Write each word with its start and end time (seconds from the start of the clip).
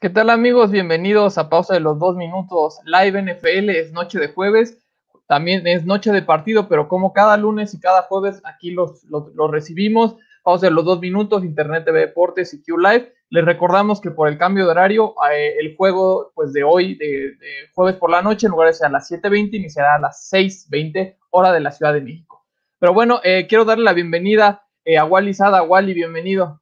¿Qué 0.00 0.08
tal 0.08 0.30
amigos? 0.30 0.70
Bienvenidos 0.70 1.36
a 1.36 1.50
Pausa 1.50 1.74
de 1.74 1.80
los 1.80 1.98
Dos 1.98 2.16
Minutos 2.16 2.78
Live 2.86 3.20
NFL, 3.20 3.68
es 3.68 3.92
noche 3.92 4.18
de 4.18 4.28
jueves, 4.28 4.82
también 5.26 5.66
es 5.66 5.84
noche 5.84 6.10
de 6.10 6.22
partido, 6.22 6.68
pero 6.68 6.88
como 6.88 7.12
cada 7.12 7.36
lunes 7.36 7.74
y 7.74 7.80
cada 7.80 8.04
jueves 8.04 8.40
aquí 8.44 8.70
los, 8.70 9.04
los, 9.04 9.50
recibimos, 9.50 10.16
Pausa 10.42 10.68
de 10.68 10.72
los 10.72 10.86
Dos 10.86 11.00
Minutos, 11.00 11.44
Internet 11.44 11.84
TV 11.84 12.00
Deportes 12.00 12.54
y 12.54 12.62
Q 12.62 12.78
Live. 12.78 13.12
Les 13.28 13.44
recordamos 13.44 14.00
que 14.00 14.10
por 14.10 14.28
el 14.28 14.38
cambio 14.38 14.64
de 14.64 14.70
horario, 14.70 15.14
eh, 15.30 15.56
el 15.60 15.76
juego 15.76 16.32
pues 16.34 16.54
de 16.54 16.64
hoy, 16.64 16.94
de, 16.94 17.36
jueves 17.74 17.96
por 17.96 18.10
la 18.10 18.22
noche, 18.22 18.46
en 18.46 18.52
lugar 18.52 18.68
de 18.68 18.72
ser 18.72 18.86
a 18.86 18.90
las 18.92 19.10
7.20, 19.10 19.52
iniciará 19.52 19.96
a 19.96 20.00
las 20.00 20.32
6.20, 20.32 21.18
hora 21.28 21.52
de 21.52 21.60
la 21.60 21.72
Ciudad 21.72 21.92
de 21.92 22.00
México. 22.00 22.46
Pero 22.78 22.94
bueno, 22.94 23.20
eh, 23.22 23.46
quiero 23.46 23.66
darle 23.66 23.84
la 23.84 23.92
bienvenida 23.92 24.62
eh, 24.82 24.96
a 24.96 25.04
Wally 25.04 25.34
Sada. 25.34 25.62
Wally, 25.62 25.92
bienvenido. 25.92 26.59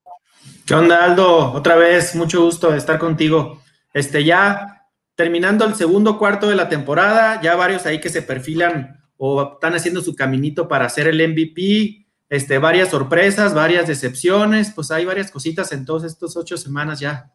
¿Qué 0.68 0.74
onda, 0.74 1.02
Aldo? 1.02 1.52
Otra 1.52 1.76
vez, 1.76 2.14
mucho 2.14 2.42
gusto 2.42 2.74
estar 2.74 2.98
contigo. 2.98 3.62
Este, 3.94 4.22
ya 4.22 4.84
terminando 5.14 5.64
el 5.64 5.74
segundo 5.74 6.18
cuarto 6.18 6.46
de 6.50 6.56
la 6.56 6.68
temporada, 6.68 7.40
ya 7.40 7.56
varios 7.56 7.86
ahí 7.86 8.02
que 8.02 8.10
se 8.10 8.20
perfilan 8.20 9.00
o 9.16 9.54
están 9.54 9.74
haciendo 9.74 10.02
su 10.02 10.14
caminito 10.14 10.68
para 10.68 10.84
hacer 10.84 11.06
el 11.06 11.26
MVP, 11.26 12.06
este, 12.28 12.58
varias 12.58 12.90
sorpresas, 12.90 13.54
varias 13.54 13.86
decepciones, 13.86 14.70
pues 14.74 14.90
hay 14.90 15.06
varias 15.06 15.30
cositas 15.30 15.72
en 15.72 15.86
todas 15.86 16.04
estas 16.04 16.36
ocho 16.36 16.58
semanas 16.58 17.00
ya. 17.00 17.32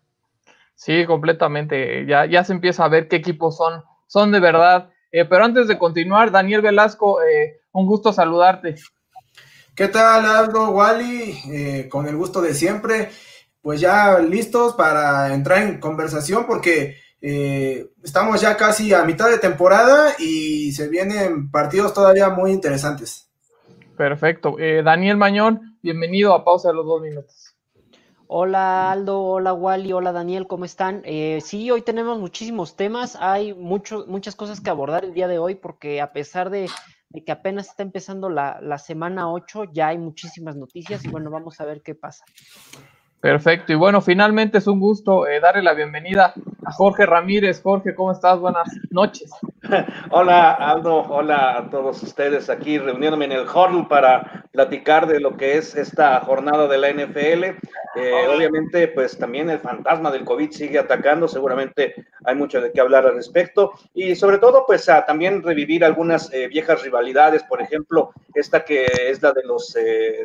Sí, 0.75 1.03
completamente. 1.07 2.05
Ya, 2.05 2.27
ya 2.27 2.43
se 2.43 2.53
empieza 2.53 2.85
a 2.85 2.89
ver 2.89 3.07
qué 3.07 3.15
equipos 3.15 3.57
son, 3.57 3.81
son 4.05 4.31
de 4.31 4.41
verdad. 4.41 4.91
Eh, 5.11 5.25
pero 5.25 5.43
antes 5.43 5.67
de 5.67 5.79
continuar, 5.79 6.29
Daniel 6.29 6.61
Velasco, 6.61 7.19
eh, 7.23 7.61
un 7.71 7.87
gusto 7.87 8.13
saludarte. 8.13 8.75
¿Qué 9.75 9.87
tal, 9.87 10.23
Aldo, 10.25 10.69
Wally? 10.69 11.35
Eh, 11.49 11.89
con 11.89 12.07
el 12.07 12.15
gusto 12.15 12.41
de 12.41 12.53
siempre. 12.53 13.09
Pues 13.59 13.81
ya 13.81 14.19
listos 14.19 14.75
para 14.75 15.33
entrar 15.33 15.63
en 15.63 15.79
conversación 15.79 16.45
porque 16.45 16.97
eh, 17.19 17.87
estamos 18.03 18.39
ya 18.39 18.55
casi 18.55 18.93
a 18.93 19.03
mitad 19.03 19.29
de 19.29 19.39
temporada 19.39 20.13
y 20.19 20.73
se 20.73 20.89
vienen 20.89 21.49
partidos 21.49 21.91
todavía 21.91 22.29
muy 22.29 22.51
interesantes. 22.51 23.31
Perfecto. 23.97 24.59
Eh, 24.59 24.83
Daniel 24.83 25.17
Mañón, 25.17 25.79
bienvenido 25.81 26.35
a 26.35 26.43
Pausa 26.43 26.67
de 26.67 26.75
los 26.75 26.85
dos 26.85 27.01
minutos. 27.01 27.55
Hola 28.27 28.91
Aldo, 28.91 29.21
hola 29.23 29.53
Wally, 29.53 29.91
hola 29.91 30.11
Daniel, 30.11 30.45
¿cómo 30.45 30.65
están? 30.65 31.03
sí, 31.41 31.69
hoy 31.69 31.81
tenemos 31.83 32.19
muchísimos 32.19 32.75
temas, 32.75 33.15
hay 33.19 33.53
mucho, 33.53 34.05
muchas 34.07 34.35
cosas 34.35 34.59
que 34.59 34.71
abordar 34.71 35.03
el 35.05 35.13
día 35.13 35.27
de 35.27 35.37
hoy 35.37 35.55
porque 35.55 36.01
a 36.01 36.13
pesar 36.13 36.49
de 36.49 36.67
que 37.21 37.31
apenas 37.31 37.69
está 37.69 37.83
empezando 37.83 38.29
la, 38.29 38.59
la 38.61 38.77
semana 38.77 39.31
8, 39.31 39.65
ya 39.71 39.89
hay 39.89 39.97
muchísimas 39.97 40.55
noticias 40.55 41.05
y 41.05 41.09
bueno, 41.09 41.29
vamos 41.29 41.61
a 41.61 41.65
ver 41.65 41.81
qué 41.81 41.93
pasa. 41.93 42.25
Perfecto, 43.23 43.71
y 43.71 43.75
bueno, 43.75 44.01
finalmente 44.01 44.57
es 44.57 44.67
un 44.67 44.81
gusto 44.81 45.25
eh, 45.25 45.39
darle 45.39 45.63
la 45.63 45.73
bienvenida 45.73 46.33
a 46.65 46.71
Jorge 46.73 47.05
Ramírez. 47.05 47.61
Jorge, 47.61 47.95
¿cómo 47.95 48.11
estás? 48.11 48.37
Buenas 48.37 48.67
noches. 48.89 49.31
Hola 50.11 50.51
Aldo, 50.51 51.03
hola 51.03 51.57
a 51.57 51.69
todos 51.69 52.03
ustedes 52.03 52.49
aquí 52.49 52.77
reuniéndome 52.77 53.23
en 53.23 53.31
el 53.31 53.47
horn 53.47 53.87
para 53.87 54.43
platicar 54.51 55.07
de 55.07 55.21
lo 55.21 55.37
que 55.37 55.57
es 55.57 55.73
esta 55.73 56.19
jornada 56.19 56.67
de 56.67 56.77
la 56.77 56.91
NFL. 56.91 57.43
Eh, 57.95 58.27
obviamente, 58.35 58.89
pues 58.89 59.17
también 59.17 59.49
el 59.49 59.59
fantasma 59.59 60.11
del 60.11 60.25
COVID 60.25 60.51
sigue 60.51 60.79
atacando, 60.79 61.29
seguramente 61.29 61.95
hay 62.25 62.35
mucho 62.35 62.59
de 62.59 62.73
qué 62.73 62.81
hablar 62.81 63.05
al 63.05 63.15
respecto 63.15 63.71
y 63.93 64.15
sobre 64.15 64.39
todo, 64.39 64.65
pues 64.67 64.89
a 64.89 65.05
también 65.05 65.41
revivir 65.41 65.85
algunas 65.85 66.31
eh, 66.33 66.49
viejas 66.49 66.83
rivalidades, 66.83 67.43
por 67.43 67.61
ejemplo, 67.61 68.11
esta 68.33 68.65
que 68.65 68.85
es 69.07 69.21
la 69.21 69.31
de 69.31 69.43
los 69.43 69.77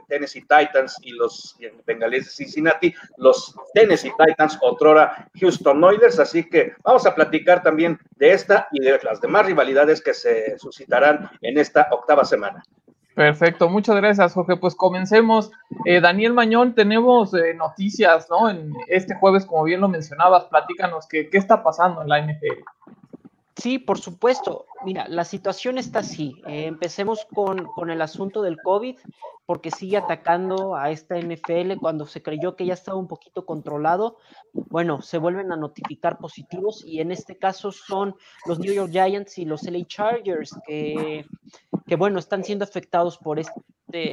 Tennessee 0.08 0.40
Titans 0.40 0.96
y 1.02 1.12
los 1.12 1.56
Bengales 1.86 2.24
de 2.24 2.30
Cincinnati 2.30 2.87
los 3.16 3.54
Tennessee 3.74 4.12
Titans, 4.18 4.58
otrora 4.60 5.28
Houston 5.40 5.82
Oilers. 5.82 6.18
Así 6.18 6.48
que 6.48 6.72
vamos 6.82 7.06
a 7.06 7.14
platicar 7.14 7.62
también 7.62 7.98
de 8.16 8.32
esta 8.32 8.68
y 8.72 8.80
de 8.80 8.98
las 9.02 9.20
demás 9.20 9.46
rivalidades 9.46 10.02
que 10.02 10.14
se 10.14 10.58
suscitarán 10.58 11.30
en 11.42 11.58
esta 11.58 11.88
octava 11.90 12.24
semana. 12.24 12.62
Perfecto, 13.14 13.68
muchas 13.68 13.96
gracias, 13.96 14.32
Jorge. 14.32 14.56
Pues 14.56 14.76
comencemos. 14.76 15.50
Eh, 15.84 16.00
Daniel 16.00 16.34
Mañón, 16.34 16.76
tenemos 16.76 17.34
eh, 17.34 17.52
noticias, 17.52 18.28
¿no? 18.30 18.48
En 18.48 18.72
este 18.86 19.16
jueves, 19.16 19.44
como 19.44 19.64
bien 19.64 19.80
lo 19.80 19.88
mencionabas, 19.88 20.44
platícanos 20.44 21.08
qué, 21.08 21.28
qué 21.28 21.38
está 21.38 21.64
pasando 21.64 22.02
en 22.02 22.08
la 22.08 22.20
NFL. 22.22 22.62
Sí, 23.56 23.80
por 23.80 23.98
supuesto. 23.98 24.66
Mira, 24.84 25.08
la 25.08 25.24
situación 25.24 25.78
está 25.78 26.00
así. 26.00 26.40
Eh, 26.46 26.66
empecemos 26.66 27.26
con, 27.34 27.64
con, 27.66 27.90
el 27.90 28.00
asunto 28.00 28.42
del 28.42 28.58
COVID, 28.62 28.96
porque 29.44 29.70
sigue 29.70 29.96
atacando 29.96 30.76
a 30.76 30.90
esta 30.90 31.18
NFL 31.18 31.78
cuando 31.80 32.06
se 32.06 32.22
creyó 32.22 32.54
que 32.54 32.66
ya 32.66 32.74
estaba 32.74 32.98
un 32.98 33.08
poquito 33.08 33.44
controlado. 33.44 34.18
Bueno, 34.52 35.02
se 35.02 35.18
vuelven 35.18 35.50
a 35.52 35.56
notificar 35.56 36.18
positivos 36.18 36.84
y 36.84 37.00
en 37.00 37.10
este 37.10 37.38
caso 37.38 37.72
son 37.72 38.14
los 38.46 38.58
New 38.58 38.72
York 38.72 38.92
Giants 38.92 39.38
y 39.38 39.46
los 39.46 39.62
LA 39.62 39.86
Chargers 39.86 40.54
que, 40.66 41.24
que 41.86 41.96
bueno, 41.96 42.18
están 42.18 42.44
siendo 42.44 42.64
afectados 42.64 43.18
por 43.18 43.38
este 43.38 43.62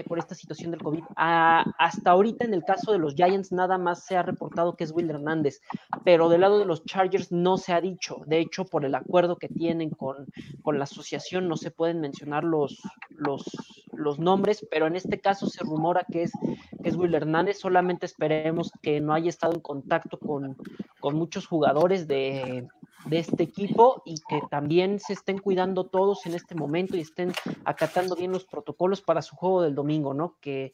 por 0.08 0.20
esta 0.20 0.36
situación 0.36 0.72
del 0.72 0.82
COVID. 0.82 1.03
hasta 1.18 2.12
ahorita, 2.12 2.46
en 2.46 2.53
el 2.53 2.64
caso 2.64 2.92
de 2.92 3.00
los 3.00 3.14
Giants, 3.16 3.52
nada 3.52 3.78
más 3.78 4.06
se 4.06 4.16
ha 4.16 4.24
reportado 4.24 4.76
que 4.76 4.86
es 4.86 4.92
Will 4.92 5.09
Hernández, 5.09 5.59
pero 6.03 6.30
del 6.30 6.42
lado 6.42 6.59
de 6.59 6.66
los 6.66 6.86
Chargers 6.86 7.32
no 7.32 7.58
se 7.58 7.74
ha 7.74 7.82
dicho. 7.82 8.22
De 8.26 8.40
hecho, 8.40 8.66
por 8.66 8.86
el 8.86 8.96
acuerdo 8.96 9.36
que 9.36 9.50
tienen 9.50 9.90
con, 9.90 10.28
con 10.61 10.77
la 10.77 10.83
asociación, 10.85 11.47
no 11.47 11.57
se 11.57 11.71
pueden 11.71 12.01
mencionar 12.01 12.43
los, 12.43 12.81
los, 13.09 13.43
los, 13.93 14.19
nombres, 14.19 14.66
pero 14.69 14.88
en 14.88 14.95
este 14.95 15.19
caso 15.19 15.47
se 15.47 15.63
rumora 15.63 16.05
que 16.11 16.23
es, 16.23 16.31
que 16.81 16.89
es 16.89 16.95
Will 16.95 17.16
Hernández. 17.16 17.59
Solamente 17.59 18.05
esperemos 18.05 18.71
que 18.81 19.01
no 19.01 19.13
haya 19.13 19.29
estado 19.29 19.53
en 19.53 19.61
contacto 19.61 20.19
con, 20.19 20.57
con 20.99 21.16
muchos 21.16 21.47
jugadores 21.47 22.07
de, 22.07 22.67
de 23.05 23.19
este 23.19 23.43
equipo 23.43 24.01
y 24.05 24.16
que 24.27 24.41
también 24.49 24.99
se 24.99 25.13
estén 25.13 25.38
cuidando 25.38 25.85
todos 25.85 26.25
en 26.25 26.33
este 26.33 26.55
momento 26.55 26.97
y 26.97 27.01
estén 27.01 27.33
acatando 27.63 28.16
bien 28.16 28.31
los 28.31 28.45
protocolos 28.45 29.01
para 29.01 29.22
su 29.22 29.35
juego 29.35 29.61
del 29.61 29.75
domingo, 29.75 30.13
¿no? 30.13 30.35
Que, 30.41 30.73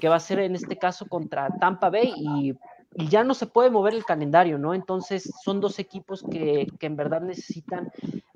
que 0.00 0.08
va 0.08 0.16
a 0.16 0.20
ser 0.20 0.40
en 0.40 0.54
este 0.54 0.78
caso 0.78 1.06
contra 1.06 1.48
Tampa 1.58 1.90
Bay 1.90 2.12
y 2.16 2.54
y 2.98 3.08
ya 3.08 3.24
no 3.24 3.34
se 3.34 3.46
puede 3.46 3.70
mover 3.70 3.94
el 3.94 4.04
calendario, 4.04 4.58
¿no? 4.58 4.72
Entonces 4.72 5.30
son 5.42 5.60
dos 5.60 5.78
equipos 5.78 6.24
que, 6.30 6.66
en 6.80 6.96
verdad 6.96 7.20
necesitan 7.20 7.90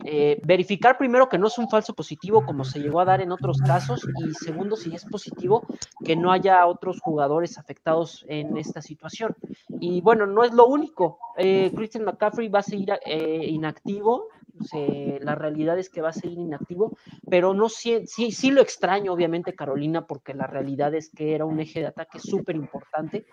eh, 0.05 0.41
verificar 0.45 0.99
primero 0.99 1.29
que 1.29 1.39
no 1.39 1.47
es 1.47 1.57
un 1.57 1.69
falso 1.69 1.95
positivo 1.95 2.45
como 2.45 2.65
se 2.65 2.81
llegó 2.81 3.01
a 3.01 3.05
dar 3.05 3.21
en 3.21 3.33
otros 3.33 3.59
casos 3.59 4.07
y 4.19 4.35
segundo, 4.35 4.77
si 4.77 4.95
es 4.95 5.05
positivo, 5.05 5.67
que 6.05 6.17
no 6.17 6.31
haya 6.31 6.67
otros 6.67 7.01
jugadores 7.01 7.59
afectados 7.59 8.25
en 8.29 8.57
esta 8.59 8.83
situación. 8.83 9.35
Y 9.81 10.01
bueno, 10.03 10.27
no 10.27 10.45
es 10.45 10.53
lo 10.53 10.67
único. 10.67 11.19
Eh, 11.37 11.73
Christian 11.75 12.05
McCaffrey 12.05 12.49
va 12.49 12.59
a 12.59 12.63
seguir 12.63 12.93
eh, 13.07 13.47
inactivo, 13.47 14.29
la 14.73 15.35
realidad 15.35 15.79
es 15.79 15.91
que 15.91 16.03
va 16.03 16.11
a 16.11 16.13
seguir 16.13 16.39
inactivo, 16.39 16.97
pero 17.29 17.55
no 17.55 17.69
sí, 17.69 18.07
sí, 18.07 18.33
sí 18.33 18.51
lo 18.51 18.61
extraño, 18.61 19.13
obviamente, 19.13 19.55
Carolina, 19.55 20.07
porque 20.07 20.35
la 20.35 20.47
realidad 20.47 20.95
es 20.95 21.11
que 21.11 21.35
era 21.35 21.45
un 21.45 21.61
eje 21.61 21.81
de 21.81 21.87
ataque 21.87 22.19
súper 22.19 22.57
importante, 22.57 23.27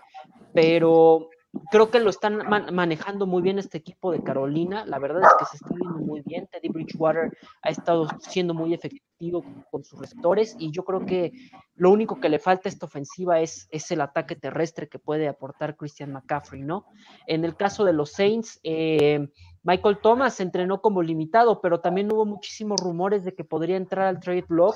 pero 0.54 1.30
creo 1.72 1.90
que 1.90 2.00
lo 2.00 2.10
están 2.10 2.38
manejando 2.74 3.26
muy 3.26 3.42
bien 3.42 3.60
este 3.60 3.78
equipo 3.78 4.12
de 4.12 4.24
Carolina. 4.24 4.86
La 4.86 5.00
verdad 5.00 5.24
es 5.24 5.30
que 5.40 5.46
se 5.46 5.58
está 5.58 5.76
viendo 5.76 6.00
muy 6.00 6.22
bien. 6.22 6.48
Teddy 6.48 6.70
Bridgewater 6.70 7.38
ha 7.62 7.70
estado 7.70 8.08
siendo 8.20 8.54
muy 8.54 8.74
efectivo 8.74 9.44
con 9.72 9.84
sus 9.84 10.00
receptores 10.00 10.56
y 10.60 10.72
yo 10.72 10.84
creo 10.84 11.06
que 11.06 11.32
lo 11.76 11.92
único 11.92 12.20
que 12.20 12.30
le 12.30 12.40
falta 12.40 12.70
a 12.70 12.72
esta 12.72 12.86
ofensiva 12.86 13.40
es, 13.40 13.68
es 13.72 13.90
el 13.92 14.02
ataque 14.02 14.36
terrestre 14.36 14.88
que 14.88 15.00
puede 15.00 15.28
aportar 15.28 15.76
Christian 15.76 16.12
McCaffrey, 16.12 16.62
¿no? 16.62 16.86
En 17.26 17.44
el 17.44 17.56
caso 17.56 17.84
de 17.84 17.94
los 17.94 18.12
Saints, 18.12 18.60
eh, 18.64 19.28
Michael 19.64 20.00
Thomas 20.02 20.40
entrenó 20.40 20.82
como 20.82 21.04
limitado, 21.04 21.60
pero 21.62 21.82
también 21.82 22.12
hubo 22.12 22.26
muchísimos 22.26 22.80
rumores 22.80 23.24
de 23.24 23.34
que 23.36 23.44
podría 23.44 23.76
entrar 23.76 24.08
al 24.08 24.20
trade 24.20 24.46
block. 24.48 24.76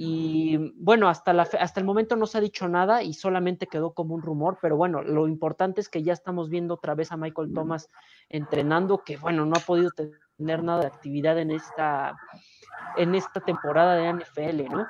Y 0.00 0.56
bueno, 0.76 1.08
hasta, 1.08 1.32
la, 1.32 1.42
hasta 1.42 1.80
el 1.80 1.86
momento 1.86 2.14
no 2.14 2.26
se 2.26 2.38
ha 2.38 2.40
dicho 2.40 2.68
nada 2.68 3.02
y 3.02 3.14
solamente 3.14 3.66
quedó 3.66 3.94
como 3.94 4.14
un 4.14 4.22
rumor, 4.22 4.58
pero 4.62 4.76
bueno, 4.76 5.02
lo 5.02 5.26
importante 5.26 5.80
es 5.80 5.88
que 5.88 6.04
ya 6.04 6.12
estamos 6.12 6.48
viendo 6.48 6.74
otra 6.74 6.94
vez 6.94 7.10
a 7.10 7.16
Michael 7.16 7.52
Thomas 7.52 7.90
entrenando, 8.28 9.02
que 9.02 9.16
bueno, 9.16 9.44
no 9.44 9.56
ha 9.56 9.60
podido 9.60 9.90
tener 9.90 10.62
nada 10.62 10.82
de 10.82 10.86
actividad 10.86 11.36
en 11.40 11.50
esta, 11.50 12.16
en 12.96 13.16
esta 13.16 13.40
temporada 13.40 13.96
de 13.96 14.12
NFL, 14.12 14.70
¿no? 14.70 14.86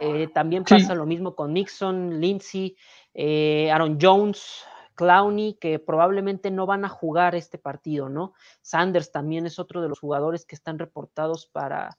Eh, 0.00 0.26
también 0.34 0.64
pasa 0.64 0.96
lo 0.96 1.06
mismo 1.06 1.36
con 1.36 1.54
Nixon, 1.54 2.20
Lindsay, 2.20 2.76
eh, 3.14 3.70
Aaron 3.70 3.98
Jones, 4.02 4.64
Clowney, 4.96 5.54
que 5.60 5.78
probablemente 5.78 6.50
no 6.50 6.66
van 6.66 6.84
a 6.84 6.88
jugar 6.88 7.36
este 7.36 7.58
partido, 7.58 8.08
¿no? 8.08 8.34
Sanders 8.62 9.12
también 9.12 9.46
es 9.46 9.60
otro 9.60 9.80
de 9.80 9.88
los 9.88 10.00
jugadores 10.00 10.44
que 10.44 10.56
están 10.56 10.80
reportados 10.80 11.46
para, 11.46 11.96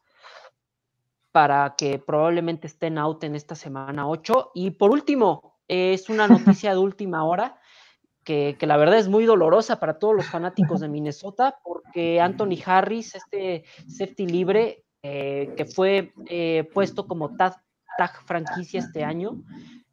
para 1.36 1.76
que 1.78 2.00
probablemente 2.00 2.66
estén 2.66 2.98
out 2.98 3.22
en 3.26 3.36
esta 3.36 3.56
semana 3.56 4.08
8. 4.08 4.52
Y 4.56 4.72
por 4.72 4.90
último, 4.90 5.60
es 5.68 6.08
una 6.08 6.30
noticia 6.30 6.72
de 6.72 6.78
última 6.78 7.26
hora. 7.26 7.60
Que, 8.24 8.56
la 8.62 8.78
verdad 8.78 9.00
es 9.00 9.10
muy 9.10 9.26
dolorosa 9.26 9.78
para 9.78 10.00
todos 10.00 10.16
los 10.16 10.28
fanáticos 10.28 10.80
de 10.80 10.88
Minnesota, 10.96 11.60
porque 11.62 12.22
Anthony 12.22 12.56
Harris, 12.66 13.16
este 13.16 13.66
safety 13.86 14.28
libre, 14.28 14.86
eh, 15.04 15.54
que 15.58 15.66
fue 15.66 16.14
eh, 16.30 16.70
puesto 16.74 17.06
como 17.06 17.36
tag, 17.36 17.62
tag 17.98 18.14
franquicia 18.26 18.80
este 18.80 19.04
año, 19.04 19.44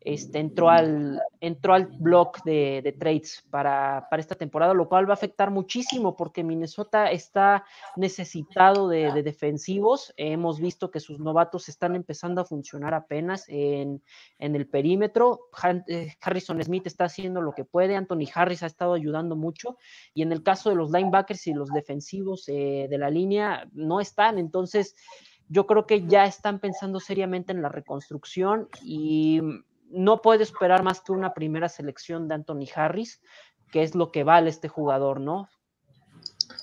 este, 0.05 0.39
entró, 0.39 0.71
al, 0.71 1.21
entró 1.41 1.75
al 1.75 1.87
block 1.87 2.43
de, 2.45 2.95
trades 2.99 3.45
para, 3.51 4.09
esta 4.19 4.35
temporada, 4.35 4.75
lo 4.75 4.89
cual 4.89 5.09
va 5.09 5.13
a 5.13 5.15
afectar 5.15 5.51
muchísimo 5.51 6.17
porque 6.17 6.45
Minnesota 6.45 7.11
está 7.11 7.65
necesitado 7.97 8.89
de, 8.89 9.23
defensivos. 9.23 10.13
Hemos 10.17 10.61
visto 10.61 10.91
que 10.91 11.01
sus 11.01 11.19
novatos 11.19 11.69
están 11.69 11.95
empezando 11.95 12.41
a 12.41 12.45
funcionar 12.45 12.95
apenas 12.95 13.45
en, 13.49 14.03
el 14.39 14.67
perímetro. 14.69 15.49
Eh, 15.89 16.15
Harrison 16.21 16.63
Smith 16.63 16.87
está 16.87 17.05
haciendo 17.05 17.41
lo 17.41 17.53
que 17.53 17.65
puede, 17.65 17.97
Anthony 17.97 18.29
Harris 18.35 18.63
ha 18.63 18.67
estado 18.67 18.95
ayudando 18.95 19.37
mucho 19.37 19.77
y 20.15 20.23
en 20.23 20.33
el 20.33 20.43
caso 20.43 20.71
de 20.71 20.77
los 20.77 20.91
linebackers 20.91 21.47
y 21.47 21.55
los 21.55 21.71
defensivos 21.71 22.49
eh, 22.49 22.87
de 22.89 22.99
la 22.99 23.11
línea 23.11 23.69
no 23.73 24.01
están. 24.01 24.39
Entonces, 24.39 24.95
yo 25.49 25.67
creo 25.67 25.87
que 25.87 26.07
ya 26.07 26.25
están 26.25 26.61
pensando 26.61 26.99
seriamente 26.99 27.53
en 27.53 27.63
la 27.63 27.69
reconstrucción 27.69 28.69
y 28.83 29.41
no 29.93 30.23
puede 30.23 30.43
esperar 30.43 30.83
más 30.83 31.01
que 31.01 31.13
una 31.13 31.35
primera 31.35 31.69
selección 31.69 32.29
de 32.29 32.35
Anthony 32.35 32.67
Harris, 32.75 33.21
que 33.71 33.83
es 33.83 33.95
lo 33.95 34.11
que 34.11 34.25
vale 34.25 34.51
este 34.51 34.69
jugador, 34.69 35.21
¿no? 35.21 35.49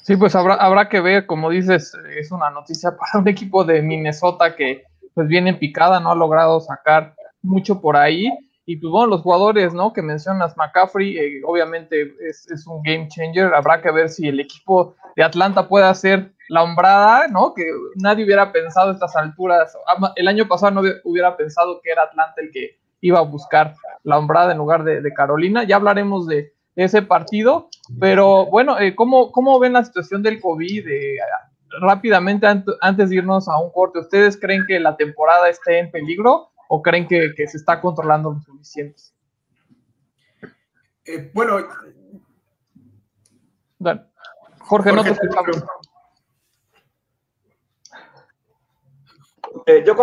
Sí, 0.04 0.16
pues 0.16 0.36
habrá, 0.36 0.56
habrá 0.56 0.90
que 0.90 1.02
ver, 1.02 1.26
como 1.26 1.50
dices, 1.50 1.94
es 2.18 2.32
una 2.32 2.50
noticia 2.50 2.92
para 2.98 3.22
un 3.22 3.28
equipo 3.28 3.64
de 3.64 3.82
Minnesota 3.82 4.56
que 4.56 4.84
pues 5.14 5.28
viene 5.28 5.54
picada, 5.54 6.00
no 6.00 6.12
ha 6.12 6.16
logrado 6.16 6.60
sacar 6.60 7.14
mucho 7.42 7.82
por 7.82 7.98
ahí. 7.98 8.30
Y 8.66 8.78
pues 8.78 8.92
bueno, 8.92 9.08
los 9.08 9.22
jugadores, 9.22 9.74
¿no? 9.74 9.94
Que 9.94 10.04
mencionas, 10.04 10.56
McCaffrey, 10.56 11.18
eh, 11.18 11.42
obviamente 11.44 12.14
es, 12.28 12.50
es, 12.52 12.68
un 12.68 12.84
game 12.84 13.08
changer. 13.08 13.54
Habrá 13.54 13.82
que 13.82 13.92
ver 13.92 14.10
si 14.10 14.28
el 14.28 14.40
equipo 14.40 14.96
de 15.16 15.24
Atlanta 15.24 15.68
puede 15.68 15.86
hacer 15.86 16.34
la 16.50 16.64
hombrada, 16.64 17.28
¿no? 17.28 17.54
Que 17.56 17.64
nadie 17.96 18.26
hubiera 18.26 18.52
pensado 18.52 18.92
a 18.92 18.94
estas 18.94 19.16
alturas. 19.16 19.76
El 20.16 20.28
año 20.28 20.48
pasado 20.48 20.72
no 20.72 20.82
hubiera 21.04 21.36
pensado 21.36 21.82
que 21.82 21.90
era 21.92 22.04
Atlanta 22.04 22.36
el 22.38 22.52
que 22.52 22.78
iba 23.02 23.20
a 23.20 23.24
buscar 23.24 23.76
la 24.04 24.18
hombrada 24.18 24.52
en 24.52 24.58
lugar 24.58 24.84
de, 24.84 25.14
Carolina. 25.14 25.64
Ya 25.64 25.78
hablaremos 25.78 26.28
de, 26.28 26.54
ese 26.76 27.02
partido, 27.02 27.68
pero 28.00 28.46
bueno, 28.46 28.80
eh, 28.80 28.96
¿cómo, 28.96 29.34
¿cómo, 29.34 29.60
ven 29.60 29.74
la 29.74 29.84
situación 29.84 30.24
del 30.24 30.40
COVID? 30.40 30.88
Eh, 30.88 31.18
rápidamente, 31.82 32.48
antes 32.48 33.10
de 33.10 33.16
irnos 33.16 33.50
a 33.50 33.58
un 33.60 33.70
corte, 33.72 34.00
¿ustedes 34.00 34.40
creen 34.40 34.64
que 34.66 34.80
la 34.80 34.96
temporada 34.96 35.50
esté 35.50 35.80
en 35.80 35.92
peligro 35.92 36.52
o 36.70 36.82
creen 36.82 37.06
que, 37.08 37.34
se 37.36 37.58
está 37.58 37.82
controlando 37.82 38.32
lo 38.32 38.40
suficiente? 38.40 39.02
Eh, 41.06 41.30
bueno, 41.34 41.58
Jorge, 44.60 44.94
no 44.94 45.04
te 45.04 45.10
escuchamos. 45.10 45.64
Eh, 49.72 49.84
yo, 49.86 49.94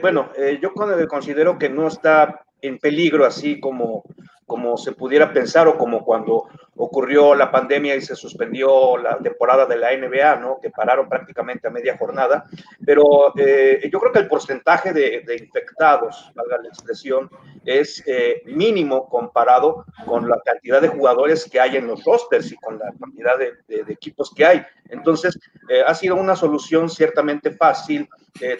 bueno, 0.00 0.30
eh, 0.38 0.58
yo 0.62 0.72
considero 1.06 1.58
que 1.58 1.68
no 1.68 1.86
está 1.86 2.46
en 2.62 2.78
peligro 2.78 3.26
así 3.26 3.60
como, 3.60 4.04
como 4.46 4.78
se 4.78 4.92
pudiera 4.92 5.34
pensar 5.34 5.68
o 5.68 5.76
como 5.76 6.02
cuando 6.02 6.48
ocurrió 6.76 7.34
la 7.34 7.50
pandemia 7.50 7.94
y 7.94 8.00
se 8.00 8.16
suspendió 8.16 8.96
la 8.96 9.18
temporada 9.18 9.66
de 9.66 9.76
la 9.76 9.96
NBA, 9.96 10.36
¿no? 10.36 10.58
Que 10.60 10.70
pararon 10.70 11.08
prácticamente 11.08 11.68
a 11.68 11.70
media 11.70 11.96
jornada. 11.98 12.46
Pero 12.84 13.32
eh, 13.36 13.88
yo 13.92 14.00
creo 14.00 14.12
que 14.12 14.20
el 14.20 14.28
porcentaje 14.28 14.92
de, 14.92 15.24
infectados, 15.38 16.32
valga 16.34 16.58
la 16.58 16.68
expresión, 16.68 17.30
es 17.64 18.02
mínimo 18.46 19.08
comparado 19.08 19.84
con 20.06 20.28
la 20.28 20.40
cantidad 20.44 20.80
de 20.80 20.88
jugadores 20.88 21.48
que 21.48 21.60
hay 21.60 21.76
en 21.76 21.86
los 21.86 22.04
rosters 22.04 22.50
y 22.50 22.56
con 22.56 22.78
la 22.78 22.92
cantidad 22.98 23.38
de, 23.38 23.84
de 23.84 23.92
equipos 23.92 24.32
que 24.34 24.44
hay. 24.44 24.62
Entonces, 24.88 25.38
ha 25.86 25.94
sido 25.94 26.16
una 26.16 26.36
solución 26.36 26.90
ciertamente 26.90 27.52
fácil 27.52 28.08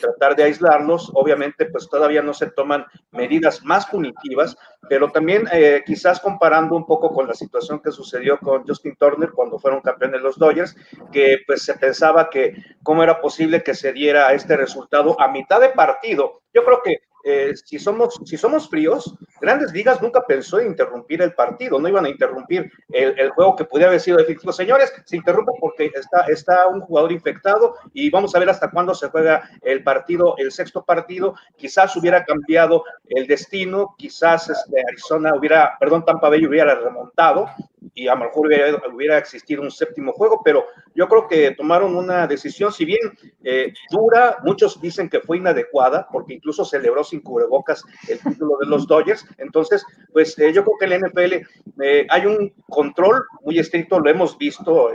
tratar 0.01 0.37
de 0.37 0.45
aislarlos. 0.45 1.11
Obviamente, 1.15 1.67
pues 1.67 1.89
todavía 1.89 2.23
no 2.23 2.35
se 2.35 2.51
toman 2.51 2.85
medidas 3.11 3.65
más 3.65 3.87
punitivas, 3.87 4.57
pero 4.89 5.11
también 5.11 5.49
eh, 5.53 5.83
quizás 5.85 6.21
comparando 6.21 6.77
un 6.77 6.87
poco 6.87 7.13
con 7.13 7.27
la 7.27 7.35
situación 7.35 7.81
que 7.81 7.91
sucedió 7.91 8.02
con 8.41 8.67
Justin 8.67 8.97
Turner 8.97 9.31
cuando 9.33 9.59
fueron 9.59 9.81
campeones 9.81 10.23
los 10.23 10.39
Dodgers, 10.39 10.77
que 11.13 11.39
pues 11.47 11.63
se 11.65 11.75
pensaba 11.75 12.31
que 12.31 12.57
cómo 12.83 13.03
era 13.03 13.21
posible 13.21 13.63
que 13.63 13.75
se 13.75 13.93
diera 13.93 14.33
este 14.33 14.57
resultado 14.57 15.21
a 15.21 15.29
mitad 15.29 15.61
de 15.61 15.71
partido. 15.71 16.43
Yo 16.53 16.65
creo 16.65 16.83
que 16.83 17.03
eh, 17.25 17.53
si, 17.65 17.79
somos, 17.79 18.21
si 18.25 18.37
somos 18.37 18.69
fríos, 18.69 19.15
Grandes 19.41 19.73
Ligas 19.73 20.01
nunca 20.03 20.25
pensó 20.27 20.59
en 20.61 20.69
interrumpir 20.69 21.23
el 21.23 21.35
partido, 21.35 21.79
no 21.79 21.89
iban 21.89 22.05
a 22.05 22.09
interrumpir 22.09 22.71
el, 22.91 23.31
juego 23.31 23.57
que 23.57 23.65
pudiera 23.65 23.89
haber 23.89 24.01
sido 24.01 24.19
definitivo. 24.19 24.53
Señores, 24.53 24.93
se 25.05 25.17
interrumpe 25.17 25.53
porque 25.61 25.91
está, 25.95 26.23
está 26.29 26.69
un 26.69 26.81
jugador 26.81 27.13
infectado 27.13 27.75
y 27.93 28.11
vamos 28.11 28.35
a 28.35 28.39
ver 28.39 28.51
hasta 28.51 28.71
cuándo 28.71 28.95
se 28.95 29.09
juega 29.09 29.49
el 29.63 29.83
partido, 29.83 30.35
el 30.39 30.53
sexto 30.53 30.85
partido. 30.85 31.35
Quizás 31.57 31.97
hubiera 31.97 32.25
cambiado 32.25 32.85
el 33.09 33.27
destino, 33.27 33.95
quizás 33.99 34.51
este, 34.51 34.83
Arizona 34.89 35.35
hubiera, 35.37 35.77
perdón, 35.79 36.05
Tampa 36.05 36.29
Bay 36.29 36.47
hubiera 36.47 36.75
remontado 36.75 37.47
y 37.95 38.09
a 38.09 38.15
lo 38.15 38.25
mejor 38.25 38.49
hubiera, 38.95 39.19
existido 39.19 39.63
un 39.63 39.71
séptimo 39.71 40.13
juego, 40.13 40.41
pero 40.45 40.67
yo 40.95 41.09
creo 41.09 41.29
que 41.29 41.51
tomaron 41.53 41.97
una 41.97 42.27
decisión, 42.27 42.73
si 42.73 42.85
bien 42.85 43.01
eh, 43.45 43.73
dura, 43.91 44.39
muchos 44.45 44.81
dicen 44.81 45.09
que 45.09 45.21
fue 45.21 45.39
inadecuada, 45.39 46.09
porque 46.11 46.35
incluso 46.35 46.65
celebró 46.65 47.05
sin 47.13 47.21
cubrebocas 47.21 47.85
el 48.09 48.19
título 48.19 48.59
de 48.61 48.67
los 48.67 48.87
Dodgers, 48.87 49.27
entonces, 49.39 49.85
pues 50.13 50.39
eh, 50.39 50.53
yo 50.53 50.65
creo 50.65 50.77
que 50.79 50.85
en 50.87 50.91
la 50.91 51.09
NFL 51.09 51.83
eh, 51.83 52.07
hay 52.09 52.27
un 52.27 52.53
control 52.69 53.25
muy 53.45 53.59
estricto, 53.59 54.01
lo 54.01 54.11
hemos 54.11 54.37
visto, 54.39 54.91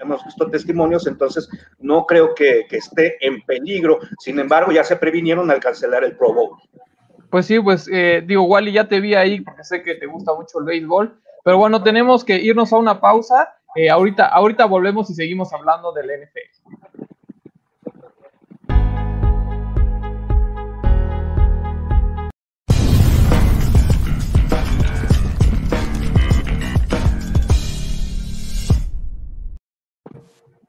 hemos 0.00 0.24
visto 0.24 0.50
testimonios, 0.50 1.06
entonces 1.06 1.48
no 1.78 2.06
creo 2.06 2.34
que, 2.34 2.66
esté 2.70 3.16
en 3.26 3.42
peligro, 3.42 3.98
sin 4.20 4.38
embargo, 4.38 4.72
ya 4.72 4.84
se 4.84 4.96
previnieron 4.96 5.50
al 5.50 5.60
cancelar 5.60 6.04
el 6.04 6.16
Pro 6.16 6.32
Bowl. 6.32 6.56
Pues 7.30 7.46
sí, 7.46 7.60
pues 7.60 7.86
digo, 8.26 8.44
Wally, 8.44 8.72
ya 8.72 8.88
te 8.88 9.00
vi 9.00 9.14
ahí 9.14 9.40
porque 9.40 9.64
sé 9.64 9.82
que 9.82 9.96
te 9.96 10.06
gusta 10.06 10.34
mucho 10.34 10.58
el 10.58 10.64
béisbol. 10.64 11.20
Pero 11.44 11.58
bueno, 11.58 11.82
tenemos 11.82 12.24
que 12.24 12.36
irnos 12.36 12.72
a 12.72 12.78
una 12.78 13.00
pausa. 13.00 13.54
Eh, 13.74 13.88
ahorita, 13.88 14.26
ahorita 14.26 14.66
volvemos 14.66 15.10
y 15.10 15.14
seguimos 15.14 15.52
hablando 15.52 15.92
del 15.92 16.06
NFL. 16.06 16.72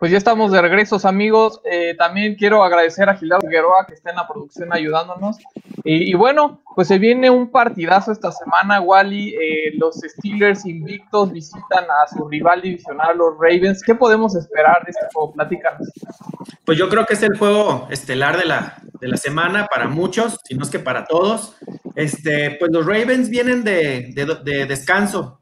Pues 0.01 0.11
ya 0.11 0.17
estamos 0.17 0.51
de 0.51 0.59
regresos, 0.59 1.05
amigos. 1.05 1.61
Eh, 1.63 1.93
también 1.95 2.33
quiero 2.33 2.63
agradecer 2.63 3.07
a 3.07 3.13
Gildardo 3.13 3.47
Gueroa 3.47 3.85
que 3.87 3.93
está 3.93 4.09
en 4.09 4.15
la 4.15 4.27
producción 4.27 4.73
ayudándonos. 4.73 5.37
Y, 5.83 6.15
bueno, 6.15 6.63
pues 6.75 6.87
se 6.87 6.97
viene 6.97 7.29
un 7.29 7.51
partidazo 7.51 8.11
esta 8.11 8.31
semana, 8.31 8.81
Wally. 8.81 9.35
Eh, 9.35 9.73
los 9.77 9.97
Steelers 9.97 10.65
invictos 10.65 11.31
visitan 11.31 11.83
a 11.83 12.07
su 12.07 12.27
rival 12.27 12.63
divisional, 12.63 13.15
los 13.15 13.35
Ravens. 13.39 13.83
¿Qué 13.83 13.93
podemos 13.93 14.35
esperar 14.35 14.83
de 14.85 14.89
este 14.89 15.05
juego? 15.13 15.33
Platícanos. 15.33 15.87
Pues 16.65 16.79
yo 16.79 16.89
creo 16.89 17.05
que 17.05 17.13
es 17.13 17.21
el 17.21 17.37
juego 17.37 17.87
estelar 17.91 18.39
de 18.39 18.45
la, 18.45 18.81
de 18.99 19.07
la 19.07 19.17
semana 19.17 19.67
para 19.67 19.87
muchos, 19.87 20.39
si 20.43 20.55
no 20.55 20.63
es 20.63 20.71
que 20.71 20.79
para 20.79 21.05
todos. 21.05 21.57
Este, 21.93 22.57
pues 22.59 22.71
los 22.71 22.87
Ravens 22.87 23.29
vienen 23.29 23.63
de, 23.63 24.11
de, 24.15 24.65
descanso. 24.65 25.41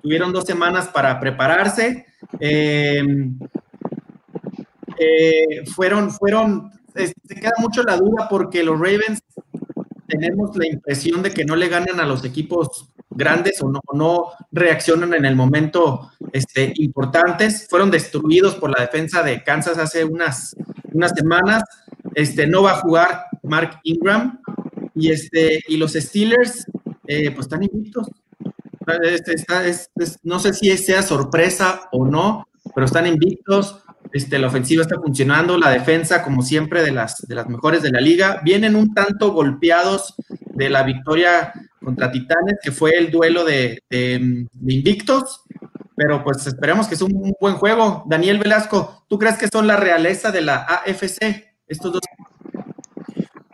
Tuvieron 0.00 0.32
dos 0.32 0.44
semanas 0.44 0.86
para 0.86 1.18
prepararse. 1.18 2.06
Eh, 2.38 3.02
eh, 4.98 5.66
fueron, 5.74 6.10
fueron, 6.10 6.72
se 6.94 7.34
queda 7.34 7.52
mucho 7.58 7.82
la 7.82 7.96
duda 7.96 8.28
porque 8.28 8.62
los 8.62 8.78
Ravens 8.78 9.22
tenemos 10.06 10.56
la 10.56 10.66
impresión 10.66 11.22
de 11.22 11.30
que 11.30 11.44
no 11.44 11.54
le 11.54 11.68
ganan 11.68 12.00
a 12.00 12.06
los 12.06 12.24
equipos 12.24 12.88
grandes 13.10 13.62
o 13.62 13.68
no, 13.68 13.80
no 13.92 14.32
reaccionan 14.52 15.12
en 15.14 15.24
el 15.24 15.36
momento 15.36 16.10
este, 16.32 16.72
importantes. 16.76 17.66
Fueron 17.68 17.90
destruidos 17.90 18.54
por 18.54 18.70
la 18.70 18.82
defensa 18.82 19.22
de 19.22 19.42
Kansas 19.42 19.76
hace 19.76 20.04
unas, 20.04 20.56
unas 20.92 21.12
semanas. 21.12 21.62
Este, 22.14 22.46
no 22.46 22.62
va 22.62 22.72
a 22.72 22.80
jugar 22.80 23.26
Mark 23.42 23.80
Ingram 23.82 24.40
y, 24.94 25.10
este, 25.10 25.60
y 25.68 25.76
los 25.76 25.92
Steelers 25.92 26.66
eh, 27.06 27.30
pues 27.30 27.46
están 27.46 27.62
invictos. 27.62 28.08
Este, 29.02 29.34
no 30.22 30.38
sé 30.38 30.54
si 30.54 30.74
sea 30.78 31.02
sorpresa 31.02 31.88
o 31.92 32.06
no, 32.06 32.46
pero 32.74 32.86
están 32.86 33.06
invictos. 33.06 33.82
Este, 34.12 34.38
la 34.38 34.46
ofensiva 34.46 34.82
está 34.82 34.96
funcionando, 34.96 35.58
la 35.58 35.70
defensa, 35.70 36.22
como 36.22 36.42
siempre, 36.42 36.82
de 36.82 36.92
las, 36.92 37.26
de 37.26 37.34
las 37.34 37.48
mejores 37.48 37.82
de 37.82 37.90
la 37.90 38.00
liga. 38.00 38.40
Vienen 38.42 38.74
un 38.74 38.94
tanto 38.94 39.32
golpeados 39.32 40.14
de 40.54 40.70
la 40.70 40.82
victoria 40.82 41.52
contra 41.82 42.10
Titanes, 42.10 42.56
que 42.62 42.72
fue 42.72 42.96
el 42.96 43.10
duelo 43.10 43.44
de, 43.44 43.82
Invictos, 44.66 45.42
pero 45.94 46.22
pues 46.22 46.46
esperemos 46.46 46.86
que 46.86 46.96
sea 46.96 47.06
un, 47.06 47.34
buen 47.40 47.54
juego. 47.54 48.04
Daniel 48.06 48.38
Velasco, 48.38 49.04
¿tú 49.08 49.18
crees 49.18 49.36
que 49.36 49.48
son 49.48 49.66
la 49.66 49.76
realeza 49.76 50.30
de 50.30 50.42
la 50.42 50.56
AFC, 50.56 51.54
estos 51.66 51.92
dos? 51.92 52.00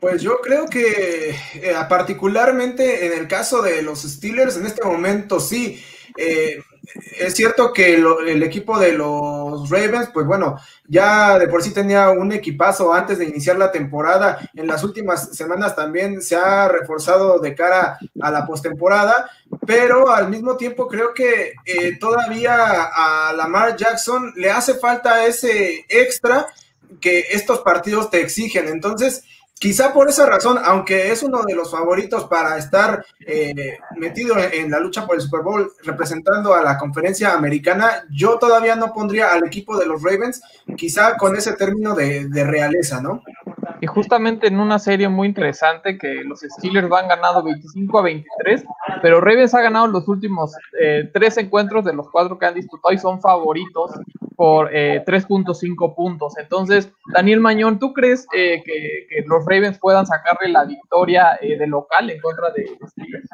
Pues 0.00 0.20
yo 0.20 0.38
creo 0.42 0.66
que 0.66 1.30
eh, 1.30 1.74
particularmente 1.88 3.06
en 3.06 3.18
el 3.18 3.26
caso 3.26 3.62
de 3.62 3.82
los 3.82 4.02
Steelers, 4.02 4.56
en 4.56 4.66
este 4.66 4.84
momento 4.84 5.40
sí. 5.40 5.80
Eh, 6.16 6.58
es 7.18 7.34
cierto 7.34 7.72
que 7.72 7.94
el 7.94 8.42
equipo 8.42 8.78
de 8.78 8.92
los 8.92 9.68
Ravens, 9.68 10.10
pues 10.12 10.26
bueno, 10.26 10.58
ya 10.86 11.38
de 11.38 11.48
por 11.48 11.62
sí 11.62 11.72
tenía 11.72 12.10
un 12.10 12.30
equipazo 12.32 12.92
antes 12.92 13.18
de 13.18 13.24
iniciar 13.24 13.58
la 13.58 13.72
temporada. 13.72 14.38
En 14.54 14.66
las 14.66 14.84
últimas 14.84 15.36
semanas 15.36 15.74
también 15.74 16.22
se 16.22 16.36
ha 16.36 16.68
reforzado 16.68 17.38
de 17.40 17.54
cara 17.54 17.98
a 18.20 18.30
la 18.30 18.46
postemporada, 18.46 19.28
pero 19.66 20.10
al 20.10 20.28
mismo 20.28 20.56
tiempo 20.56 20.86
creo 20.86 21.12
que 21.14 21.54
eh, 21.64 21.98
todavía 21.98 22.90
a 22.92 23.32
Lamar 23.32 23.76
Jackson 23.76 24.32
le 24.36 24.50
hace 24.50 24.74
falta 24.74 25.26
ese 25.26 25.84
extra 25.88 26.46
que 27.00 27.24
estos 27.30 27.60
partidos 27.60 28.10
te 28.10 28.20
exigen. 28.20 28.68
Entonces, 28.68 29.24
Quizá 29.58 29.92
por 29.92 30.08
esa 30.08 30.26
razón, 30.26 30.58
aunque 30.62 31.10
es 31.10 31.22
uno 31.22 31.42
de 31.42 31.54
los 31.54 31.70
favoritos 31.70 32.24
para 32.24 32.58
estar 32.58 33.04
eh, 33.20 33.78
metido 33.96 34.34
en, 34.36 34.70
la 34.70 34.80
lucha 34.80 35.06
por 35.06 35.14
el 35.14 35.22
Super 35.22 35.42
Bowl 35.42 35.72
representando 35.84 36.54
a 36.54 36.62
la 36.62 36.76
conferencia 36.76 37.32
americana, 37.32 38.04
yo 38.10 38.38
todavía 38.38 38.74
no 38.76 38.92
pondría 38.92 39.32
al 39.32 39.44
equipo 39.44 39.78
de 39.78 39.86
los 39.86 40.02
Ravens, 40.02 40.42
quizá 40.76 41.16
con 41.16 41.36
ese 41.36 41.54
término 41.54 41.94
de, 41.94 42.28
realeza, 42.44 43.00
¿no? 43.00 43.22
Y 43.80 43.86
justamente 43.86 44.48
en 44.48 44.58
una 44.58 44.78
serie 44.78 45.08
muy 45.08 45.28
interesante 45.28 45.96
que 45.98 46.24
los 46.24 46.40
Steelers 46.40 46.88
van 46.88 47.08
ganado 47.08 47.42
25 47.42 47.98
a 47.98 48.02
23, 48.02 48.64
pero 49.02 49.20
Ravens 49.20 49.54
ha 49.54 49.62
ganado 49.62 49.86
los 49.86 50.08
últimos 50.08 50.52
eh, 50.78 51.10
tres 51.12 51.38
encuentros 51.38 51.84
de 51.84 51.94
los 51.94 52.10
cuatro 52.10 52.38
que 52.38 52.46
han 52.46 52.54
disputado 52.54 52.92
y 52.92 52.98
son 52.98 53.20
favoritos 53.20 53.92
por 54.36 54.70
3.5 54.70 55.90
eh, 55.90 55.94
puntos. 55.94 56.36
Entonces, 56.38 56.92
Daniel 57.12 57.40
Mañón, 57.40 57.78
¿tú 57.78 57.92
crees 57.92 58.26
que, 58.32 58.62
que 58.64 59.24
los 59.26 59.44
Ravens 59.46 59.78
puedan 59.78 60.06
sacarle 60.06 60.48
la 60.48 60.64
victoria 60.64 61.38
eh, 61.40 61.58
de 61.58 61.66
local 61.66 62.10
en 62.10 62.20
contra 62.20 62.50
de, 62.50 62.66
Steelers. 62.88 63.28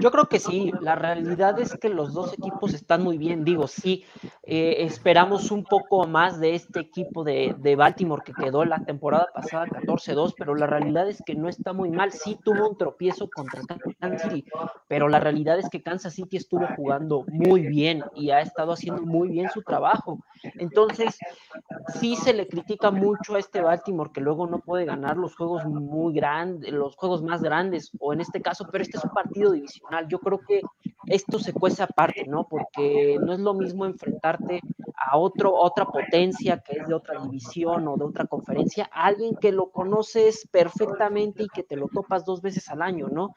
Yo 0.00 0.10
creo 0.10 0.26
que 0.26 0.38
sí, 0.38 0.72
la 0.80 0.94
realidad 0.96 1.58
es 1.60 1.76
que 1.76 1.88
los 1.88 2.12
dos 2.12 2.34
equipos 2.34 2.74
están 2.74 3.02
muy 3.02 3.18
bien, 3.18 3.44
digo, 3.44 3.66
sí, 3.66 4.04
eh, 4.46 4.84
esperamos 4.84 5.50
un 5.50 5.64
poco 5.64 6.06
más 6.06 6.38
de 6.38 6.54
este 6.54 6.80
equipo 6.80 7.24
de, 7.24 7.76
Baltimore 7.76 8.22
que 8.22 8.34
quedó 8.34 8.64
la 8.66 8.84
temporada 8.84 9.28
pasada 9.34 9.66
14-2, 9.66 10.34
pero 10.36 10.54
la 10.54 10.66
realidad 10.66 11.08
es 11.08 11.22
que 11.24 11.34
no 11.34 11.48
está 11.48 11.72
muy 11.72 11.90
mal, 11.90 12.12
sí 12.12 12.38
tuvo 12.44 12.68
un 12.68 12.76
tropiezo 12.76 13.28
contra 13.30 13.62
Kansas 13.98 14.30
City, 14.30 14.44
pero 14.86 15.08
la 15.08 15.18
realidad 15.18 15.58
es 15.58 15.70
que 15.70 15.82
Kansas 15.82 16.14
City 16.14 16.36
estuvo 16.36 16.66
jugando 16.76 17.24
muy 17.28 17.62
bien 17.62 18.04
y 18.14 18.30
ha 18.30 18.40
estado 18.40 18.72
haciendo 18.72 19.02
muy 19.02 19.28
bien 19.28 19.48
su 19.48 19.62
trabajo, 19.62 20.18
entonces 20.58 21.18
sí 21.98 22.14
se 22.16 22.34
le 22.34 22.46
critica 22.46 22.90
mucho 22.90 23.36
a 23.36 23.38
este 23.38 23.62
Baltimore 23.62 24.10
que 24.12 24.20
luego 24.20 24.46
no 24.46 24.58
puede 24.58 24.84
ganar 24.84 25.16
los 25.16 25.34
juegos 25.36 25.64
muy 25.64 26.12
grandes, 26.12 26.70
los 26.70 26.96
juegos 26.96 27.22
más 27.22 27.42
grandes, 27.42 27.90
o 27.98 28.12
en 28.12 28.20
este 28.20 28.42
caso, 28.42 28.68
pero 28.70 28.82
este 28.82 28.98
es 28.98 29.04
un 29.04 29.10
partido 29.10 29.52
divisional. 29.52 30.06
Yo 30.08 30.18
creo 30.18 30.40
que 30.46 30.60
esto 31.06 31.38
se 31.38 31.52
cuece 31.52 31.82
aparte, 31.82 32.24
¿no? 32.26 32.46
Porque 32.48 33.18
no 33.20 33.32
es 33.32 33.40
lo 33.40 33.54
mismo 33.54 33.86
a 34.96 35.18
otro, 35.18 35.54
otra 35.54 35.86
potencia 35.86 36.60
que 36.60 36.78
es 36.78 36.88
de 36.88 36.94
otra 36.94 37.20
división 37.20 37.86
o 37.88 37.96
de 37.96 38.04
otra 38.04 38.26
conferencia, 38.26 38.88
alguien 38.92 39.36
que 39.40 39.52
lo 39.52 39.70
conoces 39.70 40.48
perfectamente 40.50 41.44
y 41.44 41.48
que 41.48 41.62
te 41.62 41.76
lo 41.76 41.88
topas 41.88 42.24
dos 42.24 42.40
veces 42.40 42.68
al 42.70 42.82
año, 42.82 43.08
¿no? 43.08 43.34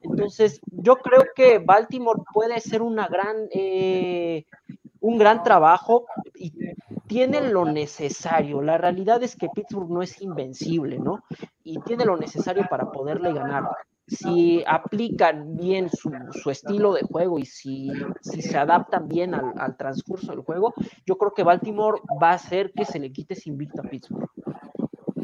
Entonces, 0.00 0.60
yo 0.66 0.96
creo 0.96 1.24
que 1.34 1.58
Baltimore 1.58 2.22
puede 2.32 2.60
ser 2.60 2.82
una 2.82 3.06
gran, 3.08 3.48
eh, 3.52 4.44
un 5.00 5.18
gran 5.18 5.42
trabajo 5.42 6.06
y 6.34 6.52
tiene 7.06 7.40
lo 7.40 7.64
necesario. 7.64 8.62
La 8.62 8.78
realidad 8.78 9.22
es 9.22 9.36
que 9.36 9.48
Pittsburgh 9.48 9.90
no 9.90 10.02
es 10.02 10.20
invencible, 10.22 10.98
¿no? 10.98 11.24
Y 11.64 11.80
tiene 11.80 12.04
lo 12.04 12.16
necesario 12.16 12.66
para 12.70 12.90
poderle 12.90 13.32
ganar. 13.32 13.64
Si 14.10 14.64
aplican 14.66 15.56
bien 15.56 15.88
su, 15.88 16.10
estilo 16.50 16.92
de 16.92 17.02
juego 17.02 17.38
y 17.38 17.46
si, 17.46 17.88
si 18.20 18.42
se 18.42 18.58
adaptan 18.58 19.06
bien 19.06 19.34
al, 19.34 19.76
transcurso 19.76 20.32
del 20.32 20.40
juego, 20.40 20.74
yo 21.06 21.16
creo 21.16 21.32
que 21.32 21.44
Baltimore 21.44 22.00
va 22.20 22.32
a 22.32 22.34
hacer 22.34 22.72
que 22.72 22.84
se 22.84 22.98
le 22.98 23.12
quite 23.12 23.34
ese 23.34 23.50
invicto 23.50 23.82
a 23.82 23.88
Pittsburgh. 23.88 24.28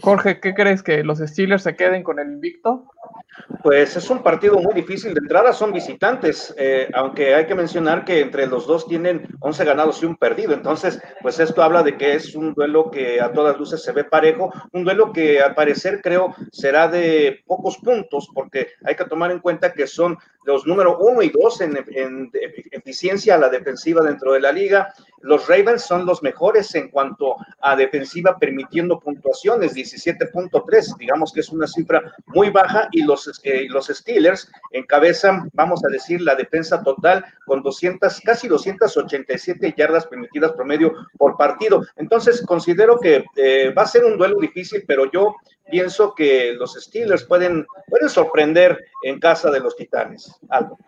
Jorge, 0.03 0.41
¿qué 0.41 0.55
crees? 0.55 0.83
¿Que 0.83 1.03
los 1.03 1.19
Steelers 1.19 1.65
se 1.65 1.75
queden 1.75 2.05
con 2.05 2.21
el 2.21 2.31
invicto? 2.31 2.89
Pues 3.63 3.97
es 3.97 4.09
un 4.11 4.23
partido 4.23 4.59
muy 4.59 4.75
difícil 4.75 5.13
de 5.13 5.21
entrada, 5.21 5.53
son 5.53 5.73
visitantes, 5.73 6.55
eh, 6.57 6.89
aunque 6.95 7.35
hay 7.35 7.47
que 7.47 7.55
mencionar 7.55 8.05
que 8.05 8.21
entre 8.21 8.47
los 8.47 8.67
dos 8.67 8.87
tienen 8.87 9.27
11 9.41 9.65
ganados 9.65 10.03
y 10.03 10.07
un 10.07 10.17
perdido, 10.17 10.53
entonces 10.53 11.01
pues 11.21 11.39
esto 11.41 11.63
habla 11.63 11.83
de 11.83 11.97
que 11.97 12.15
es 12.15 12.35
un 12.35 12.55
duelo 12.55 12.91
que 12.91 13.21
a 13.21 13.33
todas 13.33 13.59
luces 13.59 13.83
se 13.83 13.93
ve 13.93 14.05
parejo, 14.05 14.53
un 14.73 14.85
duelo 14.85 15.13
que 15.13 15.41
al 15.41 15.55
parecer 15.55 16.01
creo 16.03 16.35
será 16.53 16.89
de 16.89 17.43
pocos 17.47 17.79
puntos, 17.79 18.29
porque 18.35 18.69
hay 18.85 18.95
que 18.95 19.05
tomar 19.05 19.31
en 19.31 19.41
cuenta 19.41 19.73
que 19.73 19.87
son 19.87 20.17
los 20.45 20.67
número 20.67 20.99
uno 20.99 21.23
y 21.23 21.31
dos 21.31 21.61
en, 21.61 21.77
en 21.89 22.31
eficiencia 22.71 23.35
a 23.35 23.39
la 23.39 23.49
defensiva 23.49 24.03
dentro 24.03 24.33
de 24.33 24.41
la 24.41 24.53
liga, 24.53 24.93
los 25.23 25.49
Ravens 25.49 25.83
son 25.83 26.07
los 26.07 26.23
mejores 26.23 26.75
en 26.75 26.89
cuanto 26.89 27.37
a 27.61 27.77
defensiva 27.77 28.39
permitiendo 28.39 28.99
puntuaciones, 29.01 29.75
17.3, 29.75 30.97
digamos 30.99 31.33
que 31.33 31.41
es 31.41 31.49
una 31.51 31.67
cifra 31.67 32.15
muy 32.27 32.51
baja 32.51 32.89
y 32.93 33.03
los, 33.03 33.41
eh, 33.45 33.67
los 33.69 33.87
Steelers 33.87 34.51
encabezan, 34.73 35.51
vamos 35.55 35.85
a 35.85 35.89
decir, 35.89 36.21
la 36.21 36.35
defensa 36.35 36.83
total 36.83 37.25
con 37.47 37.63
200, 37.63 38.21
casi 38.21 38.49
287 38.49 39.75
yardas 39.77 40.07
permitidas 40.07 40.53
promedio 40.53 40.93
por 41.19 41.37
partido. 41.37 41.83
Entonces, 41.97 42.45
considero 42.47 42.99
que 42.99 43.25
eh, 43.37 43.73
va 43.77 43.83
a 43.83 43.87
ser 43.87 44.05
un 44.05 44.19
duelo 44.19 44.39
difícil, 44.39 44.85
pero 44.87 45.11
yo 45.11 45.37
pienso 45.71 46.15
que 46.15 46.53
los 46.55 46.75
Steelers 46.75 47.25
pueden, 47.25 47.67
pueden 47.89 48.09
sorprender 48.09 48.85
en 49.03 49.19
casa 49.19 49.51
de 49.51 49.61
los 49.61 49.77
Titanes. 49.77 50.39
Algo. 50.49 50.79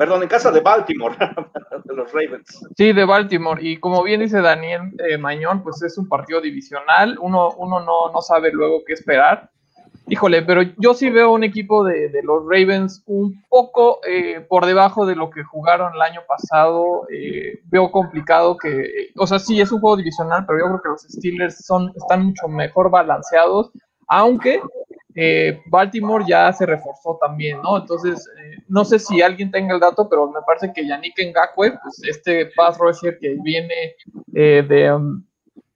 Perdón, 0.00 0.22
en 0.22 0.30
casa 0.30 0.50
de 0.50 0.60
Baltimore, 0.60 1.14
de 1.84 1.94
los 1.94 2.10
Ravens. 2.10 2.66
Sí, 2.74 2.94
de 2.94 3.04
Baltimore. 3.04 3.60
Y 3.62 3.76
como 3.76 4.02
bien 4.02 4.20
dice 4.20 4.40
Daniel 4.40 4.94
eh, 5.06 5.18
Mañón, 5.18 5.62
pues 5.62 5.82
es 5.82 5.98
un 5.98 6.08
partido 6.08 6.40
divisional. 6.40 7.18
Uno, 7.20 7.50
uno 7.58 7.80
no, 7.80 8.10
no, 8.10 8.22
sabe 8.22 8.50
luego 8.50 8.82
qué 8.86 8.94
esperar. 8.94 9.50
Híjole, 10.08 10.40
pero 10.40 10.62
yo 10.78 10.94
sí 10.94 11.10
veo 11.10 11.32
un 11.32 11.44
equipo 11.44 11.84
de, 11.84 12.10
los 12.22 12.44
Ravens 12.48 13.02
un 13.04 13.44
poco 13.50 14.00
eh, 14.08 14.40
por 14.40 14.64
debajo 14.64 15.04
de 15.04 15.16
lo 15.16 15.28
que 15.28 15.44
jugaron 15.44 15.94
el 15.94 16.00
año 16.00 16.22
pasado. 16.26 17.06
Eh, 17.12 17.60
veo 17.64 17.92
complicado 17.92 18.56
que, 18.56 19.10
o 19.18 19.26
sea, 19.26 19.38
sí 19.38 19.60
es 19.60 19.70
un 19.70 19.80
juego 19.80 19.98
divisional, 19.98 20.46
pero 20.46 20.60
yo 20.60 20.64
creo 20.64 20.82
que 20.82 20.88
los 20.88 21.02
Steelers 21.02 21.62
son, 21.66 21.92
están 21.94 22.24
mucho 22.24 22.48
mejor 22.48 22.90
balanceados, 22.90 23.70
aunque 24.08 24.62
eh, 25.14 25.60
Baltimore 25.66 26.24
ya 26.26 26.52
se 26.52 26.66
reforzó 26.66 27.18
también, 27.20 27.60
¿no? 27.62 27.78
Entonces, 27.78 28.28
eh, 28.38 28.62
no 28.68 28.84
sé 28.84 28.98
si 28.98 29.20
alguien 29.20 29.50
tenga 29.50 29.74
el 29.74 29.80
dato, 29.80 30.08
pero 30.08 30.30
me 30.30 30.40
parece 30.46 30.72
que 30.72 30.86
Yannick 30.86 31.18
Ngakwe, 31.18 31.78
pues 31.82 32.02
este 32.08 32.46
pass 32.56 32.78
rusher 32.78 33.18
que 33.18 33.36
viene 33.42 33.96
eh, 34.34 34.64
de, 34.66 34.92
um, 34.92 35.24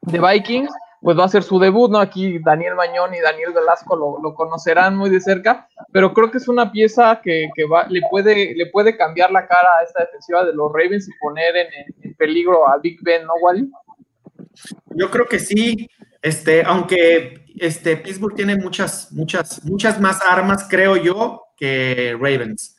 de, 0.03 0.21
Vikings, 0.21 0.71
pues 1.01 1.19
va 1.19 1.25
a 1.25 1.29
ser 1.29 1.43
su 1.43 1.59
debut, 1.59 1.91
¿no? 1.91 1.99
Aquí 1.99 2.39
Daniel 2.39 2.77
Mañón 2.77 3.13
y 3.15 3.21
Daniel 3.21 3.53
Velasco 3.53 3.97
lo, 3.97 4.35
conocerán 4.35 4.97
muy 4.97 5.11
de 5.11 5.21
cerca, 5.21 5.69
pero 5.93 6.15
creo 6.15 6.31
que 6.31 6.39
es 6.39 6.49
una 6.49 6.71
pieza 6.71 7.21
que, 7.23 7.49
le, 7.89 8.01
puede, 8.11 8.55
le 8.55 8.67
puede 8.67 8.97
cambiar 8.97 9.31
la 9.31 9.47
cara 9.47 9.69
a 9.81 9.85
esta 9.85 10.05
defensiva 10.05 10.45
de 10.45 10.55
los 10.55 10.73
Ravens 10.73 11.09
y 11.09 11.13
poner 11.21 11.57
en, 11.57 11.69
en 12.03 12.15
peligro 12.15 12.69
a 12.69 12.79
Big 12.79 12.99
Ben, 13.03 13.27
¿no, 13.27 13.35
Wally? 13.43 13.71
Yo 14.97 15.11
creo 15.11 15.27
que 15.27 15.41
sí, 15.41 15.89
este, 16.25 16.63
aunque 16.65 17.45
este, 17.59 17.99
Pittsburgh 17.99 18.35
tiene 18.35 18.57
muchas, 18.57 19.13
muchas, 19.13 19.63
muchas 19.63 20.01
más 20.01 20.21
armas, 20.27 20.67
creo 20.71 20.97
yo, 20.97 21.43
que 21.55 22.17
Ravens. 22.19 22.77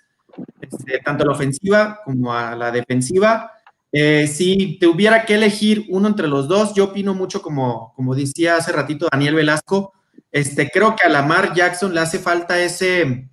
Este, 0.60 0.98
tanto 0.98 1.24
a 1.24 1.28
la 1.28 1.34
ofensiva 1.34 2.00
como 2.04 2.34
a 2.34 2.56
la 2.56 2.72
defensiva. 2.72 3.52
Eh, 3.92 4.26
si 4.26 4.80
te 4.80 4.88
hubiera 4.88 5.26
que 5.26 5.36
elegir 5.36 5.86
uno 5.90 6.08
entre 6.08 6.28
los 6.28 6.48
dos, 6.48 6.74
yo 6.74 6.86
opino 6.86 7.14
mucho 7.14 7.44
como, 7.44 7.94
como 7.96 8.16
decía 8.16 8.58
hace 8.58 8.72
ratito 8.72 9.08
Daniel 9.12 9.36
Velasco, 9.36 9.94
este, 10.32 10.72
creo 10.72 10.96
que 10.96 11.06
a 11.06 11.12
Lamar 11.12 11.54
Jackson 11.54 11.94
le 11.94 12.00
hace 12.02 12.18
falta 12.18 12.60
ese, 12.60 13.30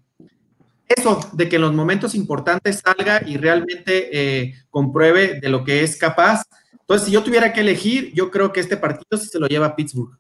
eso, 0.87 1.21
de 1.33 1.49
que 1.49 1.57
en 1.57 1.63
los 1.63 1.73
momentos 1.73 2.15
importantes 2.15 2.83
salga 2.85 3.23
y 3.27 3.39
realmente 3.39 4.11
eh, 4.13 4.55
compruebe 4.69 5.41
de 5.41 5.49
lo 5.49 5.65
que 5.65 5.83
es 5.83 5.97
capaz. 5.97 6.43
Entonces, 6.83 7.07
si 7.07 7.13
yo 7.13 7.23
tuviera 7.23 7.53
que 7.53 7.61
elegir, 7.61 8.13
yo 8.15 8.31
creo 8.31 8.53
que 8.53 8.61
este 8.61 8.77
partido 8.77 9.19
se 9.19 9.39
lo 9.39 9.47
lleva 9.47 9.67
a 9.67 9.77
Pittsburgh. 9.77 10.19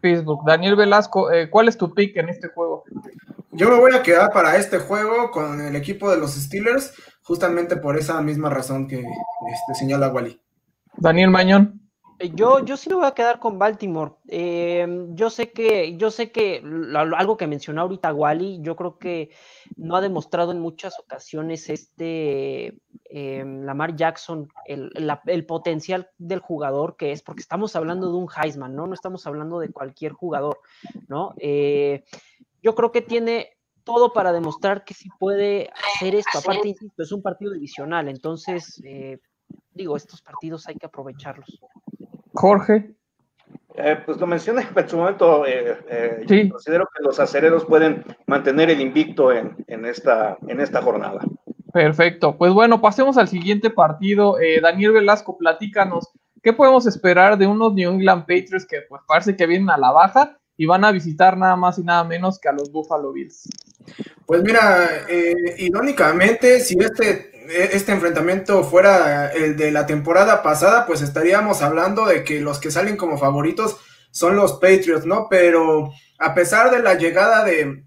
Facebook. 0.00 0.44
Daniel 0.46 0.76
Velasco, 0.76 1.30
eh, 1.30 1.50
¿cuál 1.50 1.68
es 1.68 1.76
tu 1.76 1.92
pick 1.92 2.16
en 2.16 2.28
este 2.28 2.48
juego? 2.48 2.84
Yo 3.52 3.70
me 3.70 3.78
voy 3.78 3.94
a 3.94 4.02
quedar 4.02 4.32
para 4.32 4.56
este 4.56 4.78
juego 4.78 5.30
con 5.30 5.60
el 5.60 5.76
equipo 5.76 6.10
de 6.10 6.18
los 6.18 6.34
Steelers, 6.34 6.92
justamente 7.22 7.76
por 7.76 7.96
esa 7.96 8.20
misma 8.20 8.50
razón 8.50 8.86
que 8.86 8.98
este, 8.98 9.74
señala 9.74 10.08
Wally. 10.08 10.40
Daniel 10.96 11.30
Mañón. 11.30 11.85
Eh, 12.18 12.30
yo, 12.34 12.64
yo 12.64 12.76
sí 12.76 12.88
me 12.88 12.96
voy 12.96 13.06
a 13.06 13.14
quedar 13.14 13.38
con 13.38 13.58
Baltimore. 13.58 14.12
Eh, 14.28 14.86
yo 15.10 15.30
sé 15.30 15.52
que, 15.52 15.96
yo 15.96 16.10
sé 16.10 16.30
que 16.30 16.62
algo 16.94 17.36
que 17.36 17.46
mencionó 17.46 17.82
ahorita 17.82 18.12
Wally, 18.12 18.60
yo 18.62 18.76
creo 18.76 18.98
que 18.98 19.30
no 19.76 19.96
ha 19.96 20.00
demostrado 20.00 20.52
en 20.52 20.60
muchas 20.60 20.98
ocasiones 20.98 21.68
este 21.68 22.78
eh, 23.10 23.44
Lamar 23.44 23.96
Jackson 23.96 24.48
el, 24.66 24.90
el, 25.26 25.46
potencial 25.46 26.10
del 26.18 26.40
jugador 26.40 26.96
que 26.96 27.12
es, 27.12 27.22
porque 27.22 27.40
estamos 27.40 27.76
hablando 27.76 28.10
de 28.10 28.16
un 28.16 28.28
Heisman, 28.28 28.74
¿no? 28.74 28.86
No 28.86 28.94
estamos 28.94 29.26
hablando 29.26 29.58
de 29.58 29.70
cualquier 29.70 30.12
jugador, 30.12 30.58
¿no? 31.08 31.34
yo 32.62 32.74
creo 32.74 32.90
que 32.90 33.00
tiene 33.00 33.56
todo 33.86 34.12
para 34.12 34.32
demostrar 34.32 34.84
que 34.84 34.94
sí 34.94 35.08
puede 35.16 35.70
hacer 35.94 36.16
esto. 36.16 36.38
Aparte, 36.38 36.68
insisto, 36.68 37.04
es 37.04 37.12
un 37.12 37.22
partido 37.22 37.52
divisional, 37.52 38.08
entonces, 38.08 38.82
eh, 38.84 39.20
digo, 39.72 39.96
estos 39.96 40.20
partidos 40.22 40.66
hay 40.66 40.74
que 40.74 40.86
aprovecharlos. 40.86 41.60
Jorge. 42.36 42.90
Eh, 43.76 43.98
pues 44.06 44.18
lo 44.18 44.26
mencioné 44.26 44.66
en 44.76 44.88
su 44.88 44.96
momento, 44.96 45.44
eh, 45.46 46.48
considero 46.50 46.88
que 46.96 47.02
los 47.02 47.18
acereros 47.18 47.64
pueden 47.64 48.04
mantener 48.26 48.70
el 48.70 48.80
invicto 48.80 49.32
en, 49.32 49.56
esta, 49.84 50.38
en 50.46 50.60
esta 50.60 50.80
jornada. 50.82 51.20
Perfecto, 51.72 52.36
pues 52.38 52.52
bueno, 52.52 52.80
pasemos 52.80 53.18
al 53.18 53.28
siguiente 53.28 53.68
partido. 53.68 54.36
Daniel 54.62 54.92
Velasco, 54.92 55.36
platícanos, 55.36 56.10
¿qué 56.42 56.54
podemos 56.54 56.86
esperar 56.86 57.36
de 57.36 57.46
unos 57.46 57.74
New 57.74 57.92
England 57.92 58.22
Patriots 58.22 58.66
que 58.66 58.78
pues 58.88 59.02
parece 59.06 59.36
que 59.36 59.46
vienen 59.46 59.68
a 59.68 59.76
la 59.76 59.90
baja 59.90 60.38
y 60.56 60.64
van 60.64 60.84
a 60.86 60.92
visitar 60.92 61.36
nada 61.36 61.54
más 61.54 61.78
y 61.78 61.82
nada 61.82 62.02
menos 62.04 62.38
que 62.38 62.48
a 62.48 62.52
los 62.52 62.72
Buffalo 62.72 63.12
Bills? 63.12 63.46
Pues 64.24 64.42
mira, 64.42 64.88
irónicamente, 65.58 66.60
si 66.60 66.78
este 66.78 67.35
este 67.48 67.92
enfrentamiento 67.92 68.64
fuera 68.64 69.32
el 69.32 69.56
de 69.56 69.70
la 69.70 69.86
temporada 69.86 70.42
pasada, 70.42 70.86
pues 70.86 71.02
estaríamos 71.02 71.62
hablando 71.62 72.06
de 72.06 72.24
que 72.24 72.40
los 72.40 72.58
que 72.58 72.70
salen 72.70 72.96
como 72.96 73.18
favoritos 73.18 73.76
son 74.10 74.36
los 74.36 74.54
Patriots, 74.54 75.06
¿no? 75.06 75.26
Pero 75.28 75.90
a 76.18 76.34
pesar 76.34 76.70
de 76.70 76.80
la 76.80 76.94
llegada 76.94 77.44
de, 77.44 77.84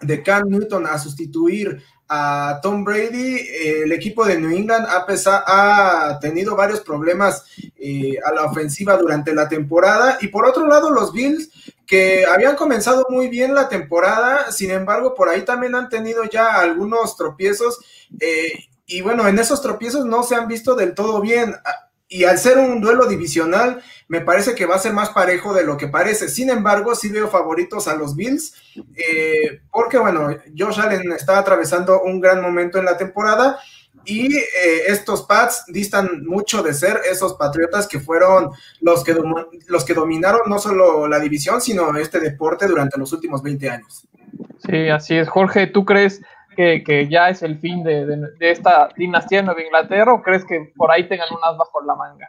de 0.00 0.22
Cam 0.22 0.48
Newton 0.48 0.86
a 0.86 0.98
sustituir 0.98 1.82
a 2.12 2.58
Tom 2.60 2.82
Brady, 2.82 3.38
el 3.64 3.92
equipo 3.92 4.24
de 4.24 4.36
New 4.36 4.50
England 4.50 4.84
ha, 4.84 5.06
ha 5.46 6.18
tenido 6.18 6.56
varios 6.56 6.80
problemas 6.80 7.44
eh, 7.78 8.16
a 8.24 8.32
la 8.32 8.46
ofensiva 8.46 8.96
durante 8.96 9.32
la 9.32 9.48
temporada. 9.48 10.18
Y 10.20 10.26
por 10.26 10.44
otro 10.44 10.66
lado, 10.66 10.90
los 10.90 11.12
Bills, 11.12 11.50
que 11.86 12.26
habían 12.26 12.56
comenzado 12.56 13.06
muy 13.10 13.28
bien 13.28 13.54
la 13.54 13.68
temporada, 13.68 14.50
sin 14.50 14.72
embargo, 14.72 15.14
por 15.14 15.28
ahí 15.28 15.42
también 15.42 15.76
han 15.76 15.88
tenido 15.88 16.24
ya 16.24 16.60
algunos 16.60 17.16
tropiezos. 17.16 17.78
Eh, 18.18 18.69
y 18.90 19.02
bueno, 19.02 19.28
en 19.28 19.38
esos 19.38 19.62
tropiezos 19.62 20.04
no 20.04 20.24
se 20.24 20.34
han 20.34 20.48
visto 20.48 20.74
del 20.74 20.94
todo 20.94 21.20
bien. 21.20 21.54
Y 22.08 22.24
al 22.24 22.38
ser 22.38 22.58
un 22.58 22.80
duelo 22.80 23.06
divisional, 23.06 23.80
me 24.08 24.20
parece 24.20 24.56
que 24.56 24.66
va 24.66 24.74
a 24.74 24.80
ser 24.80 24.92
más 24.92 25.10
parejo 25.10 25.54
de 25.54 25.62
lo 25.62 25.76
que 25.76 25.86
parece. 25.86 26.28
Sin 26.28 26.50
embargo, 26.50 26.96
sí 26.96 27.08
veo 27.08 27.28
favoritos 27.28 27.86
a 27.86 27.94
los 27.94 28.16
Bills, 28.16 28.52
eh, 28.96 29.60
porque 29.70 29.96
bueno, 29.96 30.36
Josh 30.58 30.80
Allen 30.80 31.12
está 31.12 31.38
atravesando 31.38 32.02
un 32.02 32.20
gran 32.20 32.42
momento 32.42 32.78
en 32.78 32.84
la 32.84 32.96
temporada 32.96 33.60
y 34.04 34.34
eh, 34.34 34.42
estos 34.88 35.22
Pats 35.22 35.66
distan 35.68 36.24
mucho 36.26 36.64
de 36.64 36.74
ser 36.74 37.00
esos 37.08 37.34
Patriotas 37.34 37.86
que 37.86 38.00
fueron 38.00 38.50
los 38.80 39.04
que, 39.04 39.16
los 39.68 39.84
que 39.84 39.94
dominaron 39.94 40.40
no 40.48 40.58
solo 40.58 41.06
la 41.06 41.20
división, 41.20 41.60
sino 41.60 41.96
este 41.96 42.18
deporte 42.18 42.66
durante 42.66 42.98
los 42.98 43.12
últimos 43.12 43.40
20 43.40 43.70
años. 43.70 44.08
Sí, 44.68 44.88
así 44.88 45.16
es. 45.16 45.28
Jorge, 45.28 45.68
¿tú 45.68 45.84
crees 45.84 46.22
que, 46.56 47.08
ya 47.08 47.28
es 47.28 47.42
el 47.42 47.58
fin 47.58 47.82
de, 47.82 48.06
esta 48.40 48.88
dinastía 48.96 49.38
de 49.38 49.44
Nueva 49.44 49.62
Inglaterra 49.62 50.12
o 50.12 50.22
crees 50.22 50.44
que 50.44 50.72
por 50.76 50.90
ahí 50.90 51.08
tengan 51.08 51.28
unas 51.30 51.56
bajo 51.56 51.80
la 51.82 51.94
manga? 51.94 52.28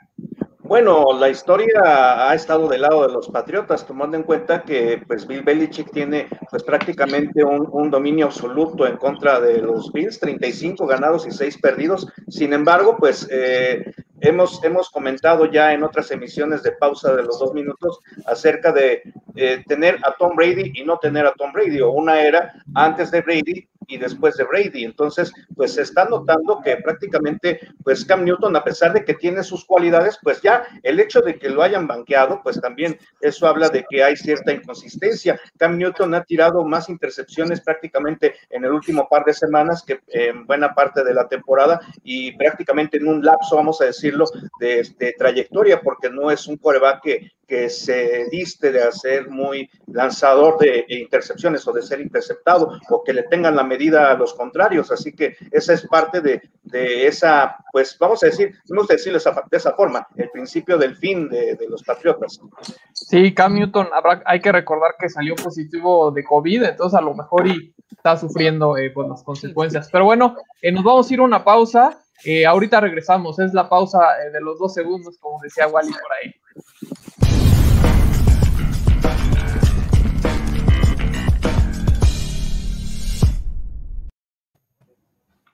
Bueno, 0.72 1.08
la 1.20 1.28
historia 1.28 2.30
ha 2.30 2.34
estado 2.34 2.70
del 2.70 2.84
lado 2.84 3.06
de 3.06 3.12
los 3.12 3.28
Patriotas, 3.28 3.86
tomando 3.86 4.16
en 4.16 4.24
cuenta 4.24 4.63
que 4.63 5.03
pues 5.05 5.27
Bill 5.27 5.42
Belichick 5.42 5.92
tiene 5.92 6.29
pues 6.50 6.64
prácticamente 6.64 7.44
un, 7.44 7.92
dominio 7.92 8.27
absoluto 8.27 8.88
en 8.88 8.96
contra 8.96 9.42
de 9.42 9.57
los 9.57 9.92
Bills, 9.92 10.18
35 10.22 10.88
ganados 10.88 11.27
y 11.27 11.31
6 11.31 11.57
perdidos. 11.57 12.07
Sin 12.29 12.53
embargo, 12.53 12.96
pues 12.98 13.27
eh, 13.29 13.92
hemos, 14.22 14.64
hemos 14.64 14.90
comentado 14.90 15.46
ya 15.46 15.74
en 15.74 15.84
otras 15.84 16.10
emisiones 16.12 16.64
de 16.64 16.72
pausa 16.72 17.14
de 17.16 17.24
los 17.24 17.38
dos 17.38 17.53
minutos 17.53 18.00
acerca 18.25 18.72
de 18.72 19.01
eh, 19.36 19.64
tener 19.68 19.98
a 20.05 20.16
Tom 20.18 20.38
Brady 20.38 20.72
y 20.74 20.86
no 20.86 20.98
tener 21.00 21.25
a 21.25 21.34
Tom 21.34 21.51
Brady, 21.51 21.81
o 21.81 21.92
una 21.92 22.22
era 22.22 22.53
antes 22.75 23.12
de 23.12 23.20
Brady 23.20 23.68
y 23.87 23.98
después 23.98 24.37
de 24.37 24.44
Brady. 24.44 24.83
Entonces, 24.83 25.31
pues 25.55 25.74
se 25.74 25.81
está 25.81 26.05
notando 26.05 26.61
que 26.63 26.77
prácticamente, 26.77 27.59
pues 27.83 28.05
Cam 28.05 28.24
Newton, 28.24 28.55
a 28.55 28.63
pesar 28.63 28.94
de 28.94 29.03
que 29.03 29.13
tiene 29.13 29.44
sus 29.44 29.65
cualidades, 29.65 30.17
pues 30.22 30.41
ya 30.41 30.63
el 30.83 31.00
hecho 31.00 31.22
de 31.22 31.37
que 31.37 31.50
lo 31.50 31.63
hayan 31.63 31.87
banqueado, 31.87 32.41
pues 32.44 32.59
también 32.61 32.98
eso 33.20 33.48
habla 33.48 33.70
de 33.70 33.85
que 33.89 34.03
hay 34.03 34.15
cierta 34.15 34.51
inconsistencia. 34.51 35.39
Cam 35.57 35.77
Newton 35.77 36.13
ha 36.13 36.24
tirado 36.24 36.63
más 36.63 36.89
intercepciones 36.89 37.61
prácticamente 37.61 38.35
en 38.50 38.65
el 38.65 38.72
último 38.72 39.07
par 39.09 39.25
de 39.25 39.33
semanas 39.33 39.83
que 39.85 40.00
en 40.07 40.46
buena 40.46 40.74
parte 40.74 41.03
de 41.03 41.13
la 41.13 41.27
temporada 41.27 41.79
y 42.03 42.31
prácticamente 42.37 42.98
en 42.98 43.07
un 43.07 43.24
lapso, 43.24 43.55
vamos 43.55 43.81
a 43.81 43.85
decirlo, 43.85 44.25
de, 44.59 45.15
trayectoria, 45.17 45.81
porque 45.81 46.09
no 46.09 46.31
es 46.31 46.48
un 46.48 46.57
coreback 46.57 47.01
que, 47.01 47.31
que 47.51 47.70
se 47.70 48.29
diste 48.31 48.72
de 48.72 48.81
hacer 48.81 49.29
muy 49.29 49.70
lanzador 49.87 50.57
de 50.57 50.85
intercepciones 50.87 51.68
o 51.68 51.74
de 51.74 51.81
ser 51.81 52.00
interceptado 52.00 52.79
o 52.90 53.03
que 53.03 53.11
le 53.11 53.24
tengan 53.24 53.57
la 53.57 53.64
medida 53.66 54.09
a 54.09 54.14
los 54.14 54.33
contrarios. 54.35 54.90
Así 54.90 55.14
que 55.14 55.35
esa 55.51 55.74
es 55.74 55.85
parte 55.85 56.22
de, 56.22 56.42
esa, 57.05 57.57
pues 57.74 57.98
vamos 58.00 58.24
a 58.24 58.27
decir, 58.27 58.55
vamos 58.70 58.90
a 58.90 58.94
decirlo 58.94 59.20
de 59.20 59.57
esa 59.57 59.74
forma, 59.74 60.07
el 60.16 60.29
principio 60.29 60.77
del 60.77 60.96
fin 60.96 61.27
de, 61.27 61.57
los 61.68 61.83
Patriotas. 61.83 62.40
Sí, 62.94 63.33
Cam 63.33 63.55
Newton, 63.55 63.90
hay 64.25 64.40
que 64.40 64.53
recordar 64.53 64.96
que 64.98 65.09
salió 65.09 65.35
positivo 65.35 66.09
de 66.09 66.24
COVID, 66.24 66.64
entonces 66.64 66.98
a 66.98 67.01
lo 67.01 67.14
mejor 67.14 67.48
y 67.48 67.75
está 67.92 68.16
sufriendo 68.16 68.77
eh, 68.77 68.92
pues, 68.92 69.09
las 69.09 69.24
consecuencias. 69.24 69.90
Pero 69.92 70.05
bueno, 70.05 70.37
eh, 70.61 70.72
nos 70.72 70.85
vamos 70.85 71.11
a 71.11 71.14
ir 71.14 71.20
a 71.20 71.24
una 71.24 71.44
pausa. 71.44 72.00
Eh, 72.24 72.46
ahorita 72.46 72.79
regresamos, 72.79 73.40
es 73.40 73.53
la 73.53 73.68
pausa 73.68 74.00
de 74.31 74.40
los 74.40 74.57
dos 74.57 74.74
segundos, 74.74 75.18
como 75.20 75.37
decía 75.42 75.68
Wally 75.68 75.92
por 75.92 76.14
ahí. 76.14 76.33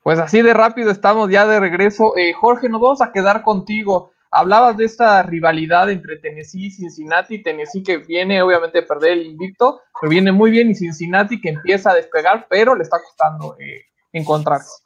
Pues 0.07 0.19
así 0.19 0.41
de 0.41 0.53
rápido 0.53 0.89
estamos 0.89 1.29
ya 1.29 1.45
de 1.45 1.59
regreso. 1.59 2.15
Eh, 2.15 2.31
Jorge, 2.31 2.69
nos 2.69 2.79
vamos 2.79 3.01
a 3.01 3.11
quedar 3.11 3.41
contigo. 3.41 4.13
Hablabas 4.31 4.77
de 4.77 4.85
esta 4.85 5.21
rivalidad 5.21 5.89
entre 5.89 6.15
Tennessee 6.15 6.67
y 6.67 6.71
Cincinnati. 6.71 7.43
Tennessee 7.43 7.83
que 7.83 7.97
viene 7.97 8.41
obviamente 8.41 8.79
a 8.79 8.85
perder 8.85 9.11
el 9.11 9.25
invicto, 9.25 9.81
pero 9.99 10.09
viene 10.09 10.31
muy 10.31 10.49
bien 10.49 10.71
y 10.71 10.75
Cincinnati 10.75 11.41
que 11.41 11.49
empieza 11.49 11.91
a 11.91 11.95
despegar, 11.95 12.47
pero 12.49 12.73
le 12.73 12.83
está 12.83 12.99
costando 13.03 13.57
eh, 13.59 13.81
encontrarse. 14.13 14.81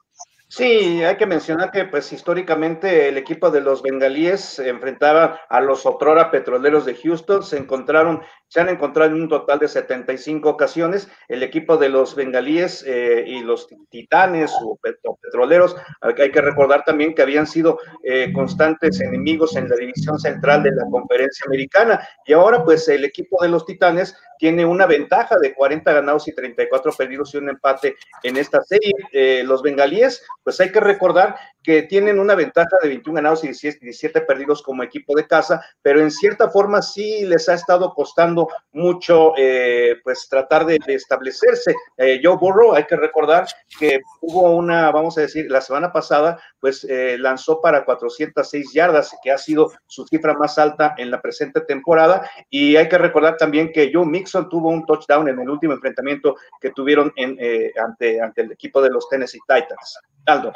Sí, 0.47 1.03
hay 1.03 1.17
que 1.17 1.27
mencionar 1.27 1.71
que 1.71 1.85
pues 1.85 2.11
históricamente 2.11 3.07
el 3.07 3.17
equipo 3.17 3.51
de 3.51 3.61
los 3.61 3.83
bengalíes 3.83 4.57
enfrentaba 4.57 5.39
a 5.47 5.61
los 5.61 5.85
otrora 5.85 6.31
petroleros 6.31 6.83
de 6.83 6.95
Houston, 6.95 7.43
se 7.43 7.57
encontraron, 7.57 8.23
se 8.51 8.59
han 8.59 8.67
encontrado 8.67 9.11
en 9.11 9.21
un 9.21 9.29
total 9.29 9.59
de 9.59 9.69
75 9.69 10.49
ocasiones, 10.49 11.07
el 11.29 11.41
equipo 11.41 11.77
de 11.77 11.87
los 11.87 12.15
bengalíes 12.15 12.83
eh, 12.85 13.23
y 13.25 13.43
los 13.43 13.69
titanes 13.89 14.51
o 14.61 14.77
petroleros, 15.21 15.77
hay 16.01 16.31
que 16.31 16.41
recordar 16.41 16.83
también 16.83 17.15
que 17.15 17.21
habían 17.21 17.47
sido 17.47 17.79
eh, 18.03 18.33
constantes 18.33 18.99
enemigos 18.99 19.55
en 19.55 19.69
la 19.69 19.77
división 19.77 20.19
central 20.19 20.63
de 20.63 20.71
la 20.71 20.83
conferencia 20.91 21.45
americana 21.47 22.05
y 22.25 22.33
ahora 22.33 22.61
pues 22.65 22.89
el 22.89 23.05
equipo 23.05 23.41
de 23.41 23.47
los 23.47 23.65
titanes 23.65 24.17
tiene 24.41 24.65
una 24.65 24.87
ventaja 24.87 25.37
de 25.37 25.53
40 25.53 25.93
ganados 25.93 26.27
y 26.27 26.33
34 26.33 26.91
perdidos 26.93 27.31
y 27.33 27.37
un 27.37 27.49
empate 27.49 27.95
en 28.23 28.37
esta 28.37 28.59
serie. 28.63 28.91
Eh, 29.13 29.43
los 29.45 29.61
bengalíes, 29.61 30.25
pues 30.43 30.59
hay 30.59 30.71
que 30.71 30.79
recordar 30.79 31.35
que 31.63 31.83
tienen 31.83 32.19
una 32.19 32.35
ventaja 32.35 32.77
de 32.81 32.89
21 32.89 33.15
ganados 33.15 33.43
y 33.43 33.47
17, 33.47 34.21
perdidos 34.21 34.61
como 34.61 34.83
equipo 34.83 35.15
de 35.15 35.27
casa, 35.27 35.63
pero 35.81 36.01
en 36.01 36.11
cierta 36.11 36.49
forma 36.49 36.81
sí 36.81 37.25
les 37.25 37.47
ha 37.49 37.53
estado 37.53 37.93
costando 37.93 38.47
mucho 38.71 39.33
eh, 39.37 39.97
pues 40.03 40.27
tratar 40.29 40.65
de, 40.65 40.79
establecerse. 40.87 41.75
Eh, 41.97 42.19
Joe 42.23 42.37
Burrow, 42.37 42.73
hay 42.73 42.85
que 42.85 42.95
recordar 42.95 43.45
que 43.79 44.01
hubo 44.21 44.55
una, 44.55 44.91
vamos 44.91 45.17
a 45.17 45.21
decir, 45.21 45.49
la 45.49 45.61
semana 45.61 45.91
pasada, 45.91 46.39
pues 46.59 46.83
eh, 46.89 47.17
lanzó 47.19 47.61
para 47.61 47.85
406 47.85 48.73
yardas, 48.73 49.15
que 49.23 49.31
ha 49.31 49.37
sido 49.37 49.71
su 49.87 50.05
cifra 50.07 50.33
más 50.33 50.57
alta 50.57 50.95
en 50.97 51.11
la 51.11 51.21
presente 51.21 51.61
temporada, 51.61 52.29
y 52.49 52.75
hay 52.75 52.89
que 52.89 52.97
recordar 52.97 53.37
también 53.37 53.71
que 53.71 53.91
Joe 53.93 54.05
Mixon 54.05 54.49
tuvo 54.49 54.69
un 54.69 54.85
touchdown 54.85 55.29
en 55.29 55.39
el 55.39 55.49
último 55.49 55.73
enfrentamiento 55.73 56.35
que 56.59 56.71
tuvieron 56.71 57.13
en, 57.15 57.37
ante, 57.79 58.21
ante 58.21 58.41
el 58.41 58.51
equipo 58.51 58.81
de 58.81 58.89
los 58.89 59.07
Tennessee 59.09 59.39
Titans. 59.47 59.99
Aldo. 60.25 60.53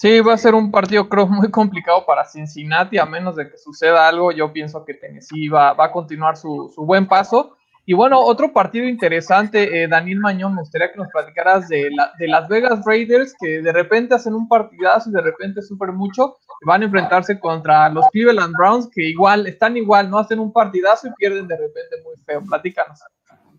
Sí, 0.00 0.18
va 0.20 0.32
a 0.32 0.38
ser 0.38 0.54
un 0.54 0.70
partido 0.70 1.10
creo 1.10 1.26
muy 1.26 1.50
complicado 1.50 2.06
para 2.06 2.24
Cincinnati, 2.24 2.96
a 2.96 3.04
menos 3.04 3.36
de 3.36 3.50
que 3.50 3.58
suceda 3.58 4.08
algo, 4.08 4.32
yo 4.32 4.50
pienso 4.50 4.82
que 4.82 4.94
Tennessee 4.94 5.50
va, 5.50 5.74
va 5.74 5.84
a 5.84 5.92
continuar 5.92 6.38
su, 6.38 6.72
su, 6.74 6.86
buen 6.86 7.06
paso. 7.06 7.58
Y 7.84 7.92
bueno, 7.92 8.18
otro 8.18 8.50
partido 8.50 8.88
interesante, 8.88 9.82
eh, 9.82 9.88
Daniel 9.88 10.20
Mañón, 10.20 10.54
me 10.54 10.62
gustaría 10.62 10.90
que 10.90 10.96
nos 10.96 11.08
platicaras 11.08 11.68
de, 11.68 11.90
la, 11.94 12.12
de 12.18 12.28
Las 12.28 12.48
Vegas 12.48 12.82
Raiders, 12.86 13.34
que 13.38 13.60
de 13.60 13.72
repente 13.74 14.14
hacen 14.14 14.32
un 14.32 14.48
partidazo 14.48 15.10
y 15.10 15.12
de 15.12 15.20
repente 15.20 15.60
sufren 15.60 15.94
mucho, 15.94 16.38
van 16.64 16.80
a 16.80 16.86
enfrentarse 16.86 17.38
contra 17.38 17.90
los 17.90 18.08
Cleveland 18.08 18.54
Browns, 18.56 18.88
que 18.90 19.02
igual, 19.02 19.46
están 19.46 19.76
igual, 19.76 20.08
no 20.08 20.16
hacen 20.16 20.38
un 20.38 20.50
partidazo 20.50 21.08
y 21.08 21.12
pierden 21.12 21.46
de 21.46 21.58
repente 21.58 21.96
muy 22.02 22.16
feo. 22.24 22.40
Platícanos. 22.48 23.00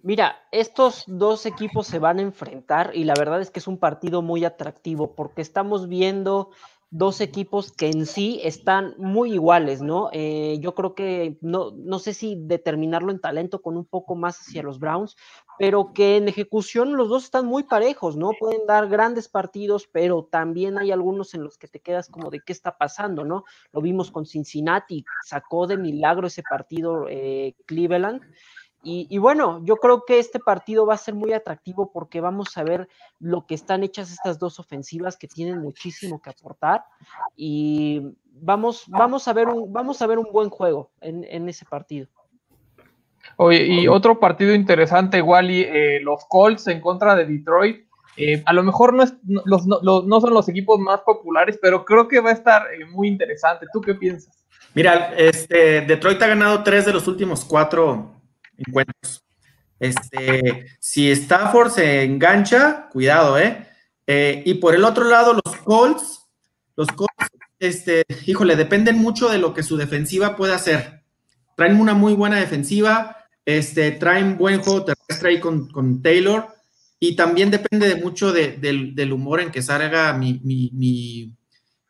Mira, 0.04 0.36
estos 0.52 1.04
dos 1.06 1.46
equipos 1.46 1.86
se 1.86 2.00
van 2.00 2.20
a 2.20 2.24
enfrentar 2.24 2.92
y 2.96 3.04
la 3.04 3.14
verdad 3.14 3.42
es 3.42 3.52
que 3.52 3.60
es 3.60 3.68
un 3.68 3.78
partido 3.78 4.22
muy 4.22 4.46
atractivo 4.46 5.14
porque 5.16 5.42
estamos 5.42 5.88
viendo 5.88 6.50
dos 6.90 7.22
equipos 7.22 7.72
que 7.72 7.88
en 7.88 8.06
sí 8.06 8.42
están 8.44 8.96
muy 8.98 9.34
iguales, 9.34 9.82
¿no? 9.82 10.10
Eh, 10.12 10.58
yo 10.60 10.76
creo 10.76 10.94
que 10.94 11.38
no, 11.40 11.72
no 11.72 12.00
sé 12.00 12.14
si 12.14 12.36
determinarlo 12.38 13.12
en 13.12 13.22
talento 13.22 13.62
con 13.62 13.78
un 13.78 13.86
poco 13.86 14.16
más 14.16 14.42
hacia 14.42 14.62
los 14.62 14.78
Browns, 14.78 15.16
pero 15.58 15.94
que 15.94 16.18
en 16.18 16.28
ejecución 16.28 16.98
los 16.98 17.08
dos 17.08 17.24
están 17.24 17.46
muy 17.46 17.64
parejos, 17.64 18.18
¿no? 18.18 18.32
Pueden 18.38 18.66
dar 18.68 18.90
grandes 18.90 19.30
partidos, 19.30 19.88
pero 19.90 20.28
también 20.30 20.78
hay 20.78 20.92
algunos 20.92 21.34
en 21.34 21.44
los 21.44 21.58
que 21.58 21.70
te 21.70 21.80
quedas 21.80 22.10
como 22.10 22.30
de 22.30 22.42
qué 22.46 22.52
está 22.52 22.78
pasando, 22.78 23.24
¿no? 23.24 23.46
Lo 23.72 23.82
vimos 23.82 24.12
con 24.12 24.26
Cincinnati, 24.26 25.06
sacó 25.24 25.68
de 25.68 25.78
milagro 25.78 26.28
ese 26.28 26.44
partido 26.44 27.06
eh, 27.08 27.56
Cleveland. 27.68 28.22
Y, 28.84 29.18
bueno, 29.20 29.62
yo 29.64 29.76
creo 29.76 30.06
que 30.08 30.18
este 30.18 30.40
partido 30.40 30.88
va 30.88 30.96
a 30.96 30.98
ser 30.98 31.14
muy 31.14 31.34
atractivo 31.34 31.92
porque 31.92 32.20
vamos 32.20 32.58
a 32.58 32.64
ver 32.64 32.88
lo 33.20 33.46
que 33.46 33.54
están 33.54 33.84
hechas 33.84 34.12
estas 34.12 34.40
dos 34.40 34.60
ofensivas 34.60 35.18
que 35.18 35.28
tienen 35.28 35.60
muchísimo 35.60 36.20
que 36.20 36.32
aportar 36.32 36.84
y 37.36 38.02
vamos, 38.26 38.86
vamos, 38.88 39.28
a, 39.28 39.34
ver 39.34 39.50
un, 39.50 39.72
vamos 39.72 40.02
a 40.02 40.08
ver 40.08 40.18
un 40.18 40.32
buen 40.32 40.50
juego 40.50 40.90
en, 41.00 41.48
ese 41.48 41.64
partido. 41.66 42.08
Oye, 43.36 43.68
y 43.68 43.88
otro 43.88 44.20
partido 44.20 44.56
interesante, 44.56 45.22
Wally, 45.22 45.62
eh, 45.62 46.00
los 46.02 46.26
Colts 46.26 46.68
en 46.68 46.82
contra 46.82 47.16
de 47.16 47.26
Detroit. 47.26 47.86
Eh, 48.18 48.42
a 48.46 48.52
lo 48.52 48.64
mejor 48.64 48.96
no, 48.96 49.04
es, 49.04 49.14
los, 49.46 49.68
no, 49.68 50.22
son 50.22 50.34
los 50.34 50.50
equipos 50.50 50.80
más 50.80 51.02
populares, 51.02 51.60
pero 51.62 51.86
creo 51.86 52.08
que 52.08 52.20
va 52.20 52.32
a 52.32 52.34
estar 52.34 52.64
eh, 52.74 52.86
muy 52.86 53.08
interesante. 53.08 53.68
¿Tú 53.72 53.80
qué 53.80 53.94
piensas? 53.94 54.44
Mira, 54.74 55.14
este, 55.16 55.82
Detroit 55.82 56.22
ha 56.24 56.28
ganado 56.28 56.64
tres 56.64 56.86
de 56.86 56.94
los 56.94 57.08
últimos 57.08 57.46
cuatro 57.46 58.21
encuentros. 58.68 59.24
Este, 59.80 60.68
si 60.80 61.10
Stafford 61.10 61.72
se 61.72 62.04
engancha, 62.04 62.88
cuidado, 62.92 63.40
¿eh? 63.40 63.68
¿eh? 64.06 64.44
Y 64.46 64.56
por 64.56 64.76
el 64.76 64.84
otro 64.84 65.06
lado, 65.06 65.34
los 65.34 65.56
Colts, 65.58 66.30
los 66.76 66.88
Colts, 66.90 67.16
este, 67.60 68.04
híjole, 68.28 68.56
dependen 68.56 69.00
mucho 69.00 69.28
de 69.30 69.40
lo 69.40 69.54
que 69.54 69.64
su 69.64 69.78
defensiva 69.78 70.36
pueda 70.36 70.56
hacer. 70.56 71.04
Traen 71.58 71.80
una 71.80 71.96
muy 71.96 72.14
buena 72.14 72.40
defensiva, 72.40 73.18
este, 73.44 73.92
traen 73.92 74.38
buen 74.38 74.62
juego 74.62 74.86
terrestre 74.86 75.30
ahí 75.30 75.40
con, 75.40 76.02
Taylor, 76.04 76.48
y 77.00 77.16
también 77.16 77.50
depende 77.50 77.88
de 77.88 77.96
mucho 77.96 78.32
del, 78.32 79.12
humor 79.12 79.42
en 79.42 79.52
que 79.52 79.64
salga 79.64 80.14
mi, 80.14 80.40
mi, 80.44 80.70
mi, 80.74 81.36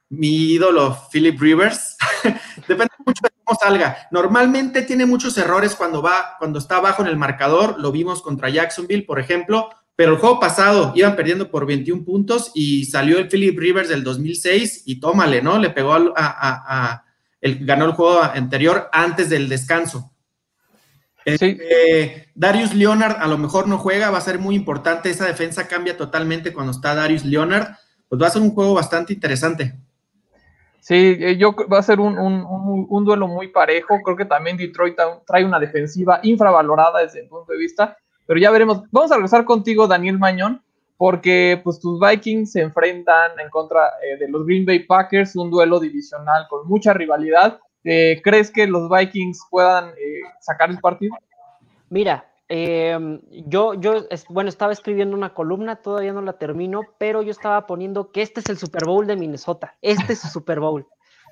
mi 0.07 0.53
ídolo 0.53 0.97
Philip 1.11 1.39
Rivers. 1.39 1.97
depende 2.67 2.93
mucho 3.05 3.21
de 3.23 3.31
salga. 3.59 4.07
Normalmente 4.11 4.81
tiene 4.83 5.05
muchos 5.05 5.37
errores 5.37 5.75
cuando 5.75 6.01
va, 6.01 6.35
cuando 6.39 6.59
está 6.59 6.77
abajo 6.77 7.01
en 7.01 7.07
el 7.07 7.17
marcador. 7.17 7.79
Lo 7.79 7.91
vimos 7.91 8.21
contra 8.21 8.49
Jacksonville, 8.49 9.05
por 9.05 9.19
ejemplo. 9.19 9.69
Pero 9.95 10.13
el 10.13 10.19
juego 10.19 10.39
pasado 10.39 10.93
iban 10.95 11.15
perdiendo 11.15 11.51
por 11.51 11.65
21 11.65 12.03
puntos 12.03 12.51
y 12.55 12.85
salió 12.85 13.19
el 13.19 13.27
Philip 13.27 13.57
Rivers 13.57 13.89
del 13.89 14.03
2006 14.03 14.83
y 14.85 14.99
tómale, 14.99 15.41
¿no? 15.41 15.59
Le 15.59 15.69
pegó 15.69 15.93
a, 16.15 17.03
el, 17.39 17.65
ganó 17.65 17.85
el 17.85 17.91
juego 17.91 18.21
anterior 18.23 18.89
antes 18.93 19.29
del 19.29 19.49
descanso. 19.49 20.11
Este, 21.23 22.31
Darius 22.33 22.73
Leonard 22.73 23.17
a 23.19 23.27
lo 23.27 23.37
mejor 23.37 23.67
no 23.67 23.77
juega, 23.77 24.09
va 24.09 24.17
a 24.17 24.21
ser 24.21 24.39
muy 24.39 24.55
importante. 24.55 25.09
Esa 25.09 25.25
defensa 25.25 25.67
cambia 25.67 25.97
totalmente 25.97 26.53
cuando 26.53 26.71
está 26.71 26.95
Darius 26.95 27.25
Leonard. 27.25 27.75
Pues 28.07 28.21
va 28.21 28.27
a 28.27 28.31
ser 28.31 28.41
un 28.41 28.51
juego 28.51 28.73
bastante 28.73 29.13
interesante. 29.13 29.75
Sí, 30.81 31.15
eh, 31.19 31.37
yo 31.37 31.55
va 31.71 31.77
a 31.77 31.83
ser 31.83 31.99
un, 31.99 32.17
un, 32.17 33.05
duelo 33.05 33.27
muy 33.27 33.49
parejo. 33.49 34.01
Creo 34.03 34.17
que 34.17 34.25
también 34.25 34.57
Detroit 34.57 34.97
trae 35.27 35.45
una 35.45 35.59
defensiva 35.59 36.19
infravalorada 36.23 37.01
desde 37.01 37.21
el 37.21 37.27
punto 37.27 37.51
de 37.51 37.59
vista. 37.59 37.95
Pero 38.25 38.39
ya 38.39 38.49
veremos. 38.49 38.81
Vamos 38.91 39.11
a 39.11 39.15
regresar 39.15 39.45
contigo, 39.45 39.87
Daniel 39.87 40.17
Mañón, 40.17 40.63
porque 40.97 41.61
pues 41.63 41.79
tus 41.79 41.99
Vikings 41.99 42.53
se 42.53 42.61
enfrentan 42.61 43.39
en 43.39 43.49
contra 43.51 43.91
eh, 44.03 44.17
de 44.17 44.27
los 44.27 44.43
Green 44.43 44.65
Bay 44.65 44.79
Packers, 44.79 45.35
un 45.35 45.51
duelo 45.51 45.79
divisional 45.79 46.47
con 46.49 46.67
mucha 46.67 46.93
rivalidad. 46.93 47.59
Eh, 47.83 48.19
¿Crees 48.23 48.49
que 48.49 48.65
los 48.65 48.89
Vikings 48.89 49.45
puedan 49.51 49.91
sacar 50.39 50.71
el 50.71 50.79
partido? 50.79 51.15
Mira, 51.89 52.25
Em, 52.53 53.21
yo, 53.47 53.75
yo, 53.75 54.03
bueno, 54.27 54.49
estaba 54.49 54.73
escribiendo 54.73 55.15
una 55.15 55.33
columna, 55.33 55.77
todavía 55.77 56.11
no 56.11 56.21
la 56.21 56.33
termino, 56.33 56.81
pero 56.97 57.21
yo 57.21 57.31
estaba 57.31 57.65
poniendo 57.65 58.11
que 58.11 58.21
este 58.21 58.41
es 58.41 58.49
el 58.49 58.57
Super 58.57 58.83
Bowl 58.85 59.07
de 59.07 59.15
Minnesota, 59.15 59.77
este 59.81 60.11
es 60.11 60.19
su 60.19 60.27
Super 60.27 60.59
Bowl, 60.59 60.85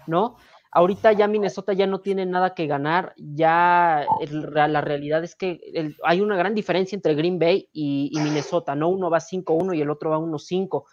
¿no? 0.07 0.37
Ahorita 0.71 1.11
ya 1.11 1.27
Minnesota 1.27 1.73
ya 1.73 1.87
no 1.87 1.99
tiene 1.99 2.25
nada 2.25 2.53
que 2.53 2.67
ganar, 2.67 3.15
ya 3.17 4.05
la 4.29 4.79
realidad 4.79 5.21
es 5.25 5.35
que 5.35 5.59
hay 6.05 6.21
una 6.21 6.37
gran 6.37 6.55
diferencia 6.55 6.95
entre 6.95 7.15
Green 7.15 7.37
Bay 7.37 7.67
y, 7.73 8.11
y 8.13 8.19
Minnesota, 8.21 8.73
¿no? 8.75 8.87
Uno 8.87 9.09
va 9.09 9.19
5-1 9.19 9.75
y 9.75 9.81
el 9.81 9.89
otro 9.89 10.11
va 10.11 10.19
1-5. 10.19 10.85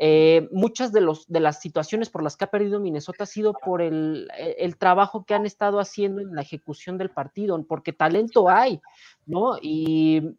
Eh, 0.00 0.48
muchas 0.52 0.92
de, 0.92 1.00
los, 1.00 1.26
de 1.26 1.40
las 1.40 1.60
situaciones 1.60 2.08
por 2.08 2.22
las 2.22 2.36
que 2.36 2.44
ha 2.44 2.50
perdido 2.50 2.78
Minnesota 2.78 3.24
ha 3.24 3.26
sido 3.26 3.52
por 3.52 3.82
el, 3.82 4.28
el, 4.36 4.76
trabajo 4.76 5.24
que 5.24 5.34
han 5.34 5.44
estado 5.44 5.80
haciendo 5.80 6.20
en 6.20 6.34
la 6.34 6.42
ejecución 6.42 6.98
del 6.98 7.10
partido, 7.10 7.60
porque 7.66 7.92
talento 7.92 8.48
hay, 8.48 8.80
¿no? 9.26 9.58
Y, 9.60 10.36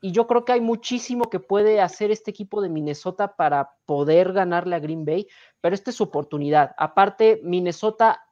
y, 0.00 0.12
yo 0.12 0.26
creo 0.26 0.44
que 0.44 0.52
hay 0.52 0.60
muchísimo 0.60 1.28
que 1.28 1.40
puede 1.40 1.80
hacer 1.80 2.10
este 2.10 2.30
equipo 2.30 2.62
de 2.62 2.70
Minnesota 2.70 3.36
para 3.36 3.72
poder 3.84 4.32
ganarle 4.32 4.76
a 4.76 4.80
Green 4.80 5.04
Bay, 5.04 5.26
pero 5.60 5.74
esta 5.74 5.90
es 5.90 5.96
su 5.96 6.04
oportunidad. 6.04 6.72
Aparte, 6.78 7.40
Minnesota 7.44 8.22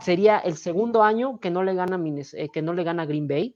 sería 0.00 0.38
el 0.38 0.56
segundo 0.56 1.02
año 1.02 1.40
que 1.40 1.50
no 1.50 1.62
le 1.62 1.74
gana, 1.74 2.00
eh, 2.34 2.48
que 2.52 2.62
no 2.62 2.72
le 2.72 2.84
gana 2.84 3.06
Green 3.06 3.28
Bay. 3.28 3.54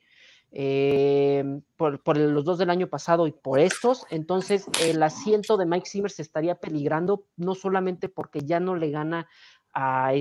Eh, 0.55 1.61
por, 1.77 2.19
los 2.19 2.45
dos 2.45 2.59
del 2.59 2.69
año 2.69 2.87
pasado 2.87 3.27
y 3.27 3.33
por 3.33 3.59
estos, 3.59 4.05
entonces 4.11 4.67
el 4.83 5.03
asiento 5.03 5.57
de 5.57 5.65
Mike 5.65 5.89
Zimmer 5.89 6.11
se 6.11 6.21
estaría 6.21 6.57
peligrando, 6.57 7.25
no 7.39 7.55
solamente 7.55 8.11
porque 8.11 8.41
ya 8.41 8.61
no 8.61 8.77
le 8.77 8.91
gana 8.91 9.29
a, 9.73 10.13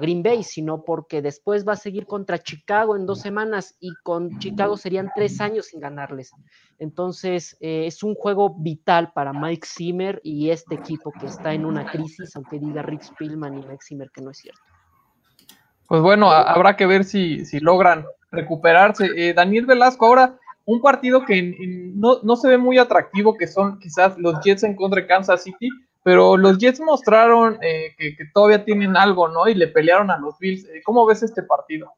Green 0.00 0.22
Bay, 0.22 0.42
sino 0.42 0.82
porque 0.84 1.22
después 1.22 1.66
va 1.66 1.72
a 1.72 1.76
seguir 1.76 2.06
contra 2.06 2.42
Chicago 2.42 2.94
en 2.94 3.06
dos 3.06 3.20
semanas 3.20 3.76
y 3.80 3.94
con 4.02 4.38
Chicago 4.38 4.76
serían 4.76 5.10
tres 5.14 5.40
años 5.40 5.66
sin 5.66 5.80
ganarles. 5.80 6.32
Entonces 6.78 7.56
eh, 7.60 7.86
es 7.86 8.02
un 8.02 8.14
juego 8.14 8.54
vital 8.58 9.12
para 9.14 9.32
Mike 9.32 9.66
Zimmer 9.66 10.20
y 10.22 10.50
este 10.50 10.74
equipo 10.74 11.10
que 11.18 11.26
está 11.26 11.54
en 11.54 11.64
una 11.64 11.90
crisis, 11.90 12.36
aunque 12.36 12.58
diga 12.58 12.82
Rick 12.82 13.02
Spielman 13.02 13.54
y 13.54 13.62
Mike 13.62 13.82
Zimmer 13.82 14.10
que 14.10 14.20
no 14.20 14.32
es 14.32 14.38
cierto. 14.38 14.60
Pues 15.86 16.02
bueno, 16.02 16.30
habrá 16.30 16.76
que 16.76 16.84
ver 16.84 17.04
si 17.04 17.46
logran 17.60 18.04
recuperarse. 18.30 19.08
Eh, 19.16 19.34
Daniel 19.34 19.66
Velasco, 19.66 20.06
ahora 20.06 20.38
un 20.68 20.82
partido 20.82 21.24
que 21.24 21.54
no, 21.94 22.36
se 22.36 22.46
ve 22.46 22.58
muy 22.58 22.76
atractivo, 22.76 23.38
que 23.38 23.46
son 23.46 23.78
quizás 23.78 24.18
los 24.18 24.38
Jets 24.44 24.64
en 24.64 24.76
contra 24.76 25.00
de 25.00 25.06
Kansas 25.06 25.42
City, 25.42 25.70
pero 26.02 26.36
los 26.36 26.58
Jets 26.58 26.80
mostraron 26.80 27.58
eh, 27.62 27.94
que, 27.96 28.14
todavía 28.34 28.66
tienen 28.66 28.94
algo, 28.94 29.28
¿no? 29.28 29.48
Y 29.48 29.54
le 29.54 29.68
pelearon 29.68 30.10
a 30.10 30.18
los 30.18 30.38
Bills. 30.38 30.66
Eh, 30.66 30.82
¿Cómo 30.84 31.06
ves 31.06 31.22
este 31.22 31.42
partido? 31.42 31.94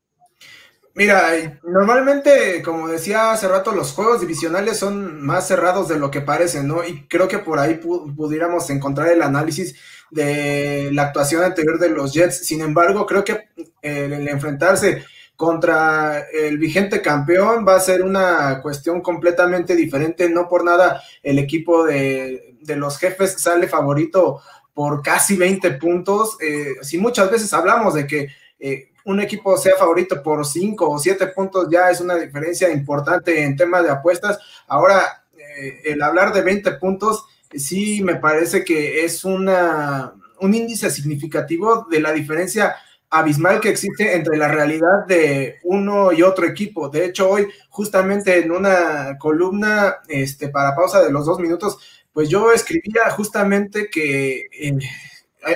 Mira, 0.94 1.60
normalmente, 1.64 2.62
como 2.62 2.86
decía 2.86 3.32
hace 3.32 3.48
rato, 3.48 3.72
los 3.72 3.92
juegos 3.92 4.20
divisionales 4.20 4.78
son 4.78 5.20
más 5.20 5.48
cerrados 5.48 5.88
de 5.88 5.98
lo 5.98 6.12
que 6.12 6.20
parecen, 6.20 6.68
¿no? 6.68 6.84
Y 6.84 7.08
creo 7.08 7.26
que 7.26 7.38
por 7.38 7.58
ahí 7.58 7.74
pudiéramos 7.74 8.70
encontrar 8.70 9.08
el 9.08 9.22
análisis 9.22 9.74
de 10.12 10.90
la 10.92 11.02
actuación 11.02 11.42
anterior 11.42 11.80
de 11.80 11.90
los 11.90 12.12
Jets. 12.12 12.46
Sin 12.46 12.60
embargo, 12.60 13.04
creo 13.04 13.24
que 13.24 13.48
el 13.82 14.28
enfrentarse 14.28 15.04
contra 15.40 16.26
el 16.34 16.58
vigente 16.58 17.00
campeón 17.00 17.64
va 17.66 17.76
a 17.76 17.80
ser 17.80 18.02
una 18.02 18.60
cuestión 18.60 19.00
completamente 19.00 19.74
diferente. 19.74 20.28
No 20.28 20.46
por 20.46 20.64
nada 20.64 21.02
el 21.22 21.38
equipo 21.38 21.86
de, 21.86 22.58
los 22.76 22.98
jefes 22.98 23.36
sale 23.38 23.66
favorito 23.66 24.42
por 24.74 25.00
casi 25.00 25.36
20 25.36 25.70
puntos. 25.78 26.36
Eh, 26.42 26.74
si 26.82 26.98
muchas 26.98 27.30
veces 27.30 27.54
hablamos 27.54 27.94
de 27.94 28.06
que 28.06 28.28
eh, 28.58 28.90
un 29.06 29.18
equipo 29.18 29.56
sea 29.56 29.76
favorito 29.78 30.22
por 30.22 30.44
5 30.44 30.90
o 30.90 30.98
7 30.98 31.28
puntos, 31.28 31.68
ya 31.70 31.88
es 31.88 32.02
una 32.02 32.16
diferencia 32.16 32.70
importante 32.70 33.42
en 33.42 33.56
temas 33.56 33.82
de 33.84 33.92
apuestas. 33.92 34.38
Ahora, 34.66 35.24
eh, 35.38 35.80
el 35.86 36.02
hablar 36.02 36.34
de 36.34 36.42
20 36.42 36.72
puntos, 36.72 37.24
sí 37.50 38.02
me 38.04 38.16
parece 38.16 38.62
que 38.62 39.06
es 39.06 39.24
una, 39.24 40.12
un 40.38 40.52
índice 40.52 40.90
significativo 40.90 41.86
de 41.90 42.00
la 42.00 42.12
diferencia 42.12 42.76
abismal 43.10 43.60
que 43.60 43.68
existe 43.68 44.14
entre 44.14 44.36
la 44.36 44.48
realidad 44.48 45.04
de 45.06 45.58
uno 45.64 46.12
y 46.12 46.22
otro 46.22 46.46
equipo. 46.46 46.88
De 46.88 47.04
hecho, 47.04 47.28
hoy, 47.28 47.48
justamente 47.68 48.38
en 48.38 48.52
una 48.52 49.18
columna 49.18 49.96
este, 50.08 50.48
para 50.48 50.76
pausa 50.76 51.02
de 51.02 51.10
los 51.10 51.26
dos 51.26 51.40
minutos, 51.40 51.78
pues 52.12 52.28
yo 52.28 52.52
escribía 52.52 53.10
justamente 53.10 53.90
que 53.90 54.46
eh, 54.52 54.78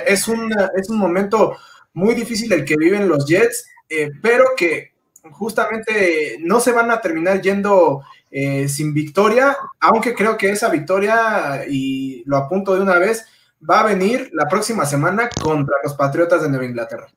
es, 0.05 0.27
un, 0.27 0.53
es 0.75 0.89
un 0.89 0.97
momento 0.97 1.55
muy 1.93 2.13
difícil 2.13 2.51
el 2.51 2.65
que 2.65 2.75
viven 2.77 3.07
los 3.07 3.25
Jets, 3.25 3.67
eh, 3.89 4.11
pero 4.21 4.45
que 4.57 4.93
justamente 5.31 6.37
no 6.41 6.59
se 6.59 6.71
van 6.71 6.91
a 6.91 7.01
terminar 7.01 7.41
yendo 7.41 8.03
eh, 8.29 8.67
sin 8.67 8.93
victoria, 8.93 9.55
aunque 9.79 10.13
creo 10.13 10.37
que 10.37 10.49
esa 10.49 10.69
victoria, 10.69 11.63
y 11.67 12.21
lo 12.25 12.37
apunto 12.37 12.75
de 12.75 12.81
una 12.81 12.99
vez, 12.99 13.25
va 13.67 13.79
a 13.79 13.85
venir 13.85 14.29
la 14.33 14.47
próxima 14.47 14.85
semana 14.85 15.29
contra 15.41 15.77
los 15.83 15.93
Patriotas 15.93 16.41
de 16.41 16.49
Nueva 16.49 16.65
Inglaterra. 16.65 17.07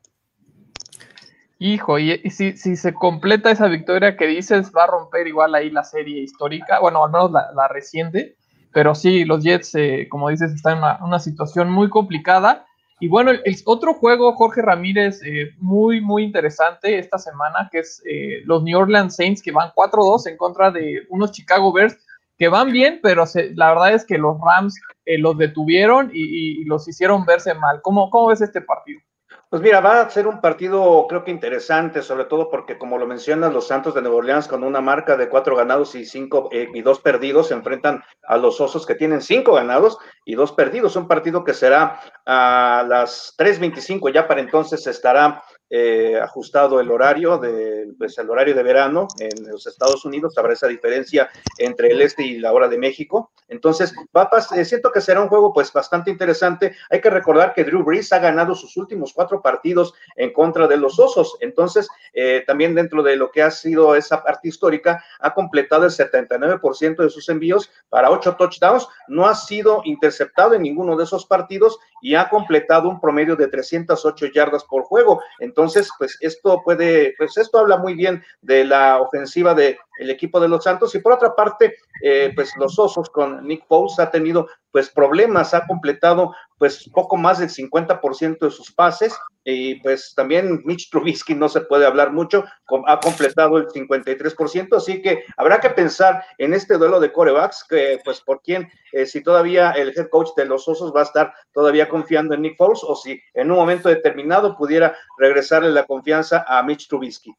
Hijo, 1.61 1.99
y, 1.99 2.17
si, 2.29 2.53
se 2.53 2.93
completa 2.93 3.51
esa 3.51 3.67
victoria 3.67 4.15
que 4.15 4.27
dices, 4.27 4.71
va 4.75 4.85
a 4.85 4.87
romper 4.87 5.27
igual 5.27 5.53
ahí 5.53 5.69
la 5.69 5.83
serie 5.83 6.21
histórica, 6.23 6.79
bueno, 6.79 7.03
al 7.03 7.11
menos 7.11 7.31
la, 7.31 7.67
reciente, 7.67 8.37
pero 8.71 8.95
sí, 8.95 9.25
los 9.25 9.43
Jets, 9.43 9.75
eh, 9.75 10.07
como 10.09 10.29
dices, 10.29 10.53
están 10.53 10.77
en 10.77 11.03
una, 11.03 11.19
situación 11.19 11.69
muy 11.69 11.89
complicada. 11.89 12.65
Y 13.01 13.09
bueno, 13.09 13.31
el, 13.31 13.41
otro 13.65 13.93
juego, 13.93 14.33
Jorge 14.35 14.61
Ramírez, 14.61 15.21
eh, 15.23 15.51
muy, 15.57 15.99
muy 15.99 16.23
interesante 16.23 16.97
esta 16.97 17.17
semana, 17.17 17.67
que 17.69 17.79
es 17.79 18.01
eh, 18.09 18.41
los 18.45 18.63
New 18.63 18.79
Orleans 18.79 19.15
Saints, 19.15 19.41
que 19.41 19.51
van 19.51 19.71
4-2 19.75 20.27
en 20.27 20.37
contra 20.37 20.71
de 20.71 21.03
unos 21.09 21.33
Chicago 21.33 21.73
Bears, 21.73 21.97
que 22.39 22.47
van 22.47 22.71
bien, 22.71 23.01
pero 23.03 23.25
la 23.55 23.69
verdad 23.69 23.93
es 23.93 24.05
que 24.05 24.17
los 24.17 24.37
Rams 24.39 24.79
eh, 25.05 25.17
los 25.17 25.37
detuvieron 25.37 26.09
y, 26.13 26.63
los 26.63 26.87
hicieron 26.87 27.25
verse 27.25 27.53
mal. 27.53 27.81
¿Cómo, 27.81 28.09
¿Cómo 28.09 28.27
ves 28.27 28.39
este 28.39 28.61
partido? 28.61 29.01
Pues 29.49 29.63
mira, 29.63 29.81
va 29.81 30.01
a 30.01 30.09
ser 30.11 30.27
un 30.27 30.41
partido 30.41 31.07
creo 31.09 31.23
que 31.23 31.31
interesante, 31.31 32.03
sobre 32.03 32.25
todo 32.25 32.51
porque 32.51 32.77
como 32.77 32.99
lo 32.99 33.07
mencionas, 33.07 33.51
los 33.51 33.65
Santos 33.65 33.95
de 33.95 34.01
Nueva 34.03 34.17
Orleans 34.17 34.47
con 34.47 34.63
una 34.63 34.79
marca 34.79 35.17
de 35.17 35.27
cuatro 35.27 35.55
ganados 35.55 35.95
y 35.95 36.05
cinco 36.05 36.49
eh, 36.51 36.69
y 36.71 36.83
dos 36.83 36.99
perdidos 36.99 37.47
se 37.47 37.55
enfrentan 37.55 38.03
a 38.27 38.37
los 38.37 38.61
Osos 38.61 38.85
que 38.85 38.93
tienen 38.93 39.21
cinco 39.21 39.53
ganados 39.53 39.97
y 40.23 40.35
dos 40.35 40.51
perdidos. 40.51 40.95
Un 40.95 41.07
partido 41.07 41.43
que 41.43 41.55
será 41.55 41.99
a 42.27 42.85
las 42.87 43.33
3.25, 43.39 44.13
ya 44.13 44.27
para 44.27 44.41
entonces 44.41 44.85
estará 44.85 45.41
eh, 45.71 46.19
ajustado 46.19 46.79
el 46.79 46.89
horario 46.89 47.37
de 47.37 47.93
pues, 47.97 48.17
el 48.17 48.29
horario 48.29 48.55
de 48.55 48.63
verano 48.63 49.07
en 49.19 49.47
los 49.47 49.67
Estados 49.67 50.03
Unidos 50.03 50.35
habrá 50.37 50.53
esa 50.53 50.67
diferencia 50.67 51.29
entre 51.59 51.91
el 51.91 52.01
este 52.01 52.23
y 52.23 52.39
la 52.39 52.53
hora 52.53 52.67
de 52.67 52.77
México. 52.77 53.31
Entonces 53.47 53.93
va 54.15 54.29
eh, 54.55 54.65
siento 54.65 54.91
que 54.91 55.01
será 55.01 55.21
un 55.21 55.27
juego 55.27 55.53
pues 55.53 55.71
bastante 55.71 56.09
interesante. 56.09 56.75
Hay 56.89 57.01
que 57.01 57.09
recordar 57.09 57.53
que 57.53 57.63
Drew 57.63 57.83
Brees 57.83 58.11
ha 58.13 58.19
ganado 58.19 58.55
sus 58.55 58.77
últimos 58.77 59.13
cuatro 59.13 59.41
partidos 59.41 59.93
en 60.15 60.33
contra 60.33 60.67
de 60.67 60.77
los 60.77 60.97
Osos. 60.99 61.37
Entonces 61.39 61.87
eh, 62.13 62.43
también 62.47 62.73
dentro 62.73 63.03
de 63.03 63.15
lo 63.15 63.29
que 63.29 63.43
ha 63.43 63.51
sido 63.51 63.95
esa 63.95 64.23
parte 64.23 64.49
histórica 64.49 65.03
ha 65.19 65.33
completado 65.33 65.85
el 65.85 65.91
79% 65.91 67.03
de 67.03 67.09
sus 67.09 67.29
envíos 67.29 67.69
para 67.89 68.09
ocho 68.09 68.35
touchdowns. 68.35 68.87
No 69.07 69.27
ha 69.27 69.35
sido 69.35 69.81
interceptado 69.85 70.53
en 70.55 70.63
ninguno 70.63 70.95
de 70.95 71.03
esos 71.03 71.25
partidos 71.25 71.79
y 72.01 72.15
ha 72.15 72.29
completado 72.29 72.89
un 72.89 72.99
promedio 72.99 73.35
de 73.35 73.47
308 73.47 74.27
yardas 74.33 74.63
por 74.63 74.83
juego 74.83 75.21
entonces, 75.59 75.89
pues 75.97 76.17
esto 76.21 76.61
puede, 76.63 77.15
pues 77.17 77.35
esto 77.35 77.59
habla 77.59 77.75
muy 77.75 77.93
bien 77.93 78.23
de 78.41 78.63
la 78.63 79.01
ofensiva 79.01 79.53
del 79.53 79.77
equipo 79.99 80.39
de 80.39 80.47
los 80.47 80.63
Santos. 80.63 80.95
Y 80.95 80.99
por 80.99 81.11
otra 81.11 81.35
parte, 81.35 81.75
eh, 82.01 82.31
pues 82.33 82.55
los 82.55 82.79
Osos 82.79 83.09
con 83.09 83.45
Nick 83.45 83.67
Foles 83.67 83.99
ha 83.99 84.09
tenido 84.09 84.47
pues 84.71 84.89
problemas, 84.89 85.53
ha 85.53 85.65
completado 85.65 86.33
pues 86.57 86.89
poco 86.93 87.15
más 87.15 87.39
del 87.39 87.49
50% 87.49 88.39
de 88.39 88.51
sus 88.51 88.71
pases 88.71 89.17
y 89.45 89.75
pues 89.75 90.13
también 90.15 90.61
Mitch 90.65 90.89
Trubisky 90.89 91.33
no 91.33 91.47
se 91.47 91.61
puede 91.61 91.85
hablar 91.85 92.11
mucho, 92.11 92.43
ha 92.85 92.99
completado 92.99 93.57
el 93.57 93.67
53%, 93.67 94.75
así 94.75 95.01
que 95.01 95.23
habrá 95.37 95.59
que 95.59 95.69
pensar 95.69 96.23
en 96.37 96.53
este 96.53 96.77
duelo 96.77 96.99
de 96.99 97.13
corebacks, 97.13 97.65
que 97.67 97.99
pues 98.03 98.19
por 98.21 98.41
quién, 98.41 98.69
eh, 98.91 99.05
si 99.05 99.23
todavía 99.23 99.71
el 99.71 99.93
head 99.97 100.09
coach 100.09 100.29
de 100.35 100.45
los 100.45 100.67
Osos 100.67 100.93
va 100.93 101.01
a 101.01 101.03
estar 101.03 101.33
todavía 101.53 101.87
confiando 101.87 102.35
en 102.35 102.41
Nick 102.41 102.57
Foles 102.57 102.81
o 102.83 102.95
si 102.95 103.19
en 103.33 103.49
un 103.49 103.57
momento 103.57 103.89
determinado 103.89 104.57
pudiera 104.57 104.95
regresarle 105.17 105.69
la 105.71 105.85
confianza 105.85 106.45
a 106.47 106.61
Mitch 106.61 106.87
Trubisky. 106.87 107.33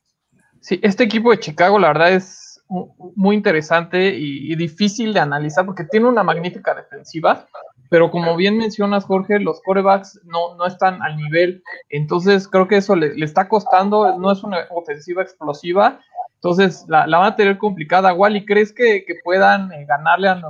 Sí, 0.60 0.80
este 0.82 1.04
equipo 1.04 1.30
de 1.30 1.40
Chicago 1.40 1.78
la 1.78 1.88
verdad 1.88 2.12
es 2.12 2.49
muy 2.70 3.36
interesante 3.36 4.14
y, 4.16 4.54
difícil 4.54 5.12
de 5.12 5.20
analizar 5.20 5.66
porque 5.66 5.84
tiene 5.84 6.06
una 6.06 6.22
magnífica 6.22 6.74
defensiva, 6.74 7.46
pero 7.88 8.10
como 8.10 8.36
bien 8.36 8.56
mencionas, 8.56 9.04
Jorge, 9.04 9.40
los 9.40 9.60
corebacks 9.62 10.20
no, 10.24 10.54
no 10.54 10.66
están 10.66 11.02
al 11.02 11.16
nivel, 11.16 11.62
entonces 11.88 12.46
creo 12.46 12.68
que 12.68 12.76
eso 12.76 12.94
le, 12.94 13.12
está 13.24 13.48
costando, 13.48 14.16
no 14.18 14.30
es 14.30 14.44
una 14.44 14.58
ofensiva 14.70 15.22
explosiva, 15.22 16.00
entonces 16.36 16.86
la, 16.88 17.04
van 17.06 17.32
a 17.32 17.36
tener 17.36 17.58
complicada. 17.58 18.14
Wally, 18.14 18.46
¿crees 18.46 18.72
que, 18.72 19.04
puedan 19.22 19.70
eh, 19.72 19.84
ganarle 19.84 20.28
a, 20.28 20.40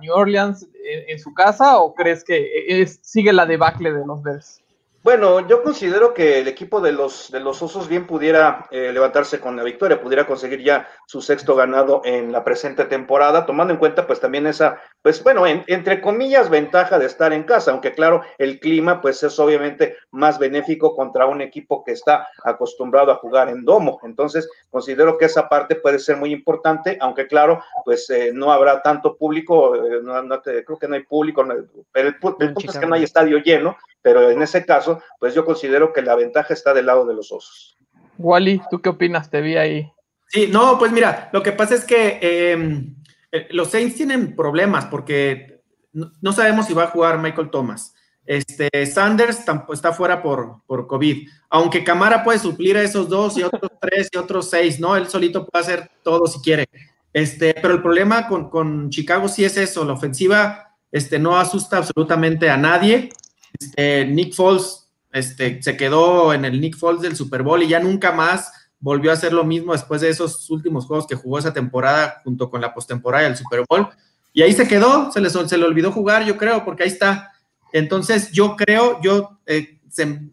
New 0.00 0.14
Orleans 0.14 0.68
en, 1.08 1.18
su 1.18 1.34
casa 1.34 1.78
o 1.78 1.94
crees 1.94 2.22
que 2.22 2.48
es, 2.68 3.00
sigue 3.02 3.32
la 3.32 3.44
debacle 3.44 3.92
de 3.92 4.06
los 4.06 4.22
Bears? 4.22 4.61
Bueno, 5.02 5.48
yo 5.48 5.64
considero 5.64 6.14
que 6.14 6.38
el 6.38 6.46
equipo 6.46 6.80
de 6.80 6.92
los, 6.92 7.28
de 7.32 7.40
los 7.40 7.60
Osos 7.60 7.88
bien 7.88 8.06
pudiera 8.06 8.68
eh, 8.70 8.92
levantarse 8.92 9.40
con 9.40 9.56
la 9.56 9.64
victoria, 9.64 10.00
pudiera 10.00 10.28
conseguir 10.28 10.62
ya 10.62 10.88
su 11.06 11.20
sexto 11.20 11.56
ganado 11.56 12.02
en 12.04 12.30
la 12.30 12.44
presente 12.44 12.84
temporada, 12.84 13.44
tomando 13.44 13.72
en 13.72 13.80
cuenta 13.80 14.06
pues 14.06 14.20
también 14.20 14.46
esa, 14.46 14.80
pues 15.02 15.22
bueno, 15.22 15.44
entre 15.46 16.00
comillas, 16.00 16.48
ventaja 16.48 16.98
de 16.98 17.06
estar 17.06 17.32
en 17.32 17.42
casa, 17.42 17.72
aunque 17.72 17.92
claro, 17.92 18.22
el 18.38 18.60
clima 18.60 19.00
pues 19.00 19.22
es 19.24 19.36
obviamente 19.40 19.96
más 20.12 20.38
benéfico 20.38 20.94
contra 20.94 21.26
un 21.26 21.40
equipo 21.40 21.82
que 21.84 21.90
está 21.92 22.28
acostumbrado 22.44 23.10
a 23.10 23.16
jugar 23.16 23.48
en 23.48 23.64
domo. 23.64 23.98
Entonces, 24.04 24.48
considero 24.70 25.18
que 25.18 25.24
esa 25.24 25.48
parte 25.48 25.74
puede 25.74 25.98
ser 25.98 26.16
muy 26.16 26.32
importante, 26.32 26.98
aunque 27.00 27.26
claro, 27.26 27.62
pues 27.84 28.08
eh, 28.10 28.30
no 28.32 28.52
habrá 28.52 28.80
tanto 28.80 29.16
público, 29.16 29.74
eh, 29.74 30.00
no, 30.02 30.40
creo 30.40 30.78
que 30.78 30.88
no 30.88 30.94
hay 30.94 31.02
público, 31.02 31.44
pero 31.90 32.08
el 32.08 32.18
punto 32.18 32.44
es 32.44 32.78
que 32.78 32.86
no 32.86 32.94
hay 32.94 33.02
estadio 33.02 33.38
lleno, 33.38 33.76
pero 34.02 34.30
en 34.30 34.40
ese 34.40 34.64
caso, 34.64 35.02
pues 35.18 35.34
yo 35.34 35.44
considero 35.44 35.92
que 35.92 36.02
la 36.02 36.14
ventaja 36.14 36.54
está 36.54 36.72
del 36.72 36.86
lado 36.86 37.06
de 37.06 37.14
los 37.14 37.32
osos. 37.32 37.76
Wally, 38.18 38.62
¿tú 38.70 38.80
qué 38.80 38.88
opinas? 38.88 39.30
Te 39.30 39.40
vi 39.40 39.56
ahí. 39.56 39.92
Sí, 40.28 40.48
no, 40.50 40.78
pues 40.78 40.92
mira, 40.92 41.28
lo 41.32 41.42
que 41.42 41.52
pasa 41.52 41.74
es 41.74 41.84
que 41.84 42.18
em, 42.22 42.62
eh, 42.70 43.01
los 43.50 43.70
Saints 43.70 43.96
tienen 43.96 44.36
problemas 44.36 44.86
porque 44.86 45.62
no, 45.92 46.32
sabemos 46.32 46.66
si 46.66 46.74
va 46.74 46.84
a 46.84 46.90
jugar 46.90 47.18
Michael 47.18 47.50
Thomas. 47.50 47.94
Este, 48.24 48.86
Sanders 48.86 49.40
está 49.72 49.92
fuera 49.92 50.22
por, 50.22 50.62
por 50.66 50.86
COVID, 50.86 51.28
aunque 51.50 51.82
Camara 51.82 52.22
puede 52.22 52.38
suplir 52.38 52.76
a 52.76 52.82
esos 52.82 53.08
dos 53.08 53.36
y 53.36 53.42
otros 53.42 53.72
tres 53.80 54.08
y 54.12 54.16
otros 54.16 54.48
seis, 54.48 54.78
¿no? 54.78 54.96
Él 54.96 55.08
solito 55.08 55.46
puede 55.46 55.64
hacer 55.64 55.90
todo 56.02 56.26
si 56.26 56.40
quiere. 56.40 56.68
Este, 57.12 57.54
pero 57.60 57.74
el 57.74 57.82
problema 57.82 58.28
con, 58.28 58.48
con 58.48 58.90
Chicago 58.90 59.28
sí 59.28 59.44
es 59.44 59.56
eso, 59.56 59.84
la 59.84 59.92
ofensiva 59.92 60.76
este, 60.90 61.18
no 61.18 61.36
asusta 61.36 61.78
absolutamente 61.78 62.48
a 62.48 62.56
nadie 62.56 63.10
este, 63.58 64.06
Nick 64.06 64.34
Foles 64.34 64.88
este, 65.12 65.62
se 65.62 65.76
quedó 65.76 66.32
en 66.32 66.44
el 66.44 66.60
Nick 66.60 66.76
Foles 66.76 67.02
del 67.02 67.16
Super 67.16 67.42
Bowl 67.42 67.62
y 67.62 67.68
ya 67.68 67.80
nunca 67.80 68.12
más 68.12 68.52
volvió 68.82 69.10
a 69.10 69.14
hacer 69.14 69.32
lo 69.32 69.44
mismo 69.44 69.72
después 69.72 70.02
de 70.02 70.10
esos 70.10 70.50
últimos 70.50 70.84
juegos 70.84 71.06
que 71.06 71.14
jugó 71.14 71.38
esa 71.38 71.54
temporada 71.54 72.20
junto 72.22 72.50
con 72.50 72.60
la 72.60 72.74
postemporada 72.74 73.24
del 73.24 73.36
Super 73.36 73.64
Bowl. 73.66 73.88
Y 74.34 74.42
ahí 74.42 74.52
se 74.52 74.68
quedó, 74.68 75.10
se 75.10 75.20
le, 75.22 75.30
se 75.30 75.56
le 75.56 75.64
olvidó 75.64 75.90
jugar, 75.90 76.24
yo 76.24 76.36
creo, 76.36 76.64
porque 76.64 76.82
ahí 76.82 76.90
está. 76.90 77.32
Entonces, 77.72 78.30
yo 78.32 78.56
creo, 78.56 79.00
yo, 79.00 79.38
eh, 79.46 79.80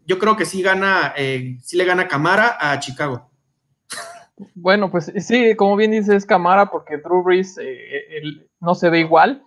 yo 0.04 0.18
creo 0.18 0.36
que 0.36 0.44
sí 0.44 0.60
gana, 0.60 1.14
eh, 1.16 1.56
sí 1.62 1.78
le 1.78 1.86
gana 1.86 2.08
Camara 2.08 2.58
a 2.60 2.78
Chicago. 2.78 3.30
Bueno, 4.54 4.90
pues 4.90 5.10
sí, 5.18 5.54
como 5.56 5.76
bien 5.76 5.90
dices, 5.92 6.26
Camara, 6.26 6.70
porque 6.70 6.98
Drew 6.98 7.22
Brees 7.22 7.58
eh, 7.58 8.22
no 8.60 8.74
se 8.74 8.90
ve 8.90 9.00
igual 9.00 9.42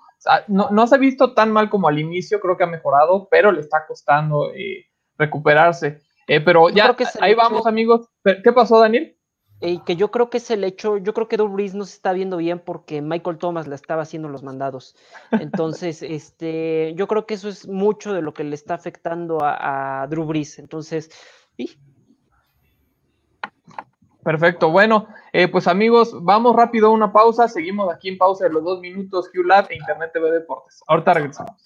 no, 0.48 0.88
se 0.88 0.96
ha 0.96 0.98
visto 0.98 1.34
tan 1.34 1.52
mal 1.52 1.70
como 1.70 1.88
al 1.88 2.00
inicio, 2.00 2.40
creo 2.40 2.58
que 2.58 2.64
ha 2.64 2.68
mejorado, 2.68 3.28
pero 3.30 3.52
le 3.52 3.62
está 3.62 3.86
costando 3.88 4.54
eh, 4.54 4.86
recuperarse. 5.18 6.00
Eh, 6.28 6.42
pero 6.42 6.70
ya, 6.70 6.96
ahí 7.20 7.36
vamos, 7.36 7.68
amigos. 7.68 8.10
¿Qué 8.24 8.52
pasó, 8.54 8.80
Daniel? 8.80 9.18
Eh, 9.66 9.80
que 9.86 9.96
yo 9.96 10.12
creo 10.12 10.30
que 10.30 10.40
es 10.40 10.52
el 10.52 10.66
hecho, 10.66 10.98
yo 10.98 11.14
creo 11.14 11.30
que 11.30 11.38
Drew 11.38 11.48
Brees 11.48 11.74
no 11.74 11.86
se 11.86 11.96
está 11.96 12.12
viendo 12.12 12.36
bien 12.36 12.60
porque 12.60 13.02
Michael 13.02 13.38
Thomas 13.38 13.66
le 13.66 13.76
estaba 13.76 14.02
haciendo 14.02 14.28
los 14.28 14.44
mandados. 14.44 14.94
Entonces, 15.32 16.02
este, 16.04 16.94
yo 16.96 17.08
creo 17.08 17.26
que 17.26 17.36
eso 17.36 17.48
es 17.48 17.66
mucho 17.66 18.12
de 18.12 18.22
lo 18.22 18.34
que 18.34 18.44
le 18.44 18.56
está 18.56 18.74
afectando 18.74 19.38
a, 19.42 20.06
Drew 20.10 20.26
Brees. 20.26 20.60
Entonces, 20.60 21.10
¿sí? 21.56 21.78
Perfecto, 24.22 24.70
bueno, 24.70 25.08
eh, 25.32 25.48
pues 25.48 25.68
amigos, 25.68 26.14
vamos 26.22 26.58
rápido 26.58 26.88
a 26.88 26.92
una 26.92 27.14
pausa, 27.14 27.48
seguimos 27.48 27.90
aquí 27.94 28.10
en 28.10 28.18
pausa 28.18 28.46
de 28.46 28.54
los 28.54 28.66
dos 28.66 28.82
minutos 28.82 29.30
QLab 29.30 29.68
e 29.70 29.76
Internet 29.76 30.12
TV 30.14 30.30
Deportes. 30.30 30.82
Ahorita 30.88 31.14
regresamos. 31.14 31.64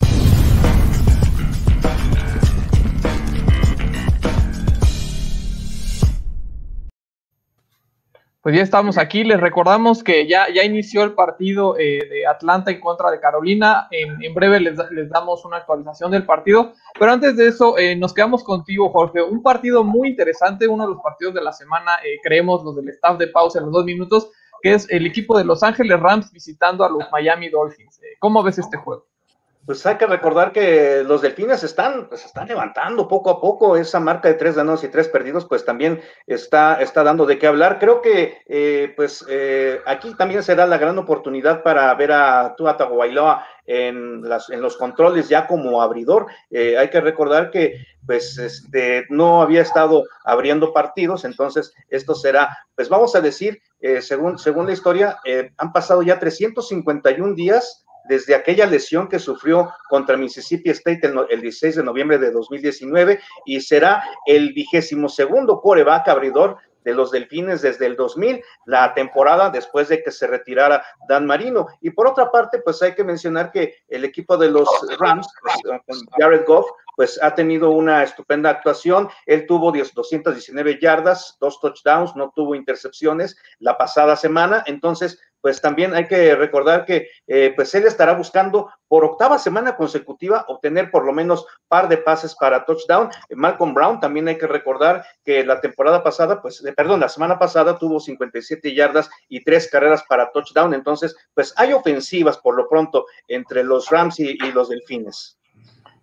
Pues 8.48 8.56
ya 8.56 8.64
estamos 8.64 8.98
aquí. 8.98 9.26
Les 9.26 9.42
recordamos 9.42 10.06
que 10.06 10.26
ya, 10.26 10.48
ya 10.48 10.64
inició 10.64 11.04
el 11.04 11.12
partido 11.12 11.78
eh, 11.78 12.08
de 12.10 12.26
Atlanta 12.26 12.72
en 12.72 12.80
contra 12.80 13.12
de 13.12 13.20
Carolina. 13.20 13.90
En, 13.92 14.34
breve 14.34 14.62
les, 14.62 14.78
damos 15.10 15.44
una 15.44 15.58
actualización 15.58 16.12
del 16.12 16.26
partido. 16.26 16.72
Pero 16.98 17.12
antes 17.12 17.36
de 17.36 17.50
eso, 17.50 17.78
eh, 17.78 17.98
nos 17.98 18.14
quedamos 18.14 18.46
contigo, 18.46 18.90
Jorge. 18.90 19.22
Un 19.22 19.44
partido 19.44 19.84
muy 19.84 20.08
interesante, 20.08 20.66
uno 20.66 20.86
de 20.86 20.94
los 20.94 21.02
partidos 21.04 21.34
de 21.34 21.42
la 21.42 21.52
semana, 21.52 21.98
eh, 22.06 22.20
creemos, 22.24 22.64
los 22.64 22.78
del 22.78 22.88
staff 22.88 23.18
de 23.18 23.28
pausa 23.28 23.60
en 23.60 23.66
los 23.66 23.74
dos 23.74 23.84
minutos, 23.84 24.32
que 24.62 24.76
es 24.76 24.90
el 24.90 25.06
equipo 25.06 25.38
de 25.38 25.44
Los 25.44 25.62
Ángeles 25.62 26.00
Rams 26.00 26.32
visitando 26.32 26.86
a 26.86 26.90
los 26.90 27.04
Miami 27.12 27.50
Dolphins. 27.50 28.00
¿Cómo 28.20 28.44
ves 28.44 28.60
este 28.60 28.78
juego? 28.78 29.08
Pues 29.68 29.86
hay 29.86 29.98
que 29.98 30.08
recordar 30.08 30.54
que 30.54 31.04
los 31.06 31.22
delfines 31.22 31.62
están, 31.62 32.08
pues 32.08 32.24
están 32.24 32.48
levantando 32.48 33.06
poco 33.06 33.30
a 33.30 33.42
poco 33.42 33.76
esa 33.76 34.00
marca 34.00 34.30
de 34.30 34.36
tres 34.36 34.56
ganados 34.56 34.82
y 34.86 34.88
tres 34.88 35.10
perdidos, 35.10 35.46
pues 35.46 35.66
también 35.66 36.00
está, 36.26 36.82
está 36.82 37.04
dando 37.04 37.26
de 37.26 37.38
qué 37.38 37.48
hablar. 37.48 37.78
Creo 37.78 38.02
que 38.02 38.38
eh, 38.48 38.94
pues 38.96 39.26
eh, 39.28 39.82
aquí 39.86 40.16
también 40.16 40.42
será 40.42 40.66
la 40.68 40.78
gran 40.78 40.98
oportunidad 40.98 41.64
para 41.64 41.94
ver 41.96 42.14
a 42.14 42.56
Tua 42.56 42.78
Tagovailoa 42.78 43.46
en, 43.66 44.22
las, 44.22 44.50
en 44.50 44.62
los 44.62 44.78
controles 44.78 45.28
ya 45.28 45.48
como 45.48 45.82
abridor. 45.82 46.28
Eh, 46.50 46.78
hay 46.78 46.90
que 46.90 47.02
recordar 47.02 47.52
que 47.52 47.86
pues 48.06 48.38
este, 48.38 49.06
no 49.10 49.42
había 49.42 49.64
estado 49.64 50.06
abriendo 50.24 50.72
partidos, 50.72 51.26
entonces 51.26 51.74
esto 51.90 52.16
será, 52.16 52.58
pues 52.74 52.88
vamos 52.88 53.18
a 53.18 53.20
decir, 53.20 53.62
según, 54.00 54.40
según 54.40 54.66
la 54.66 54.72
historia, 54.72 55.20
han 55.58 55.74
pasado 55.74 56.02
ya 56.04 56.18
351 56.18 57.36
días 57.36 57.84
desde 58.08 58.36
aquella 58.36 58.66
lesión 58.66 59.08
que 59.08 59.20
sufrió 59.20 59.72
contra 59.90 60.18
Mississippi 60.18 60.70
State 60.72 61.02
el, 61.30 61.42
16 61.42 61.76
de 61.78 61.84
noviembre 61.84 62.18
de 62.18 62.32
2019 62.32 63.20
y 63.46 63.62
será 63.62 64.04
el 64.26 64.54
vigésimo 64.54 65.10
segundo 65.10 65.62
coreback 65.62 66.08
abridor 66.08 66.58
de 66.88 66.94
los 66.94 67.12
Delfines 67.12 67.62
desde 67.62 67.86
el 67.86 67.98
2000, 67.98 68.42
la 68.66 68.94
temporada 68.94 69.50
después 69.50 69.90
de 69.90 70.02
que 70.02 70.10
se 70.10 70.26
retirara 70.26 70.86
Dan 71.10 71.26
Marino. 71.26 71.68
Y 71.82 71.90
por 71.90 72.08
otra 72.08 72.32
parte, 72.32 72.60
pues 72.60 72.82
hay 72.82 72.96
que 72.96 73.04
mencionar 73.04 73.52
que 73.52 73.76
el 73.90 74.06
equipo 74.06 74.38
de 74.38 74.50
los 74.50 74.70
Rams, 74.98 75.28
pues, 75.42 75.82
con 75.86 76.00
Jared 76.18 76.46
Goff, 76.48 76.66
pues 76.96 77.22
ha 77.22 77.36
tenido 77.36 77.72
una 77.72 78.04
estupenda 78.04 78.50
actuación. 78.50 79.10
Él 79.26 79.46
tuvo 79.46 79.72
219 79.72 80.80
yardas, 80.82 81.38
dos 81.42 81.60
touchdowns, 81.60 82.16
no 82.16 82.32
tuvo 82.34 82.56
intercepciones 82.56 83.36
la 83.60 83.78
pasada 83.78 84.16
semana. 84.16 84.64
Entonces, 84.66 85.20
pues 85.42 85.62
también 85.62 85.94
hay 85.94 86.08
que 86.08 86.36
recordar 86.36 86.86
que 86.86 87.10
eh, 87.28 87.54
pues 87.56 87.74
él 87.76 87.86
estará 87.86 88.14
buscando 88.14 88.70
por 88.88 89.06
octava 89.06 89.38
semana 89.38 89.76
consecutiva 89.76 90.46
obtener 90.48 90.92
por 90.92 91.06
lo 91.06 91.14
menos 91.14 91.46
par 91.68 91.88
de 91.90 91.98
pases 91.98 92.36
para 92.36 92.66
touchdown. 92.66 93.10
Malcolm 93.32 93.74
Brown 93.74 94.00
también 94.00 94.28
hay 94.28 94.38
que 94.38 94.48
recordar 94.48 95.06
que 95.24 95.46
la 95.46 95.60
temporada 95.62 96.04
pasada, 96.04 96.42
pues, 96.42 96.64
eh, 96.66 96.74
perdón, 96.74 97.00
la 97.00 97.10
semana 97.10 97.38
pasada 97.38 97.78
tuvo 97.78 98.00
57 98.00 98.74
yardas 98.74 99.10
y 99.30 99.44
tres 99.44 99.70
carreras 99.70 100.04
para 100.08 100.32
touchdown. 100.32 100.74
Entonces, 100.74 101.16
pues 101.34 101.54
hay 101.58 101.74
ofensivas 101.74 102.38
por 102.38 102.56
lo 102.56 102.68
pronto 102.68 103.06
entre 103.28 103.64
los 103.64 103.90
Rams 103.90 104.20
y, 104.20 104.38
los 104.54 104.70
Delfines. 104.70 105.38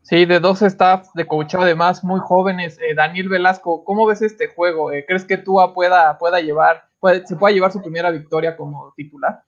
Sí, 0.02 0.26
de 0.26 0.38
dos 0.38 0.60
staff 0.60 1.08
de 1.14 1.26
coach 1.26 1.54
además 1.54 2.04
muy 2.04 2.20
jóvenes. 2.20 2.78
Eh, 2.78 2.94
Daniel 2.94 3.30
Velasco, 3.30 3.84
¿cómo 3.84 4.04
ves 4.06 4.20
este 4.20 4.48
juego? 4.48 4.90
¿Crees 5.06 5.24
que 5.24 5.38
Tua 5.38 5.72
pueda, 5.72 6.18
pueda 6.18 6.40
llevar 6.40 6.84
se 7.26 7.36
pueda 7.36 7.54
llevar 7.54 7.72
su 7.72 7.80
primera 7.80 8.10
victoria 8.10 8.56
como 8.56 8.92
titular? 8.96 9.42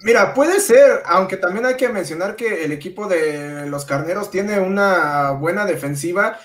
Mira, 0.00 0.32
puede 0.32 0.60
ser, 0.60 1.02
aunque 1.06 1.36
también 1.36 1.66
hay 1.66 1.74
que 1.74 1.88
mencionar 1.88 2.36
que 2.36 2.64
el 2.64 2.70
equipo 2.70 3.08
de 3.08 3.66
los 3.66 3.84
Carneros 3.84 4.30
tiene 4.30 4.60
una 4.60 5.32
buena 5.32 5.66
defensiva 5.66 6.38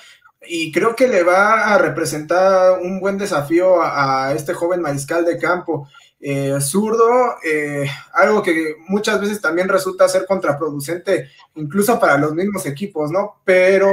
y 0.46 0.72
creo 0.72 0.96
que 0.96 1.08
le 1.08 1.24
va 1.24 1.74
a 1.74 1.78
representar 1.78 2.80
un 2.80 3.00
buen 3.00 3.18
desafío 3.18 3.82
a, 3.82 4.34
este 4.34 4.54
joven 4.54 4.82
mariscal 4.82 5.24
de 5.24 5.38
campo. 5.38 5.88
Eh, 6.20 6.58
zurdo, 6.62 7.36
eh, 7.44 7.86
algo 8.14 8.42
que 8.42 8.76
muchas 8.88 9.20
veces 9.22 9.42
también 9.42 9.68
resulta 9.68 10.08
ser 10.08 10.26
contraproducente, 10.26 11.30
incluso 11.56 12.00
para 12.00 12.18
los 12.18 12.34
mismos 12.34 12.66
equipos, 12.66 13.12
¿no? 13.12 13.42
Pero, 13.44 13.92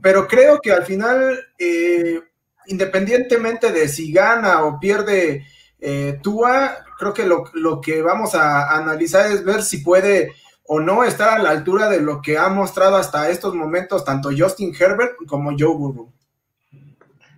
pero 0.00 0.26
creo 0.28 0.60
que 0.60 0.72
al 0.72 0.84
final 0.84 1.38
eh, 1.58 2.20
independientemente 2.66 3.72
de 3.72 3.88
si 3.88 4.12
gana 4.12 4.64
o 4.64 4.78
pierde 4.78 5.46
eh, 5.80 6.18
Tua, 6.22 6.84
creo 6.98 7.12
que 7.12 7.26
lo, 7.26 7.80
que 7.80 8.02
vamos 8.02 8.34
a, 8.34 8.76
analizar 8.76 9.26
es 9.26 9.44
ver 9.44 9.62
si 9.62 9.78
puede 9.78 10.32
o 10.66 10.80
no 10.80 11.04
estar 11.04 11.28
a 11.28 11.42
la 11.42 11.50
altura 11.50 11.90
de 11.90 12.00
lo 12.00 12.22
que 12.22 12.38
ha 12.38 12.48
mostrado 12.48 12.96
hasta 12.96 13.28
estos 13.28 13.54
momentos 13.54 14.04
tanto 14.04 14.30
Justin 14.36 14.74
Herbert 14.78 15.12
como 15.26 15.50
Joe 15.50 15.76
Burrow. 15.76 16.10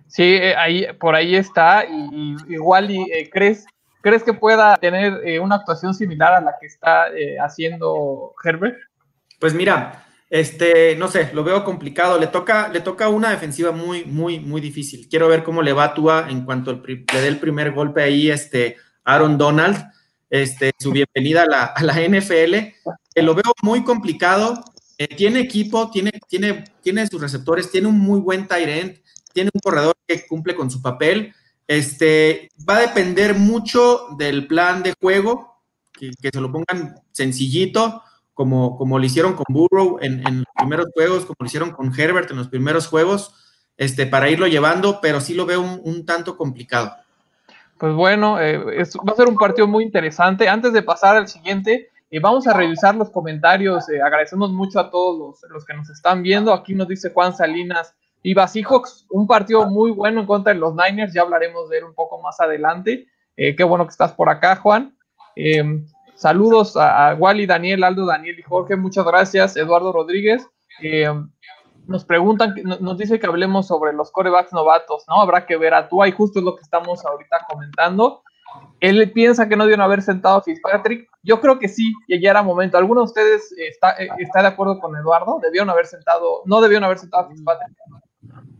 Sí, 0.07 0.23
eh, 0.23 0.55
ahí, 0.55 0.87
por 0.99 1.13
ahí 1.13 1.35
está. 1.35 1.85
Y, 1.85 2.37
igual, 2.47 2.89
y, 2.89 3.01
eh, 3.11 3.29
¿crees, 3.29 3.65
¿crees 4.01 4.23
que 4.23 4.33
pueda 4.33 4.77
tener 4.77 5.41
una 5.41 5.55
actuación 5.55 5.93
similar 5.93 6.33
a 6.33 6.41
la 6.41 6.55
que 6.59 6.67
está 6.67 7.07
haciendo 7.43 8.33
Herbert? 8.43 8.77
Pues 9.39 9.53
mira, 9.53 10.06
este, 10.29 10.95
no 10.97 11.07
sé, 11.07 11.29
lo 11.33 11.43
veo 11.43 11.63
complicado. 11.63 12.19
Le 12.19 12.27
toca, 12.27 12.67
le 12.69 12.81
toca 12.81 13.09
una 13.09 13.31
defensiva 13.31 13.71
muy, 13.71 14.05
muy, 14.05 14.39
muy 14.39 14.61
difícil. 14.61 15.07
Quiero 15.09 15.27
ver 15.27 15.43
cómo 15.43 15.61
le 15.61 15.73
va 15.73 15.85
a 15.85 15.93
Tua 15.93 16.27
en 16.29 16.43
cuanto 16.43 16.81
le 16.85 17.05
dé 17.05 17.27
el 17.27 17.39
primer 17.39 17.71
golpe 17.71 18.03
ahí, 18.03 18.29
este, 18.29 18.77
Aaron 19.03 19.37
Donald, 19.37 19.77
este, 20.29 20.71
su 20.77 20.91
bienvenida 20.91 21.43
a 21.75 21.83
la, 21.83 22.01
NFL. 22.01 22.55
lo 23.15 23.35
veo 23.35 23.53
muy 23.61 23.83
complicado. 23.83 24.63
Eh, 24.97 25.07
tiene 25.15 25.39
equipo, 25.39 25.89
tiene, 25.91 26.11
tiene, 26.27 26.63
tiene 26.81 27.07
sus 27.07 27.21
receptores, 27.21 27.71
tiene 27.71 27.87
un 27.87 27.99
muy 27.99 28.19
buen 28.19 28.47
tight 28.47 28.67
end, 28.67 28.99
tiene 29.31 29.51
un 29.53 29.61
corredor 29.61 29.95
que 30.07 30.25
cumple 30.25 30.55
con 30.55 30.69
su 30.71 30.81
papel. 30.81 31.33
Este, 31.67 32.49
va 32.67 32.77
a 32.77 32.81
depender 32.81 33.35
mucho 33.35 34.07
del 34.17 34.47
plan 34.47 34.83
de 34.83 34.93
juego, 34.99 35.61
que 35.93 36.29
se 36.31 36.41
lo 36.41 36.51
pongan 36.51 36.95
sencillito 37.11 38.01
como, 38.37 38.77
como 38.77 38.99
lo 38.99 39.03
hicieron 39.03 39.33
con 39.33 39.45
Burrow 39.49 39.97
en, 39.99 40.21
los 40.21 40.45
primeros 40.55 40.85
juegos, 40.93 41.25
como 41.25 41.37
lo 41.39 41.47
hicieron 41.47 41.71
con 41.71 41.91
Herbert 41.99 42.29
en 42.29 42.37
los 42.37 42.49
primeros 42.49 42.85
juegos, 42.85 43.33
este, 43.77 44.05
para 44.05 44.29
irlo 44.29 44.45
llevando, 44.45 44.99
pero 45.01 45.19
sí 45.21 45.33
lo 45.33 45.47
veo 45.47 45.59
un, 45.59 46.05
tanto 46.05 46.37
complicado. 46.37 46.95
Pues 47.79 47.95
bueno, 47.95 48.39
eh, 48.39 48.59
va 48.59 49.13
a 49.13 49.15
ser 49.15 49.27
un 49.27 49.37
partido 49.37 49.65
muy 49.67 49.83
interesante. 49.83 50.47
Antes 50.47 50.71
de 50.71 50.83
pasar 50.83 51.17
al 51.17 51.27
siguiente, 51.27 51.89
eh, 52.11 52.19
vamos 52.19 52.47
a 52.47 52.53
revisar 52.53 52.93
los 52.93 53.09
comentarios. 53.09 53.89
Eh, 53.89 54.03
agradecemos 54.03 54.51
mucho 54.51 54.79
a 54.79 54.91
todos 54.91 55.39
los, 55.49 55.65
que 55.65 55.73
nos 55.73 55.89
están 55.89 56.21
viendo. 56.21 56.53
Aquí 56.53 56.75
nos 56.75 56.87
dice 56.87 57.09
Juan 57.09 57.35
Salinas, 57.35 57.95
Viva 58.23 58.47
Seahawks, 58.47 59.07
un 59.09 59.25
partido 59.25 59.67
muy 59.67 59.89
bueno 59.89 60.21
en 60.21 60.27
contra 60.27 60.53
de 60.53 60.59
los 60.59 60.75
Niners. 60.75 61.11
Ya 61.11 61.23
hablaremos 61.23 61.69
de 61.69 61.79
él 61.79 61.85
un 61.85 61.95
poco 61.95 62.21
más 62.21 62.39
adelante. 62.39 63.07
qué 63.35 63.63
bueno 63.63 63.85
que 63.85 63.91
estás 63.91 64.11
por 64.11 64.29
acá, 64.29 64.57
Juan. 64.57 64.95
Saludos 66.17 66.75
a, 66.75 67.13
Wally, 67.13 67.45
Daniel, 67.45 67.83
Aldo, 67.83 68.07
Daniel 68.07 68.39
y 68.39 68.41
Jorge. 68.41 68.75
Muchas 68.75 69.05
gracias. 69.05 69.55
Eduardo 69.55 69.93
Rodríguez. 69.93 70.47
Eh, 70.81 71.07
nos 71.85 72.05
preguntan, 72.05 72.55
nos 72.63 72.97
dice 72.97 73.19
que 73.19 73.27
hablemos 73.27 73.67
sobre 73.67 73.93
los 73.93 74.11
corebacks 74.11 74.51
novatos, 74.51 75.05
¿no? 75.07 75.21
Habrá 75.21 75.45
que 75.45 75.57
ver 75.57 75.75
a 75.75 75.87
Tua 75.87 76.07
y 76.07 76.11
justo 76.11 76.39
es 76.39 76.45
lo 76.45 76.55
que 76.55 76.63
estamos 76.63 77.05
ahorita 77.05 77.45
comentando. 77.47 78.23
Él 78.79 79.11
piensa 79.11 79.47
que 79.47 79.55
no 79.55 79.63
debieron 79.63 79.85
haber 79.85 80.01
sentado 80.01 80.37
a 80.37 80.41
Fitzpatrick. 80.41 81.07
Yo 81.21 81.39
creo 81.39 81.59
que 81.59 81.67
sí, 81.67 81.93
que 82.07 82.19
ya 82.19 82.31
era 82.31 82.41
momento. 82.41 82.79
¿Alguno 82.79 83.01
de 83.01 83.05
ustedes 83.05 83.53
está, 83.55 83.91
eh, 83.91 84.09
está 84.17 84.41
de 84.41 84.47
acuerdo 84.47 84.79
con 84.79 84.95
Eduardo? 84.95 85.39
¿Debieron 85.39 85.69
haber 85.69 85.85
sentado, 85.85 86.41
no 86.45 86.61
debieron 86.61 86.83
haber 86.83 86.97
sentado 86.97 87.25
a 87.25 87.29
Fitzpatrick? 87.29 87.77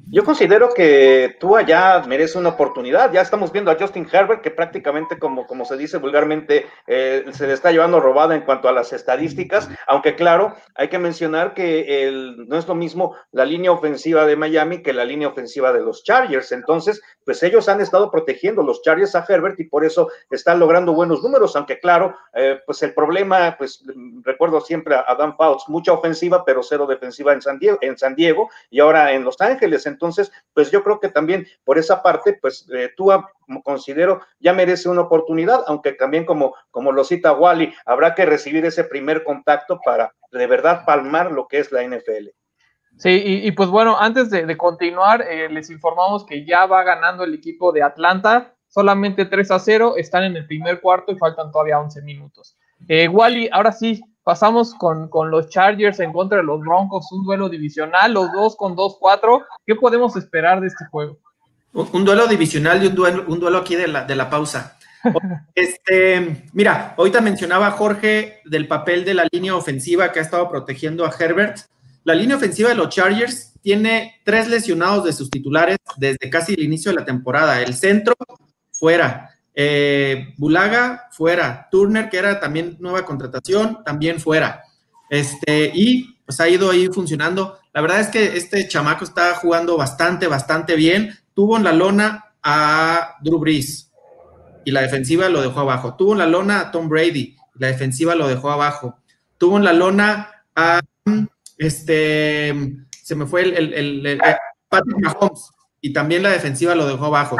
Yo 0.10 0.24
considero 0.24 0.70
que 0.74 1.36
Tua 1.38 1.64
ya 1.64 2.02
merece 2.08 2.38
una 2.38 2.50
oportunidad. 2.50 3.12
Ya 3.12 3.20
estamos 3.20 3.52
viendo 3.52 3.72
a 3.72 3.78
Justin 3.78 4.08
Herbert, 4.10 4.42
que 4.42 4.52
prácticamente, 4.52 5.20
como, 5.20 5.46
como 5.46 5.66
se 5.66 5.76
dice 5.76 5.98
vulgarmente, 5.98 6.66
eh, 6.88 7.26
se 7.32 7.46
le 7.46 7.52
está 7.52 7.74
llevando 7.74 8.00
robada 8.00 8.34
en 8.34 8.44
cuanto 8.44 8.70
a 8.70 8.72
las 8.72 8.94
estadísticas. 8.94 9.70
Aunque, 9.86 10.16
claro, 10.16 10.56
hay 10.76 10.88
que 10.88 10.98
mencionar 10.98 11.54
que 11.54 12.08
el, 12.08 12.48
no 12.48 12.58
es 12.58 12.66
lo 12.70 12.76
mismo 12.76 13.18
la 13.34 13.44
línea 13.44 13.74
ofensiva 13.74 14.26
de 14.26 14.38
Miami 14.38 14.82
que 14.82 14.94
la 14.94 15.04
línea 15.04 15.28
ofensiva 15.28 15.74
de 15.74 15.82
los 15.82 16.06
Chargers. 16.06 16.54
Entonces, 16.54 17.02
pues 17.26 17.44
ellos 17.44 17.68
han 17.68 17.82
estado 17.82 18.10
protegiendo 18.10 18.64
los 18.64 18.82
Chargers 18.84 19.14
a 19.14 19.26
Herbert 19.28 19.60
y 19.60 19.66
por 19.66 19.84
eso 19.84 20.10
están 20.30 20.60
logrando 20.60 20.94
buenos 20.94 21.22
números. 21.22 21.54
Aunque, 21.58 21.82
claro, 21.82 22.16
eh, 22.34 22.62
pues 22.66 22.82
el 22.82 22.94
problema, 22.94 23.56
pues 23.58 23.84
recuerdo 24.24 24.62
siempre 24.62 24.96
a 24.96 25.16
Dan 25.16 25.36
Fouts, 25.36 25.66
mucha 25.68 25.92
ofensiva, 25.92 26.46
pero 26.46 26.64
cero 26.64 26.86
defensiva 26.88 27.34
en 27.34 27.42
San 27.42 27.60
Diego, 27.60 27.78
en 27.82 27.98
San 27.98 28.16
Diego 28.16 28.50
y 28.70 28.80
ahora 28.80 29.12
en 29.12 29.26
Los 29.26 29.42
Ángeles. 29.42 29.86
Entonces, 29.98 30.32
pues 30.54 30.70
yo 30.70 30.84
creo 30.84 31.00
que 31.00 31.10
también 31.10 31.48
por 31.64 31.80
esa 31.80 32.04
parte, 32.04 32.38
pues 32.40 32.70
eh, 32.72 32.92
tú 32.96 33.10
considero 33.64 34.22
ya 34.40 34.54
merece 34.54 34.90
una 34.90 35.02
oportunidad, 35.02 35.64
aunque 35.66 35.94
también 35.94 36.24
como, 36.24 36.54
como 36.70 36.92
lo 36.92 37.04
cita 37.04 37.34
Wally, 37.34 37.74
habrá 37.84 38.14
que 38.14 38.28
recibir 38.28 38.64
ese 38.64 38.84
primer 38.84 39.24
contacto 39.24 39.80
para 39.84 40.14
de 40.32 40.46
verdad 40.46 40.86
palmar 40.86 41.32
lo 41.32 41.48
que 41.48 41.58
es 41.58 41.72
la 41.72 41.84
NFL. 41.84 42.30
Sí, 42.98 43.22
y, 43.26 43.52
pues 43.52 43.70
bueno, 43.70 43.96
antes 44.00 44.32
de, 44.32 44.58
continuar, 44.58 45.22
eh, 45.22 45.50
les 45.50 45.70
informamos 45.70 46.26
que 46.26 46.46
ya 46.46 46.66
va 46.66 46.84
ganando 46.84 47.24
el 47.24 47.34
equipo 47.34 47.72
de 47.72 47.84
Atlanta, 47.84 48.56
solamente 48.68 49.26
3 49.26 49.52
a 49.52 49.60
0, 49.60 49.94
están 49.98 50.24
en 50.24 50.36
el 50.36 50.48
primer 50.48 50.82
cuarto 50.82 51.12
y 51.12 51.18
faltan 51.18 51.52
todavía 51.52 51.80
11 51.80 52.02
minutos. 52.02 52.58
Eh, 52.88 53.08
Wally, 53.08 53.50
ahora 53.52 53.72
sí, 53.72 54.02
Pasamos 54.28 54.74
con, 54.74 55.10
los 55.32 55.48
Chargers 55.48 56.02
en 56.02 56.12
contra 56.12 56.40
de 56.40 56.44
los 56.44 56.60
Broncos, 56.60 57.10
un 57.14 57.24
duelo 57.24 57.48
divisional, 57.48 58.12
los 58.12 58.30
dos 58.34 58.58
con 58.58 58.76
2-4. 58.76 59.46
¿Qué 59.66 59.74
podemos 59.74 60.18
esperar 60.18 60.60
de 60.60 60.68
este 60.68 60.84
juego? 60.92 61.18
Un, 61.72 62.04
duelo 62.04 62.28
divisional 62.28 62.84
y 62.84 62.88
un 62.88 62.96
duelo, 62.96 63.24
un 63.30 63.40
duelo 63.40 63.60
aquí 63.60 63.78
de 63.78 63.88
la, 63.88 64.04
de 64.04 64.16
la 64.18 64.30
pausa. 64.30 64.78
Este, 65.56 66.44
mira, 66.52 66.94
ahorita 66.98 67.22
mencionaba 67.22 67.72
Jorge 67.72 68.42
del 68.44 68.68
papel 68.68 69.06
de 69.06 69.14
la 69.14 69.26
línea 69.32 69.56
ofensiva 69.56 70.12
que 70.12 70.20
ha 70.20 70.24
estado 70.24 70.50
protegiendo 70.50 71.06
a 71.06 71.14
Herbert. 71.18 71.60
La 72.04 72.14
línea 72.14 72.36
ofensiva 72.36 72.68
de 72.68 72.76
los 72.76 72.90
Chargers 72.90 73.54
tiene 73.62 74.20
tres 74.26 74.50
lesionados 74.50 75.06
de 75.06 75.14
sus 75.14 75.30
titulares 75.30 75.78
desde 75.96 76.30
casi 76.30 76.54
el 76.54 76.64
inicio 76.64 76.92
de 76.92 76.98
la 76.98 77.06
temporada. 77.06 77.62
El 77.62 77.74
centro, 77.76 78.14
fuera. 78.74 79.37
Eh, 79.60 80.36
Bulaga 80.38 81.08
fuera, 81.10 81.68
Turner, 81.72 82.10
que 82.10 82.18
era 82.18 82.40
también 82.40 82.78
nueva 82.80 83.04
contratación, 83.04 83.84
también 83.84 84.20
fuera. 84.20 84.62
Este, 85.10 85.72
y 85.74 86.20
pues 86.24 86.40
ha 86.40 86.48
ido 86.48 86.70
ahí 86.70 86.86
funcionando. 86.94 87.58
La 87.74 87.82
verdad 87.82 88.02
es 88.02 88.10
que 88.10 88.38
este 88.38 88.68
chamaco 88.68 89.04
está 89.04 89.34
jugando 89.34 89.76
bastante, 89.76 90.28
bastante 90.28 90.76
bien. 90.76 91.18
Tuvo 91.34 91.58
en 91.58 91.64
la 91.64 91.74
lona 91.74 92.26
a 92.44 93.16
Drew 93.22 93.40
Brees 93.40 93.92
y 94.64 94.70
la 94.70 94.82
defensiva 94.82 95.28
lo 95.28 95.42
dejó 95.42 95.62
abajo. 95.62 95.96
Tuvo 95.96 96.12
en 96.12 96.20
la 96.20 96.28
lona 96.28 96.60
a 96.60 96.72
Tom 96.72 96.88
Brady 96.88 97.36
y 97.56 97.60
la 97.60 97.68
defensiva 97.68 98.14
lo 98.14 98.28
dejó 98.28 98.52
abajo. 98.52 99.00
Tuvo 99.40 99.58
en 99.58 99.64
la 99.64 99.74
lona 99.74 100.44
a 100.56 100.82
este, 101.58 102.54
se 102.92 103.16
me 103.16 103.26
fue 103.26 103.42
el, 103.42 103.74
el 103.74 104.22
Patrick 104.70 105.00
Mahomes 105.00 105.50
y 105.82 105.94
también 105.94 106.22
la 106.22 106.30
defensiva 106.30 106.76
lo 106.76 106.86
dejó 106.86 107.06
abajo 107.06 107.38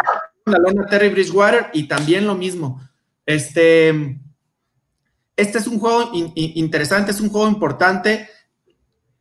la 0.48 0.60
lona 0.60 0.86
Terry 0.88 1.10
Bridgewater 1.10 1.68
y 1.74 1.88
también 1.88 2.26
lo 2.26 2.36
mismo. 2.36 2.82
Este, 3.26 4.20
este 5.36 5.58
es 5.58 5.68
un 5.68 5.80
juego 5.80 6.12
interesante, 6.36 7.12
es 7.12 7.22
un 7.22 7.30
juego 7.30 7.48
importante. 7.48 8.30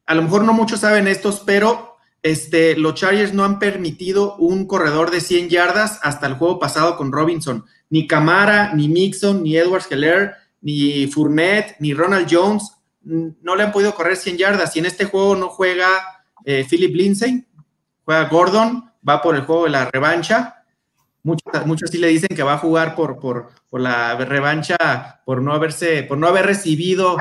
A 0.07 0.15
lo 0.15 0.23
mejor 0.23 0.45
no 0.45 0.53
muchos 0.53 0.81
saben 0.81 1.09
estos, 1.09 1.41
pero 1.41 1.97
este, 2.23 2.77
los 2.77 2.95
Chargers 2.95 3.35
no 3.35 3.45
han 3.45 3.59
permitido 3.59 4.37
un 4.37 4.67
corredor 4.67 5.11
de 5.11 5.21
100 5.21 5.49
yardas 5.49 5.99
hasta 6.03 6.27
el 6.27 6.35
juego 6.35 6.59
pasado 6.59 6.97
con 6.97 7.13
Robinson. 7.13 7.65
Ni 7.91 8.07
Camara, 8.07 8.73
ni 8.75 8.89
Mixon, 8.89 9.43
ni 9.43 9.57
Edwards 9.57 9.91
Heller, 9.91 10.35
ni 10.61 11.07
Fournette, 11.07 11.77
ni 11.81 11.95
Ronald 11.95 12.27
Jones 12.31 12.77
no 13.07 13.55
le 13.55 13.63
han 13.63 13.73
podido 13.73 13.95
correr 13.95 14.17
100 14.17 14.37
yardas. 14.37 14.75
Y 14.77 14.81
en 14.81 14.87
este 14.87 15.05
juego 15.05 15.37
no 15.37 15.49
juega 15.49 15.87
eh, 16.45 16.67
Philip 16.69 16.95
Lindsay, 16.95 17.47
juega 18.05 18.29
Gordon, 18.29 18.91
va 19.09 19.23
por 19.23 19.37
el 19.37 19.43
juego 19.43 19.65
de 19.65 19.71
la 19.71 19.91
revancha. 19.91 20.56
Muchos, 21.27 21.67
muchos 21.67 21.91
sí 21.91 21.99
le 21.99 22.07
dicen 22.07 22.37
que 22.37 22.45
va 22.45 22.53
a 22.53 22.59
jugar 22.59 22.95
por, 22.95 23.19
por, 23.19 23.51
la 23.73 24.15
revancha, 24.15 25.21
por 25.25 25.43
no 25.43 25.53
haberse, 25.53 26.05
por 26.05 26.19
no 26.19 26.29
haber 26.29 26.47
recibido 26.47 27.17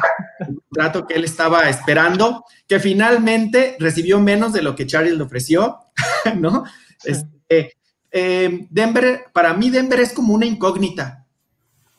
el 0.48 0.60
trato 0.72 1.08
que 1.08 1.16
él 1.16 1.24
estaba 1.24 1.68
esperando, 1.70 2.46
que 2.68 2.80
finalmente 2.80 3.76
recibió 3.80 4.20
menos 4.20 4.54
de 4.54 4.62
lo 4.62 4.76
que 4.76 4.86
Charlie 4.86 5.18
le 5.18 5.24
ofreció, 5.24 5.80
¿no? 6.38 6.66
Este, 7.04 7.74
eh, 8.12 8.68
Denver, 8.70 9.24
para 9.34 9.56
mí 9.56 9.72
Denver 9.72 10.00
es 10.00 10.14
como 10.14 10.36
una 10.36 10.46
incógnita. 10.46 11.26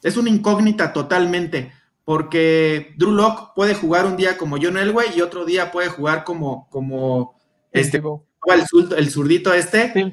Es 0.00 0.16
una 0.16 0.30
incógnita 0.30 0.92
totalmente, 0.92 1.72
porque 2.04 2.94
Drew 2.96 3.10
Locke 3.10 3.52
puede 3.56 3.74
jugar 3.74 4.06
un 4.06 4.16
día 4.16 4.38
como 4.38 4.58
John 4.62 4.76
Elway 4.76 5.08
y 5.16 5.22
otro 5.22 5.44
día 5.44 5.72
puede 5.72 5.88
jugar 5.88 6.22
como, 6.22 6.68
como 6.70 7.36
este, 7.72 7.96
el, 7.98 8.94
el 8.96 9.10
zurdito 9.10 9.52
este. 9.52 9.88
Tim 9.88 10.12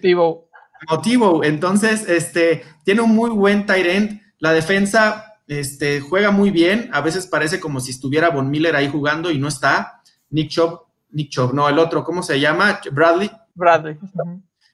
Motivo. 0.90 1.44
Entonces, 1.44 2.08
este, 2.08 2.64
tiene 2.84 3.02
un 3.02 3.16
muy 3.16 3.30
buen 3.30 3.66
tight 3.66 3.86
end. 3.86 4.22
La 4.40 4.54
defensa 4.54 5.34
este, 5.48 6.00
juega 6.02 6.32
muy 6.32 6.52
bien. 6.52 6.90
A 6.94 7.02
veces 7.02 7.28
parece 7.28 7.60
como 7.60 7.80
si 7.80 7.92
estuviera 7.92 8.30
Von 8.30 8.50
Miller 8.50 8.76
ahí 8.76 8.90
jugando 8.90 9.32
y 9.32 9.38
no 9.38 9.48
está. 9.48 10.02
Nick 10.30 10.50
Chubb, 10.50 10.82
Nick 11.12 11.30
Chubb, 11.30 11.54
no, 11.54 11.70
el 11.70 11.80
otro, 11.80 12.04
¿cómo 12.04 12.24
se 12.24 12.40
llama? 12.40 12.80
Bradley. 12.92 13.32
Bradley. 13.54 13.98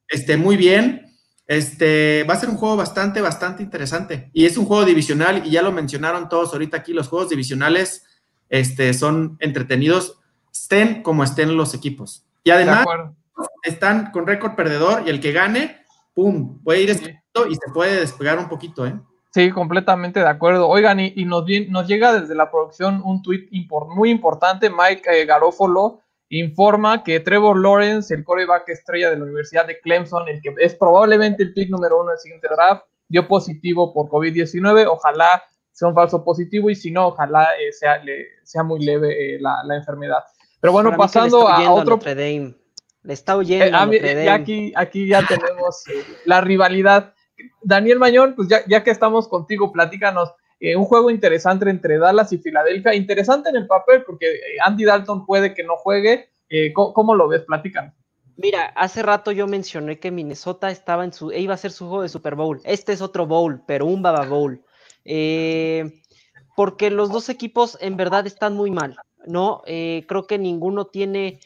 Este, 0.08 0.38
muy 0.38 0.58
bien. 0.58 1.06
Este, 1.46 2.24
va 2.30 2.36
a 2.36 2.40
ser 2.40 2.50
un 2.50 2.58
juego 2.58 2.78
bastante, 2.78 3.22
bastante 3.22 3.64
interesante. 3.64 4.30
Y 4.34 4.46
es 4.46 4.56
un 4.58 4.66
juego 4.66 4.86
divisional, 4.86 5.46
y 5.46 5.50
ya 5.50 5.62
lo 5.62 5.72
mencionaron 5.72 6.30
todos 6.30 6.54
ahorita 6.54 6.78
aquí, 6.78 6.94
los 6.94 7.08
juegos 7.08 7.30
divisionales 7.30 8.06
este, 8.50 8.94
son 8.94 9.36
entretenidos, 9.40 10.20
estén 10.54 11.02
como 11.02 11.24
estén 11.24 11.58
los 11.58 11.74
equipos. 11.74 12.24
Y 12.44 12.52
además, 12.52 12.86
están 13.64 14.12
con 14.12 14.28
récord 14.28 14.56
perdedor, 14.56 15.04
y 15.06 15.10
el 15.10 15.20
que 15.20 15.32
gane 15.32 15.79
¡pum! 16.20 16.62
Puede 16.64 16.82
ir 16.82 16.90
y 16.90 17.56
se 17.56 17.72
puede 17.74 18.02
despegar 18.02 18.38
un 18.38 18.50
poquito, 18.50 18.86
¿eh? 18.86 19.00
Sí, 19.32 19.52
completamente 19.52 20.20
de 20.20 20.28
acuerdo. 20.28 20.68
Oigan, 20.68 21.00
y, 21.00 21.24
nos, 21.24 21.46
nos 21.70 21.88
llega 21.88 22.20
desde 22.20 22.36
la 22.36 22.52
producción 22.52 23.02
un 23.06 23.22
tuit 23.22 23.50
muy 23.96 24.10
importante. 24.10 24.70
Mike 24.70 25.04
eh, 25.06 25.26
Garofolo 25.26 26.02
informa 26.30 27.04
que 27.04 27.22
Trevor 27.22 27.58
Lawrence, 27.58 28.14
el 28.14 28.26
coreback 28.26 28.68
estrella 28.68 29.10
de 29.10 29.18
la 29.18 29.24
Universidad 29.24 29.66
de 29.66 29.80
Clemson, 29.80 30.28
el 30.28 30.42
que 30.42 30.54
es 30.58 30.76
probablemente 30.76 31.44
el 31.44 31.54
pick 31.54 31.70
número 31.70 32.02
uno 32.02 32.10
del 32.10 32.20
siguiente 32.20 32.48
draft, 32.52 32.84
dio 33.08 33.28
positivo 33.28 33.94
por 33.94 34.10
COVID-19. 34.10 34.88
Ojalá 34.92 35.42
sea 35.72 35.88
un 35.88 35.96
falso 35.96 36.22
positivo 36.26 36.70
y 36.70 36.76
si 36.76 36.92
no, 36.92 37.08
ojalá 37.08 37.48
eh, 37.62 37.72
sea, 37.72 38.02
sea 38.44 38.64
muy 38.64 38.84
leve 38.84 39.36
eh, 39.36 39.40
la, 39.40 39.64
enfermedad. 39.74 40.24
Pero 40.60 40.74
bueno, 40.74 40.98
pasando 40.98 41.48
a 41.48 41.72
otro... 41.72 41.98
Le 43.04 43.14
está 43.14 43.38
huyendo. 43.38 43.94
Eh, 43.94 44.30
aquí, 44.30 44.74
aquí 44.76 45.08
ya 45.08 45.26
tenemos 45.26 45.88
eh, 45.88 46.04
la 46.26 46.42
rivalidad. 46.42 47.14
Daniel 47.62 48.00
Mañón, 48.00 48.36
pues 48.36 48.50
ya, 48.50 48.62
ya 48.68 48.84
que 48.84 48.92
estamos 48.92 49.28
contigo, 49.28 49.72
platícanos. 49.72 50.34
Eh, 50.60 50.76
un 50.76 50.84
juego 50.84 51.10
interesante 51.10 51.70
entre 51.70 51.98
Dallas 51.98 52.34
y 52.34 52.38
Filadelfia. 52.40 52.94
Interesante 52.94 53.50
en 53.50 53.56
el 53.56 53.68
papel 53.68 54.04
porque 54.04 54.42
Andy 54.66 54.84
Dalton 54.84 55.26
puede 55.26 55.54
que 55.54 55.64
no 55.64 55.78
juegue. 55.78 56.30
¿cómo, 56.74 57.14
lo 57.14 57.28
ves? 57.28 57.44
Platícanos. 57.44 57.94
Mira, 58.36 58.66
hace 58.76 59.04
rato 59.04 59.32
yo 59.32 59.48
mencioné 59.48 60.00
que 60.00 60.12
Minnesota 60.12 60.72
estaba 60.72 61.04
en 61.04 61.14
su, 61.14 61.32
iba 61.32 61.54
a 61.54 61.58
ser 61.58 61.72
su 61.72 61.88
juego 61.88 62.02
de 62.02 62.10
Super 62.10 62.36
Bowl. 62.36 62.60
Este 62.64 62.92
es 62.92 63.02
otro 63.02 63.28
bowl, 63.28 63.62
pero 63.68 63.86
un 63.86 64.02
Baba 64.02 64.26
Bowl. 64.26 64.64
porque 66.56 66.90
los 66.90 67.12
dos 67.12 67.30
equipos 67.30 67.78
en 67.80 67.98
verdad 67.98 68.26
están 68.26 68.56
muy 68.56 68.72
mal, 68.72 68.98
¿no? 69.26 69.62
creo 69.64 70.26
que 70.28 70.40
ninguno 70.40 70.88
tiene 70.88 71.40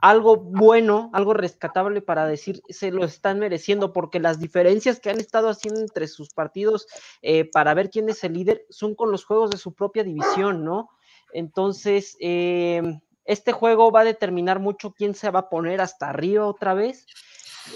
algo 0.00 0.36
bueno, 0.36 1.10
algo 1.12 1.34
rescatable 1.34 2.00
para 2.00 2.26
decir 2.26 2.62
se 2.68 2.90
lo 2.90 3.04
están 3.04 3.38
mereciendo, 3.38 3.92
porque 3.92 4.20
las 4.20 4.38
diferencias 4.38 5.00
que 5.00 5.10
han 5.10 5.18
estado 5.18 5.48
haciendo 5.48 5.80
entre 5.80 6.06
sus 6.08 6.30
partidos 6.30 6.86
eh, 7.22 7.50
para 7.50 7.74
ver 7.74 7.90
quién 7.90 8.08
es 8.08 8.22
el 8.24 8.34
líder 8.34 8.64
son 8.70 8.94
con 8.94 9.10
los 9.10 9.24
juegos 9.24 9.50
de 9.50 9.58
su 9.58 9.74
propia 9.74 10.04
división, 10.04 10.64
¿no? 10.64 10.90
Entonces, 11.32 12.16
eh, 12.20 12.82
este 13.24 13.52
juego 13.52 13.90
va 13.90 14.00
a 14.00 14.04
determinar 14.04 14.60
mucho 14.60 14.92
quién 14.92 15.14
se 15.14 15.30
va 15.30 15.40
a 15.40 15.48
poner 15.48 15.80
hasta 15.80 16.08
arriba 16.08 16.46
otra 16.46 16.74
vez. 16.74 17.06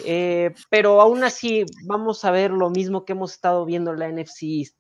Eh, 0.07 0.55
pero 0.71 1.03
aún 1.03 1.23
así 1.23 1.67
vamos 1.85 2.25
a 2.25 2.31
ver 2.31 2.51
lo 2.51 2.71
mismo 2.71 3.05
que 3.05 3.13
hemos 3.13 3.33
estado 3.33 3.67
viendo 3.67 3.93
en 3.93 3.99
la 3.99 4.09
NFC. 4.09 4.73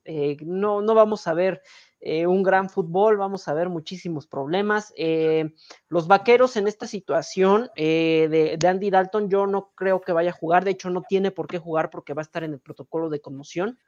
no, 0.46 0.80
no 0.80 0.94
vamos 0.94 1.26
a 1.26 1.34
ver 1.34 1.60
eh, 2.04 2.26
un 2.26 2.42
gran 2.42 2.68
fútbol, 2.68 3.16
vamos 3.16 3.46
a 3.46 3.54
ver 3.54 3.68
muchísimos 3.68 4.26
problemas. 4.26 4.92
Eh, 4.96 5.54
los 5.88 6.08
vaqueros 6.08 6.56
en 6.56 6.66
esta 6.66 6.88
situación 6.88 7.70
eh, 7.76 8.56
de, 8.58 8.68
Andy 8.68 8.90
Dalton, 8.90 9.30
yo 9.30 9.46
no 9.46 9.70
creo 9.76 10.00
que 10.00 10.10
vaya 10.10 10.30
a 10.30 10.34
jugar, 10.34 10.64
de 10.64 10.72
hecho 10.72 10.90
no 10.90 11.02
tiene 11.08 11.30
por 11.30 11.46
qué 11.46 11.58
jugar 11.58 11.90
porque 11.90 12.12
va 12.12 12.22
a 12.22 12.24
estar 12.24 12.42
en 12.42 12.54
el 12.54 12.60
protocolo 12.60 13.08
de 13.08 13.20
conmoción. 13.20 13.78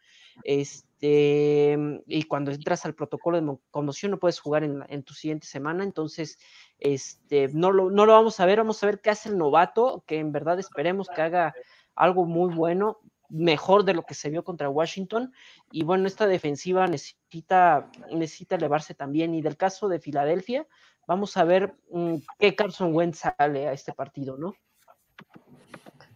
Este, 0.44 1.76
y 2.06 2.22
cuando 2.24 2.52
entras 2.52 2.86
al 2.86 2.94
protocolo 2.94 3.40
de 3.40 3.58
conmoción 3.72 4.12
no 4.12 4.20
puedes 4.20 4.38
jugar 4.38 4.62
en, 4.62 5.02
tu 5.02 5.12
siguiente 5.14 5.48
semana, 5.48 5.82
entonces 5.82 6.38
este, 6.78 7.48
no, 7.48 7.72
lo, 7.72 7.90
no 7.90 8.06
lo 8.06 8.12
vamos 8.12 8.38
a 8.38 8.46
ver, 8.46 8.58
vamos 8.58 8.80
a 8.82 8.86
ver 8.86 9.00
qué 9.00 9.10
hace 9.10 9.28
el 9.28 9.38
novato, 9.38 10.04
que 10.06 10.20
en 10.20 10.30
verdad 10.30 10.60
esperemos 10.60 11.08
que 11.08 11.20
haga 11.20 11.52
algo 11.96 12.26
muy 12.26 12.54
bueno 12.54 13.00
mejor 13.28 13.84
de 13.84 13.94
lo 13.94 14.02
que 14.02 14.14
se 14.14 14.30
vio 14.30 14.44
contra 14.44 14.68
Washington. 14.68 15.32
Y 15.70 15.84
bueno, 15.84 16.06
esta 16.06 16.26
defensiva 16.26 16.86
necesita, 16.86 17.90
necesita 18.10 18.56
elevarse 18.56 18.94
también. 18.94 19.34
Y 19.34 19.42
del 19.42 19.56
caso 19.56 19.88
de 19.88 20.00
Filadelfia, 20.00 20.66
vamos 21.06 21.36
a 21.36 21.44
ver 21.44 21.74
mm, 21.90 22.16
qué 22.38 22.54
Carson 22.54 22.94
Wentz 22.94 23.20
sale 23.38 23.68
a 23.68 23.72
este 23.72 23.92
partido, 23.92 24.36
¿no? 24.36 24.54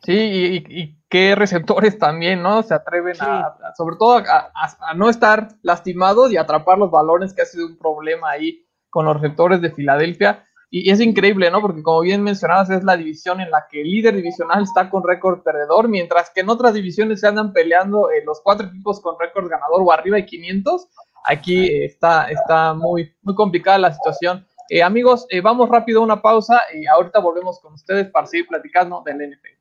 Sí, 0.03 0.65
y, 0.69 0.97
qué 1.09 1.35
receptores 1.35 1.99
también, 1.99 2.43
¿no? 2.43 2.63
Se 2.63 2.73
atreven 2.73 3.17
a, 3.21 3.57
sobre 3.77 3.97
todo 3.97 4.19
a, 4.19 4.53
a, 4.81 4.95
no 4.95 5.11
estar 5.11 5.49
lastimados 5.63 6.31
y 6.31 6.37
atrapar 6.37 6.79
los 6.79 6.91
balones, 6.91 7.35
que 7.35 7.43
ha 7.43 7.47
sido 7.47 7.67
un 7.67 7.77
problema 7.77 8.31
ahí 8.31 8.65
con 8.91 9.05
los 9.05 9.21
receptores 9.21 9.61
de 9.61 9.71
Filadelfia. 9.71 10.48
Y, 10.71 10.91
es 10.91 11.01
increíble, 11.01 11.51
¿no? 11.51 11.61
Porque 11.61 11.83
como 11.83 12.01
bien 12.01 12.23
mencionabas, 12.23 12.71
es 12.71 12.85
la 12.85 12.97
división 12.97 13.41
en 13.41 13.51
la 13.51 13.67
que 13.71 13.81
el 13.83 13.91
líder 13.91 14.17
divisional 14.17 14.63
está 14.63 14.91
con 14.91 15.03
récord 15.03 15.43
perdedor, 15.43 15.89
mientras 15.89 16.31
que 16.31 16.41
en 16.41 16.51
otras 16.51 16.75
divisiones 16.75 17.21
se 17.21 17.29
andan 17.29 17.53
peleando 17.53 18.11
eh, 18.11 18.23
los 18.25 18.41
cuatro 18.43 18.67
equipos 18.67 19.01
con 19.01 19.17
récord 19.19 19.49
ganador 19.49 19.83
o 19.83 19.93
arriba 19.93 20.17
de 20.17 20.27
500. 20.27 20.89
Aquí 21.25 21.67
eh, 21.67 21.87
está, 21.87 22.31
está 22.31 22.75
muy, 22.75 23.13
muy 23.23 23.35
complicada 23.35 23.79
la 23.79 23.93
situación. 23.93 24.47
Eh, 24.71 24.83
amigos, 24.83 25.27
vamos 25.43 25.71
rápido 25.71 26.01
a 26.01 26.05
una 26.05 26.21
pausa 26.21 26.61
y 26.75 26.87
ahorita 26.87 27.21
volvemos 27.21 27.59
con 27.61 27.73
ustedes 27.73 28.11
para 28.11 28.27
seguir 28.27 28.47
platicando 28.47 29.03
del 29.07 29.17
NFL. 29.17 29.58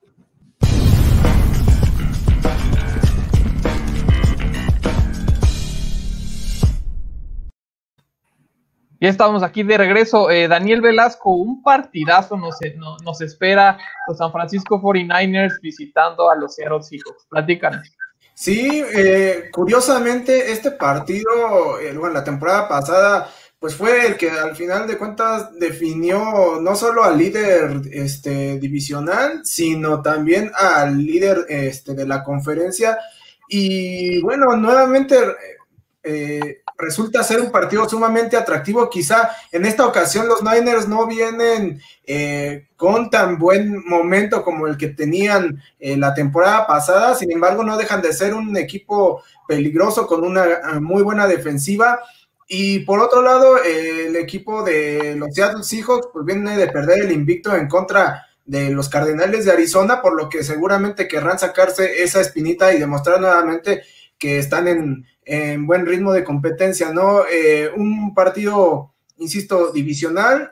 Ya 8.99 9.09
estamos 9.09 9.43
aquí 9.43 9.63
de 9.63 9.77
regreso. 9.77 10.31
Eh, 10.31 10.47
Daniel 10.47 10.81
Velasco, 10.81 11.29
un 11.31 11.61
partidazo 11.61 12.35
nos, 12.35 12.57
nos 13.03 13.21
espera 13.21 13.77
los 14.07 14.17
San 14.17 14.31
Francisco 14.31 14.81
49ers 14.81 15.59
visitando 15.61 16.29
a 16.29 16.35
los 16.35 16.55
Seattle 16.55 16.81
Seahawks. 16.81 17.27
Platícanos. 17.29 17.87
Sí, 18.33 18.83
eh, 18.95 19.49
curiosamente 19.51 20.51
este 20.51 20.71
partido, 20.71 21.79
eh, 21.79 21.95
bueno, 21.97 22.13
la 22.13 22.23
temporada 22.23 22.67
pasada, 22.67 23.29
pues 23.59 23.75
fue 23.75 24.05
el 24.05 24.17
que 24.17 24.29
al 24.29 24.55
final 24.55 24.87
de 24.87 24.97
cuentas 24.97 25.53
definió 25.59 26.59
no 26.61 26.75
solo 26.75 27.03
al 27.03 27.17
líder 27.17 27.81
este, 27.91 28.59
divisional, 28.59 29.41
sino 29.43 30.01
también 30.01 30.51
al 30.55 30.97
líder 30.97 31.45
este, 31.49 31.95
de 31.95 32.05
la 32.07 32.23
conferencia. 32.23 32.97
Y 33.49 34.21
bueno, 34.21 34.55
nuevamente 34.55 35.17
eh, 36.07 36.61
resulta 36.77 37.23
ser 37.23 37.41
un 37.41 37.51
partido 37.51 37.87
sumamente 37.89 38.37
atractivo. 38.37 38.89
Quizá 38.89 39.31
en 39.51 39.65
esta 39.65 39.85
ocasión 39.85 40.27
los 40.27 40.43
Niners 40.43 40.87
no 40.87 41.07
vienen 41.07 41.81
eh, 42.05 42.67
con 42.75 43.09
tan 43.09 43.37
buen 43.37 43.83
momento 43.87 44.43
como 44.43 44.67
el 44.67 44.77
que 44.77 44.89
tenían 44.89 45.61
eh, 45.79 45.97
la 45.97 46.13
temporada 46.13 46.67
pasada, 46.67 47.15
sin 47.15 47.31
embargo 47.31 47.63
no 47.63 47.77
dejan 47.77 48.01
de 48.01 48.13
ser 48.13 48.33
un 48.33 48.55
equipo 48.57 49.23
peligroso 49.47 50.05
con 50.07 50.23
una 50.23 50.45
eh, 50.45 50.79
muy 50.79 51.03
buena 51.03 51.27
defensiva. 51.27 51.99
Y 52.49 52.79
por 52.79 52.99
otro 53.01 53.21
lado, 53.21 53.61
el 53.61 54.15
equipo 54.15 54.63
de 54.63 55.15
los 55.17 55.33
Seattle 55.33 55.63
Seahawks 55.63 56.07
pues 56.13 56.23
viene 56.23 56.55
de 56.55 56.67
perder 56.67 57.03
el 57.03 57.11
invicto 57.11 57.53
en 57.53 57.67
contra 57.67 58.25
de 58.45 58.69
los 58.69 58.87
Cardenales 58.87 59.43
de 59.43 59.51
Arizona, 59.51 60.01
por 60.01 60.15
lo 60.15 60.29
que 60.29 60.45
seguramente 60.45 61.09
querrán 61.09 61.37
sacarse 61.37 62.03
esa 62.03 62.21
espinita 62.21 62.71
y 62.73 62.79
demostrar 62.79 63.19
nuevamente 63.19 63.83
que 64.17 64.39
están 64.39 64.69
en, 64.69 65.05
en 65.27 65.67
buen 65.67 65.85
ritmo 65.85 66.13
de 66.13 66.23
competencia, 66.23 66.91
¿no? 66.91 67.21
Eh, 67.31 67.69
un 67.75 68.13
partido, 68.13 68.93
insisto, 69.17 69.71
divisional, 69.71 70.51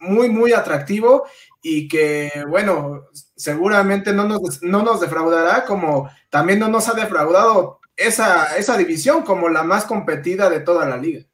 muy, 0.00 0.28
muy 0.28 0.52
atractivo 0.52 1.24
y 1.62 1.88
que, 1.88 2.30
bueno, 2.48 3.04
seguramente 3.36 4.12
no 4.12 4.24
nos, 4.24 4.62
no 4.62 4.82
nos 4.82 5.00
defraudará 5.00 5.64
como 5.64 6.10
también 6.28 6.58
no 6.58 6.68
nos 6.68 6.88
ha 6.88 6.94
defraudado 6.94 7.80
esa, 7.96 8.56
esa 8.56 8.76
división 8.76 9.22
como 9.22 9.48
la 9.48 9.62
más 9.62 9.84
competida 9.84 10.50
de 10.50 10.60
toda 10.60 10.86
la 10.86 10.96
liga. 10.96 11.24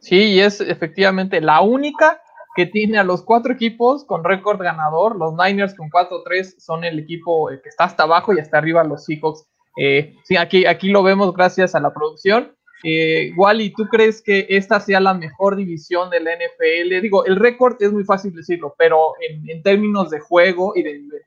Sí, 0.00 0.16
y 0.16 0.40
es 0.40 0.60
efectivamente 0.60 1.40
la 1.40 1.60
única 1.60 2.20
que 2.54 2.66
tiene 2.66 2.98
a 2.98 3.04
los 3.04 3.22
cuatro 3.22 3.52
equipos 3.52 4.04
con 4.04 4.24
récord 4.24 4.60
ganador. 4.60 5.16
Los 5.16 5.34
Niners 5.34 5.74
con 5.74 5.90
4-3 5.90 6.56
son 6.58 6.84
el 6.84 6.98
equipo 6.98 7.48
que 7.48 7.68
está 7.68 7.84
hasta 7.84 8.02
abajo 8.02 8.32
y 8.32 8.40
hasta 8.40 8.58
arriba 8.58 8.84
los 8.84 9.04
Seahawks. 9.04 9.46
Eh, 9.76 10.14
sí, 10.24 10.36
aquí, 10.36 10.66
aquí 10.66 10.88
lo 10.88 11.02
vemos 11.02 11.32
gracias 11.34 11.74
a 11.74 11.80
la 11.80 11.92
producción. 11.92 12.54
Eh, 12.84 13.32
Wally, 13.36 13.72
¿tú 13.72 13.86
crees 13.86 14.22
que 14.22 14.46
esta 14.48 14.80
sea 14.80 15.00
la 15.00 15.14
mejor 15.14 15.56
división 15.56 16.10
de 16.10 16.20
la 16.20 16.32
NFL? 16.32 17.00
Digo, 17.00 17.24
el 17.24 17.36
récord 17.36 17.76
es 17.80 17.92
muy 17.92 18.04
fácil 18.04 18.34
decirlo, 18.34 18.74
pero 18.76 19.12
en, 19.20 19.62
términos 19.62 20.10
de 20.10 20.20
juego 20.20 20.72
y 20.74 20.82
de 20.82 20.98
nivel. 20.98 21.22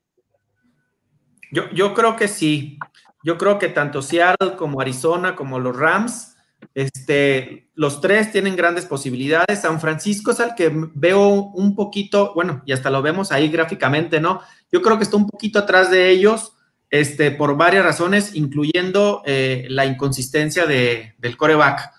Yo, 1.52 1.70
yo 1.72 1.94
creo 1.94 2.16
que 2.16 2.28
sí. 2.28 2.78
Yo 3.24 3.38
creo 3.38 3.58
que 3.58 3.70
tanto 3.70 4.02
Seattle 4.02 4.56
como 4.56 4.82
Arizona 4.82 5.36
como 5.36 5.60
los 5.60 5.76
Rams 5.76 6.36
este, 6.74 7.70
los 7.76 8.02
tres 8.02 8.32
tienen 8.32 8.56
grandes 8.56 8.86
posibilidades. 8.86 9.62
San 9.62 9.80
Francisco 9.80 10.32
es 10.32 10.40
el 10.40 10.56
que 10.56 10.72
veo 10.94 11.30
un 11.30 11.76
poquito, 11.76 12.34
bueno, 12.34 12.62
y 12.66 12.72
hasta 12.72 12.90
lo 12.90 13.02
vemos 13.02 13.32
ahí 13.32 13.50
gráficamente, 13.50 14.20
¿no? 14.20 14.42
Yo 14.72 14.82
creo 14.82 14.98
que 14.98 15.04
está 15.04 15.18
un 15.18 15.28
poquito 15.28 15.60
atrás 15.60 15.92
de 15.92 16.10
ellos, 16.10 16.55
este, 16.90 17.32
por 17.32 17.58
varias 17.58 17.84
razones, 17.84 18.36
incluyendo 18.36 19.22
eh, 19.26 19.68
la 19.70 19.86
inconsistencia 19.86 20.66
de, 20.66 21.14
del 21.18 21.38
coreback. 21.38 21.92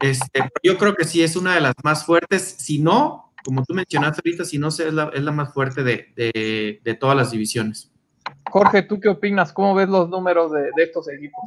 Este, 0.00 0.48
yo 0.62 0.78
creo 0.78 0.94
que 0.94 1.04
sí 1.04 1.22
es 1.22 1.36
una 1.36 1.54
de 1.54 1.60
las 1.60 1.74
más 1.82 2.04
fuertes, 2.04 2.56
si 2.58 2.78
no, 2.78 3.32
como 3.44 3.64
tú 3.64 3.74
mencionaste 3.74 4.22
ahorita, 4.24 4.44
si 4.44 4.58
no 4.58 4.68
es 4.68 4.78
la, 4.92 5.10
es 5.14 5.22
la 5.22 5.32
más 5.32 5.52
fuerte 5.52 5.82
de, 5.82 6.12
de, 6.84 6.94
todas 6.94 7.16
las 7.16 7.30
divisiones. 7.30 7.90
Jorge, 8.50 8.82
¿tú 8.82 9.00
qué 9.00 9.08
opinas? 9.08 9.52
¿Cómo 9.52 9.74
ves 9.74 9.88
los 9.88 10.08
números 10.08 10.52
de, 10.52 10.70
de 10.76 10.82
estos 10.82 11.08
equipos? 11.08 11.40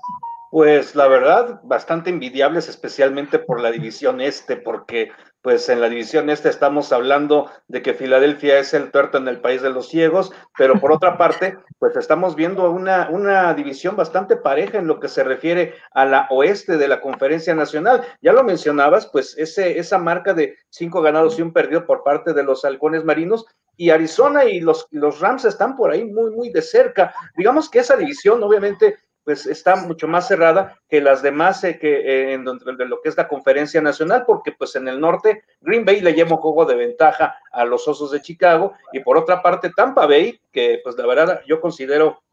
Pues 0.52 0.96
la 0.96 1.08
verdad, 1.08 1.62
bastante 1.64 2.10
envidiables, 2.10 2.68
especialmente 2.68 3.39
por 3.39 3.62
la 3.62 3.72
división 3.72 4.20
este, 4.20 4.58
porque 4.58 5.12
pues 5.42 5.68
en 5.70 5.82
la 5.82 5.89
división 5.89 6.30
este 6.30 6.50
estamos 6.50 6.92
hablando 6.92 7.50
de 7.68 7.82
que 7.82 7.94
Filadelfia 7.94 8.60
es 8.60 8.74
el 8.74 8.92
tuerto 8.92 9.18
en 9.18 9.28
el 9.28 9.42
país 9.42 9.62
de 9.62 9.72
los 9.72 9.88
ciegos, 9.89 10.32
pero 10.58 10.80
por 10.80 10.92
otra 10.92 11.18
parte, 11.18 11.58
pues 11.80 11.96
estamos 11.96 12.36
viendo 12.36 12.70
una, 12.70 13.10
una 13.10 13.54
división 13.54 13.96
bastante 13.96 14.36
pareja 14.36 14.78
en 14.78 14.88
lo 14.88 15.00
que 15.00 15.08
se 15.08 15.24
refiere 15.24 15.74
a 15.94 16.06
la 16.06 16.28
oeste 16.30 16.78
de 16.78 16.88
la 16.88 17.02
conferencia 17.02 17.56
nacional. 17.56 18.04
Ya 18.22 18.34
lo 18.34 18.44
mencionabas, 18.44 19.08
pues 19.08 19.38
ese, 19.38 19.80
esa 19.80 19.98
marca 19.98 20.34
de 20.34 20.58
cinco 20.70 21.02
ganados 21.02 21.39
y 21.39 21.42
un 21.42 21.54
perdido 21.54 21.86
por 21.86 22.04
parte 22.04 22.34
de 22.34 22.44
los 22.44 22.64
halcones 22.64 23.04
marinos, 23.04 23.46
y 23.78 23.89
Arizona 23.89 24.46
y 24.46 24.60
los, 24.60 24.88
los 24.92 25.20
Rams 25.22 25.46
están 25.46 25.76
por 25.76 25.92
ahí 25.92 26.04
muy, 26.06 26.30
muy 26.30 26.52
de 26.52 26.62
cerca. 26.62 27.16
Digamos 27.36 27.68
que 27.68 27.80
esa 27.80 27.96
división, 27.96 28.44
obviamente, 28.44 28.98
pues 29.32 29.45
está 29.45 29.77
mucho 29.77 30.09
más 30.09 30.27
cerrada 30.27 30.77
que 30.89 30.99
las 30.99 31.21
demás 31.21 31.63
eh, 31.63 31.79
que 31.79 32.01
eh, 32.01 32.34
en 32.34 32.43
donde, 32.43 32.75
de 32.75 32.86
lo 32.86 33.01
que 33.01 33.07
es 33.07 33.15
la 33.15 33.29
conferencia 33.29 33.79
nacional, 33.79 34.25
porque 34.27 34.51
pues 34.51 34.75
en 34.75 34.89
el 34.89 34.99
norte 34.99 35.45
Green 35.61 35.86
Bay 35.86 36.01
le 36.01 36.13
lleva 36.13 36.36
un 36.36 36.41
juego 36.41 36.65
de 36.65 36.75
ventaja 36.75 37.38
a 37.49 37.63
los 37.63 37.88
Osos 37.88 38.11
de 38.11 38.21
Chicago 38.21 38.73
y 38.91 38.99
por 38.99 39.15
otra 39.15 39.41
parte 39.41 39.71
Tampa 39.73 40.05
Bay, 40.05 40.41
que 40.51 40.82
pues 40.84 40.97
la 40.97 41.05
verdad 41.05 41.41
yo 41.47 41.61
considero 41.61 42.23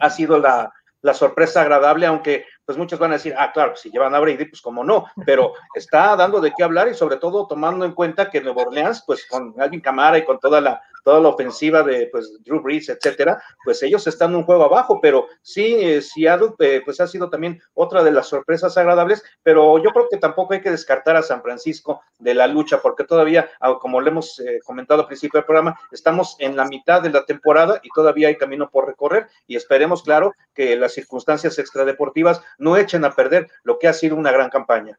ha 0.00 0.08
sido 0.08 0.38
la, 0.38 0.72
la 1.02 1.12
sorpresa 1.12 1.60
agradable, 1.60 2.06
aunque 2.06 2.46
pues 2.64 2.78
muchos 2.78 2.98
van 2.98 3.10
a 3.10 3.14
decir, 3.14 3.34
ah, 3.36 3.52
claro, 3.52 3.76
si 3.76 3.90
llevan 3.90 4.14
a 4.14 4.20
Brady, 4.20 4.46
pues 4.46 4.62
como 4.62 4.82
no, 4.82 5.04
pero 5.26 5.52
está 5.74 6.16
dando 6.16 6.40
de 6.40 6.54
qué 6.56 6.64
hablar 6.64 6.88
y 6.88 6.94
sobre 6.94 7.18
todo 7.18 7.46
tomando 7.46 7.84
en 7.84 7.92
cuenta 7.92 8.30
que 8.30 8.40
Nueva 8.40 8.62
Orleans, 8.62 9.04
pues 9.06 9.26
con 9.28 9.54
Alvin 9.58 9.82
Camara 9.82 10.16
y 10.16 10.24
con 10.24 10.38
toda 10.38 10.62
la 10.62 10.80
toda 11.02 11.20
la 11.20 11.28
ofensiva 11.28 11.82
de 11.82 12.08
pues, 12.10 12.42
Drew 12.44 12.60
Brees, 12.60 12.88
etcétera, 12.88 13.42
pues 13.64 13.82
ellos 13.82 14.06
están 14.06 14.34
un 14.34 14.44
juego 14.44 14.64
abajo, 14.64 15.00
pero 15.00 15.26
sí, 15.42 15.76
eh, 15.78 16.00
Seattle 16.00 16.52
eh, 16.58 16.82
pues 16.84 17.00
ha 17.00 17.06
sido 17.06 17.30
también 17.30 17.60
otra 17.74 18.02
de 18.02 18.12
las 18.12 18.28
sorpresas 18.28 18.76
agradables, 18.76 19.22
pero 19.42 19.78
yo 19.82 19.90
creo 19.90 20.08
que 20.10 20.18
tampoco 20.18 20.54
hay 20.54 20.60
que 20.60 20.70
descartar 20.70 21.16
a 21.16 21.22
San 21.22 21.42
Francisco 21.42 22.02
de 22.18 22.34
la 22.34 22.46
lucha, 22.46 22.80
porque 22.80 23.04
todavía, 23.04 23.50
ah, 23.60 23.76
como 23.80 24.00
le 24.00 24.10
hemos 24.10 24.38
eh, 24.40 24.60
comentado 24.64 25.02
al 25.02 25.06
principio 25.06 25.38
del 25.38 25.46
programa, 25.46 25.78
estamos 25.90 26.36
en 26.38 26.56
la 26.56 26.64
mitad 26.66 27.02
de 27.02 27.10
la 27.10 27.24
temporada 27.24 27.80
y 27.82 27.88
todavía 27.94 28.28
hay 28.28 28.36
camino 28.36 28.70
por 28.70 28.86
recorrer 28.86 29.28
y 29.46 29.56
esperemos, 29.56 30.02
claro, 30.02 30.34
que 30.54 30.76
las 30.76 30.92
circunstancias 30.92 31.58
extradeportivas 31.58 32.42
no 32.58 32.76
echen 32.76 33.04
a 33.04 33.14
perder 33.14 33.48
lo 33.64 33.78
que 33.78 33.88
ha 33.88 33.92
sido 33.92 34.16
una 34.16 34.32
gran 34.32 34.50
campaña. 34.50 34.98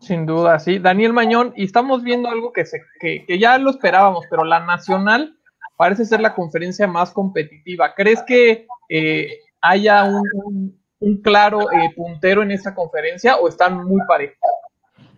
Sin 0.00 0.26
duda, 0.26 0.58
sí. 0.58 0.78
Daniel 0.78 1.12
Mañón, 1.12 1.52
y 1.56 1.64
estamos 1.64 2.02
viendo 2.02 2.28
algo 2.28 2.52
que, 2.52 2.66
se, 2.66 2.82
que, 3.00 3.24
que 3.24 3.38
ya 3.38 3.58
lo 3.58 3.70
esperábamos, 3.70 4.26
pero 4.28 4.44
la 4.44 4.60
nacional 4.60 5.35
parece 5.76 6.04
ser 6.04 6.20
la 6.20 6.34
conferencia 6.34 6.86
más 6.86 7.12
competitiva. 7.12 7.94
¿Crees 7.94 8.22
que 8.22 8.66
eh, 8.88 9.40
haya 9.60 10.04
un, 10.04 10.80
claro 11.22 11.70
eh, 11.70 11.92
puntero 11.94 12.42
en 12.42 12.50
esta 12.50 12.74
conferencia 12.74 13.36
o 13.36 13.48
están 13.48 13.84
muy 13.84 14.00
parejos? 14.08 14.38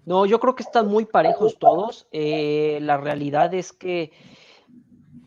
No, 0.05 0.27
yo 0.27 0.41
creo 0.41 0.55
que 0.55 0.63
están 0.63 0.89
muy 0.89 1.05
parejos 1.05 1.59
todos. 1.59 2.09
Eh, 2.13 2.79
la 2.83 2.97
realidad 2.97 3.53
es 3.55 3.73
que 3.73 4.11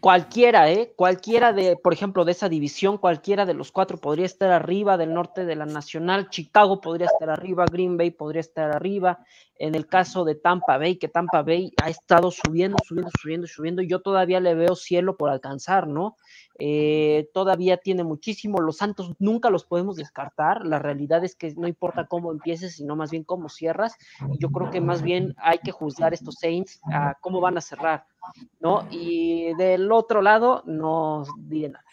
cualquiera, 0.02 0.72
¿eh? 0.72 0.94
Cualquiera 0.96 1.54
de, 1.54 1.78
por 1.78 1.94
ejemplo, 1.94 2.26
de 2.26 2.32
esa 2.34 2.50
división, 2.50 2.98
cualquiera 2.98 3.46
de 3.46 3.54
los 3.54 3.72
cuatro 3.72 3.98
podría 3.98 4.26
estar 4.26 4.52
arriba 4.52 4.98
del 4.98 5.14
norte 5.14 5.46
de 5.46 5.56
la 5.56 5.66
Nacional, 5.66 6.30
Chicago 6.30 6.82
podría 6.82 7.06
estar 7.06 7.30
arriba, 7.30 7.66
Green 7.72 7.98
Bay 7.98 8.10
podría 8.10 8.42
estar 8.42 8.76
arriba, 8.76 9.20
en 9.58 9.76
el 9.76 9.86
caso 9.86 10.26
de 10.26 10.34
Tampa 10.36 10.80
Bay, 10.80 10.98
que 10.98 11.08
Tampa 11.08 11.44
Bay 11.44 11.72
ha 11.84 11.90
estado 11.90 12.32
subiendo, 12.32 12.78
subiendo, 12.84 13.12
subiendo, 13.22 13.48
subiendo, 13.48 13.82
y 13.84 13.88
yo 13.88 14.02
todavía 14.02 14.40
le 14.40 14.56
veo 14.56 14.76
cielo 14.76 15.18
por 15.18 15.30
alcanzar, 15.30 15.88
¿no? 15.88 16.18
Eh, 16.64 17.28
todavía 17.34 17.78
tiene 17.78 18.04
muchísimo, 18.04 18.62
los 18.62 18.78
Santos 18.78 19.16
nunca 19.18 19.50
los 19.50 19.66
podemos 19.66 19.96
descartar, 19.96 20.64
la 20.64 20.78
realidad 20.78 21.24
es 21.24 21.36
que 21.36 21.56
no 21.56 21.68
importa 21.68 22.06
cómo 22.06 22.32
empieces, 22.32 22.76
sino 22.76 22.96
más 22.96 23.10
bien 23.10 23.24
cómo 23.24 23.50
cierras, 23.50 23.98
y 24.32 24.38
yo 24.38 24.52
creo 24.52 24.70
que 24.70 24.80
más 24.80 25.02
bien 25.02 25.34
hay 25.38 25.58
que 25.58 25.72
juzgar 25.72 26.14
estos 26.14 26.36
Saints 26.36 26.80
a 26.94 27.16
cómo 27.20 27.42
van 27.42 27.58
a 27.58 27.62
cerrar, 27.62 28.06
¿no? 28.60 28.86
Y 28.92 29.56
del 29.56 29.92
otro 29.92 30.22
lado, 30.22 30.62
no 30.68 31.24
diré 31.36 31.70
nada. 31.70 31.86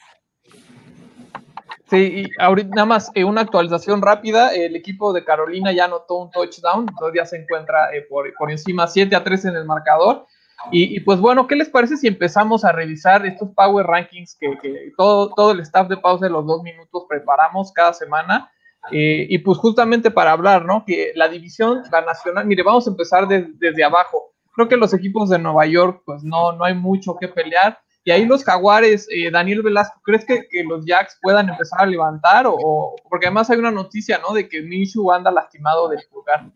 Sí, 1.86 1.96
y 1.96 2.30
ahorita 2.38 2.68
nada 2.68 2.84
más 2.84 3.10
eh, 3.14 3.24
una 3.24 3.40
actualización 3.40 4.02
rápida. 4.02 4.52
El 4.54 4.76
equipo 4.76 5.14
de 5.14 5.24
Carolina 5.24 5.72
ya 5.72 5.86
anotó 5.86 6.16
un 6.16 6.30
touchdown, 6.30 6.84
todavía 6.98 7.24
se 7.24 7.38
encuentra 7.38 7.94
eh, 7.96 8.02
por, 8.02 8.30
por, 8.34 8.50
encima 8.50 8.86
7 8.86 9.16
a 9.16 9.24
3 9.24 9.46
en 9.46 9.56
el 9.56 9.64
marcador. 9.64 10.26
Y, 10.70 11.00
pues 11.00 11.20
bueno, 11.20 11.46
¿qué 11.46 11.56
les 11.56 11.68
parece 11.68 11.96
si 11.96 12.08
empezamos 12.08 12.64
a 12.64 12.72
revisar 12.72 13.24
estos 13.24 13.50
Power 13.54 13.86
Rankings 13.86 14.36
que, 14.38 14.92
todo, 14.96 15.30
todo 15.34 15.52
el 15.52 15.60
staff 15.60 15.88
de 15.88 15.96
pausa 15.96 16.26
de 16.26 16.32
los 16.32 16.46
dos 16.46 16.62
minutos 16.62 17.04
preparamos 17.08 17.72
cada 17.72 17.92
semana? 17.92 18.50
Eh, 18.90 19.26
y 19.28 19.38
pues 19.38 19.58
justamente 19.58 20.10
para 20.10 20.32
hablar, 20.32 20.64
¿no? 20.64 20.84
Que 20.84 21.12
la 21.14 21.28
división, 21.28 21.82
la 21.92 22.00
nacional, 22.02 22.46
mire, 22.46 22.62
vamos 22.62 22.86
a 22.86 22.90
empezar 22.90 23.26
desde 23.28 23.84
abajo. 23.84 24.34
Creo 24.52 24.68
que 24.68 24.76
los 24.76 24.92
equipos 24.92 25.30
de 25.30 25.38
Nueva 25.38 25.66
York, 25.66 26.02
pues 26.04 26.24
no, 26.24 26.52
no 26.52 26.64
hay 26.64 26.74
mucho 26.74 27.16
que 27.20 27.28
pelear. 27.28 27.78
Y 28.04 28.10
ahí 28.10 28.24
los 28.24 28.42
jaguares, 28.42 29.06
eh, 29.10 29.30
Daniel 29.30 29.62
Velasco, 29.62 30.00
¿crees 30.02 30.24
que, 30.24 30.46
los 30.64 30.84
Jacks 30.86 31.18
puedan 31.20 31.48
empezar 31.48 31.80
a 31.82 31.86
levantar? 31.86 32.46
O, 32.46 32.96
porque 33.08 33.26
además 33.26 33.50
hay 33.50 33.58
una 33.58 33.70
noticia, 33.70 34.18
¿no? 34.18 34.34
De 34.34 34.48
que 34.48 34.62
Minshew 34.62 35.12
anda 35.12 35.30
lastimado 35.30 35.88
del 35.88 36.00
pulgar. 36.10 36.50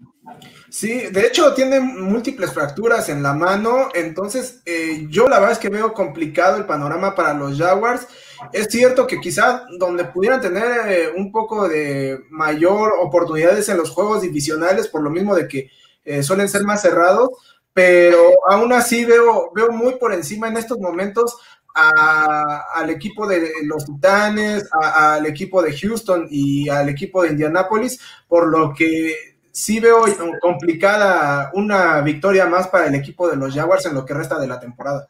Sí, 0.71 1.09
de 1.11 1.27
hecho 1.27 1.53
tiene 1.53 1.81
múltiples 1.81 2.53
fracturas 2.53 3.09
en 3.09 3.23
la 3.23 3.35
mano, 3.35 3.89
entonces 3.93 4.63
eh, 4.65 5.07
yo 5.11 5.29
la 5.29 5.41
verdad 5.41 5.53
es 5.53 5.59
que 5.59 5.69
veo 5.69 5.93
complicado 5.93 6.57
el 6.57 6.65
panorama 6.65 7.15
para 7.15 7.35
los 7.35 7.59
Jaguars. 7.59 8.07
Es 8.53 8.69
cierto 8.69 9.07
que 9.07 9.21
quizá 9.21 9.67
donde 9.79 10.05
pudieran 10.05 10.41
tener 10.41 10.91
eh, 10.91 11.13
un 11.15 11.33
poco 11.33 11.69
de 11.69 12.21
mayor 12.31 12.95
oportunidades 13.01 13.69
en 13.69 13.77
los 13.77 13.91
juegos 13.91 14.23
divisionales, 14.23 14.89
por 14.89 15.03
lo 15.03 15.11
mismo 15.11 15.35
de 15.35 15.49
que 15.49 15.71
suelen 16.23 16.49
ser 16.49 16.65
más 16.65 16.83
cerrados, 16.83 17.29
pero 17.73 18.33
aún 18.49 18.73
así 18.73 19.05
veo, 19.05 19.51
veo 19.55 19.71
muy 19.71 19.95
por 19.95 20.13
encima 20.13 20.49
en 20.49 20.57
estos 20.57 20.79
momentos 20.79 21.37
al 21.75 22.91
equipo 22.91 23.27
de 23.27 23.51
los 23.65 23.87
Titanes, 23.87 24.69
al 24.73 25.25
equipo 25.27 25.63
de 25.63 25.77
Houston 25.77 26.27
y 26.31 26.69
al 26.69 26.89
equipo 26.89 27.23
de 27.23 27.31
Indianapolis, 27.31 27.99
por 28.29 28.49
lo 28.49 28.75
que 28.75 29.15
sí 29.51 29.81
veo 29.81 30.05
complicada 30.41 31.51
una 31.55 32.01
victoria 32.01 32.47
más 32.47 32.69
para 32.69 32.87
el 32.87 32.95
equipo 32.95 33.29
de 33.29 33.37
los 33.37 33.55
Jaguars 33.55 33.87
en 33.87 33.95
lo 33.95 34.05
que 34.05 34.15
resta 34.15 34.39
de 34.39 34.49
la 34.49 34.61
temporada. 34.61 35.09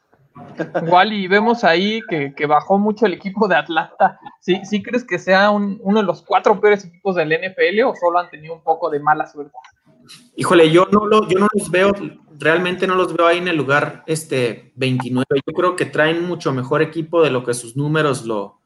Igual 0.82 1.12
y 1.12 1.28
vemos 1.28 1.62
ahí 1.62 2.00
que, 2.08 2.46
bajó 2.46 2.78
mucho 2.78 3.06
el 3.06 3.14
equipo 3.14 3.48
de 3.48 3.56
Atlanta. 3.56 4.18
¿Sí, 4.40 4.60
¿Sí 4.64 4.82
crees 4.82 5.04
que 5.04 5.18
sea 5.18 5.50
uno 5.50 6.00
de 6.00 6.06
los 6.06 6.22
cuatro 6.22 6.60
peores 6.60 6.84
equipos 6.84 7.16
del 7.16 7.30
NFL 7.30 7.82
o 7.84 7.94
solo 7.94 8.18
han 8.18 8.30
tenido 8.30 8.54
un 8.54 8.62
poco 8.62 8.90
de 8.90 9.00
mala 9.00 9.26
suerte? 9.26 9.52
Híjole, 10.36 10.70
yo 10.70 10.86
no, 10.90 11.06
lo, 11.06 11.28
yo 11.28 11.38
no 11.38 11.48
los 11.52 11.70
veo 11.70 11.92
realmente 12.38 12.86
no 12.86 12.94
los 12.94 13.14
veo 13.14 13.26
ahí 13.26 13.38
en 13.38 13.48
el 13.48 13.56
lugar 13.56 14.04
este 14.06 14.72
29. 14.76 15.24
Yo 15.46 15.52
creo 15.52 15.76
que 15.76 15.86
traen 15.86 16.26
mucho 16.26 16.52
mejor 16.52 16.82
equipo 16.82 17.22
de 17.22 17.30
lo 17.30 17.44
que 17.44 17.54
sus 17.54 17.76
números 17.76 18.24
lo, 18.24 18.60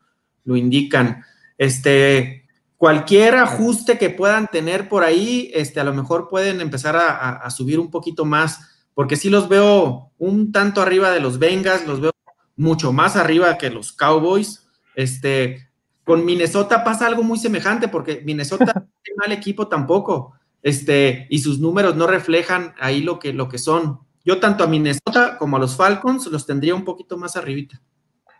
lo 0.45 0.57
indican. 0.57 1.25
Este, 1.59 2.47
cualquier 2.77 3.37
ajuste 3.37 3.99
que 3.99 4.11
puedan 4.11 4.49
tener 4.49 4.89
por 4.89 5.05
ahí, 5.05 5.51
este, 5.55 5.81
a 5.81 5.85
lo 5.85 5.95
mejor 5.95 6.29
pueden 6.29 6.61
empezar 6.61 6.97
a, 6.97 7.49
subir 7.51 7.79
un 7.79 7.91
poquito 7.91 8.25
más, 8.25 8.87
porque 8.95 9.17
sí 9.17 9.31
los 9.31 9.49
veo 9.49 10.11
un 10.19 10.53
tanto 10.53 10.81
arriba 10.83 11.11
de 11.11 11.21
los 11.21 11.39
Bengals, 11.39 11.87
los 11.87 12.01
veo 12.01 12.12
mucho 12.57 12.93
más 12.93 13.17
arriba 13.17 13.59
que 13.59 13.71
los 13.71 13.93
Cowboys. 13.93 14.67
Este, 14.95 15.69
con 16.05 16.25
Minnesota 16.25 16.85
pasa 16.85 17.07
algo 17.07 17.23
muy 17.23 17.39
semejante, 17.39 17.89
porque 17.89 18.23
Minnesota 18.25 18.64
no 18.75 18.89
es 19.05 19.17
mal 19.17 19.33
equipo 19.33 19.69
tampoco, 19.69 20.35
este, 20.67 21.29
y 21.31 21.39
sus 21.39 21.61
números 21.61 21.95
no 21.95 22.09
reflejan 22.09 22.75
ahí 22.81 23.01
lo 23.01 23.21
que, 23.21 23.33
lo 23.33 23.49
que 23.49 23.57
son. 23.57 24.01
Yo 24.25 24.41
tanto 24.41 24.64
a 24.64 24.67
Minnesota 24.67 25.39
como 25.39 25.57
a 25.57 25.61
los 25.61 25.77
Falcons 25.77 26.27
los 26.27 26.45
tendría 26.45 26.75
un 26.75 26.85
poquito 26.85 27.17
más 27.17 27.37
arribita. 27.37 27.81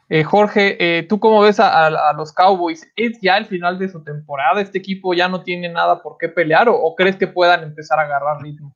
Eh, 0.09 0.25
Jorge, 0.25 0.77
eh, 0.81 1.05
¿tú 1.05 1.21
cómo 1.21 1.43
ves 1.43 1.61
a, 1.61 2.13
los 2.15 2.33
Cowboys? 2.33 2.85
¿Es 2.97 3.21
ya 3.23 3.37
el 3.37 3.47
final 3.47 3.79
de 3.79 3.89
su 3.89 4.03
temporada? 4.03 4.61
¿Este 4.61 4.79
equipo 4.79 5.15
ya 5.15 5.29
no 5.29 5.45
tiene 5.45 5.69
nada 5.69 6.03
por 6.03 6.17
qué 6.19 6.29
pelear 6.29 6.69
o, 6.69 6.95
crees 6.97 7.15
que 7.15 7.29
puedan 7.29 7.63
empezar 7.63 8.01
a 8.01 8.03
agarrar 8.03 8.43
ritmo? 8.43 8.75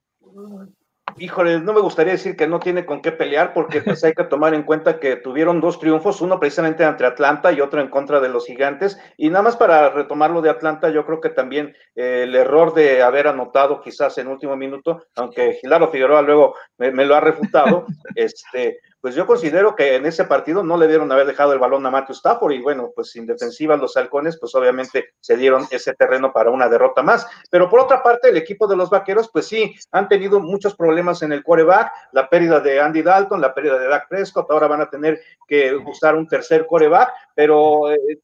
Híjole, 1.23 1.61
no 1.61 1.75
me 1.75 1.83
gustaría 1.83 2.15
decir 2.15 2.35
que 2.35 2.47
no 2.47 2.61
tiene 2.61 2.87
con 2.87 3.03
qué 3.03 3.13
pelear 3.13 3.53
porque 3.53 3.83
pues 3.83 4.03
hay 4.05 4.15
que 4.15 4.25
tomar 4.25 4.55
en 4.55 4.63
cuenta 4.63 4.99
que 4.99 5.17
tuvieron 5.17 5.61
dos 5.61 5.79
triunfos, 5.79 6.23
uno 6.23 6.41
precisamente 6.41 6.83
ante 6.83 7.05
Atlanta 7.05 7.53
y 7.53 7.61
otro 7.61 7.83
en 7.83 7.91
contra 7.91 8.21
de 8.21 8.31
los 8.31 8.47
gigantes. 8.47 8.99
Y 9.19 9.29
nada 9.29 9.43
más 9.43 9.55
para 9.55 9.91
retomar 9.91 10.31
lo 10.31 10.41
de 10.41 10.49
Atlanta, 10.49 10.89
yo 10.89 11.05
creo 11.05 11.21
que 11.21 11.29
también 11.29 11.77
eh, 11.95 12.23
el 12.23 12.35
error 12.35 12.73
de 12.73 13.03
haber 13.03 13.29
anotado 13.29 13.83
quizás 13.83 14.17
en 14.17 14.29
último 14.29 14.57
minuto, 14.57 15.03
aunque 15.15 15.59
Gilaro 15.61 15.91
Figueroa 15.91 16.23
luego 16.23 16.55
me, 16.79 16.91
me 16.91 17.05
lo 17.05 17.15
ha 17.15 17.21
refutado, 17.21 17.85
este, 18.15 18.79
pues 19.01 19.15
yo 19.15 19.27
considero 19.27 19.75
que 19.75 19.97
en 19.97 20.07
ese 20.07 20.25
partido 20.25 20.63
no 20.63 20.77
le 20.77 20.87
dieron 20.87 21.11
haber 21.11 21.27
dejado 21.27 21.53
el 21.53 21.59
balón 21.59 21.87
a 21.87 21.91
Matthew 21.91 22.17
Stafford 22.17 22.53
y 22.53 22.61
bueno, 22.61 22.91
pues 22.95 23.11
sin 23.11 23.27
defensiva 23.27 23.77
los 23.77 23.97
halcones, 23.97 24.39
pues 24.39 24.55
obviamente 24.55 25.11
se 25.21 25.37
dieron 25.37 25.67
ese 25.71 25.95
terreno 25.95 26.33
para 26.33 26.51
una 26.51 26.69
derrota 26.69 27.03
más. 27.03 27.27
Pero 27.51 27.69
por 27.69 27.81
otra 27.81 28.03
parte, 28.03 28.29
el 28.29 28.37
equipo 28.37 28.67
de 28.67 28.77
los 28.77 28.91
vaqueros, 28.91 29.31
pues 29.33 29.47
sí, 29.47 29.75
han 29.93 30.09
tenido 30.09 30.41
muchos 30.41 30.75
problemas 30.77 31.23
en 31.23 31.33
el 31.33 31.43
quarterback, 31.43 31.93
la 32.13 32.29
pérdida 32.29 32.61
de 32.61 32.81
Andy 32.81 33.03
Dalton, 33.03 33.41
la 33.41 33.55
pérdida 33.55 33.79
de 33.79 33.89
Dak 33.89 34.09
Prescott, 34.09 34.51
ahora 34.51 34.69
van 34.69 34.83
a 34.83 34.91
tener 34.91 35.21
que 35.49 35.75
usar 35.75 36.15
un 36.15 36.27
tercer 36.27 36.67
quarterback, 36.67 37.13
pero 37.35 37.91
eh, 37.91 38.21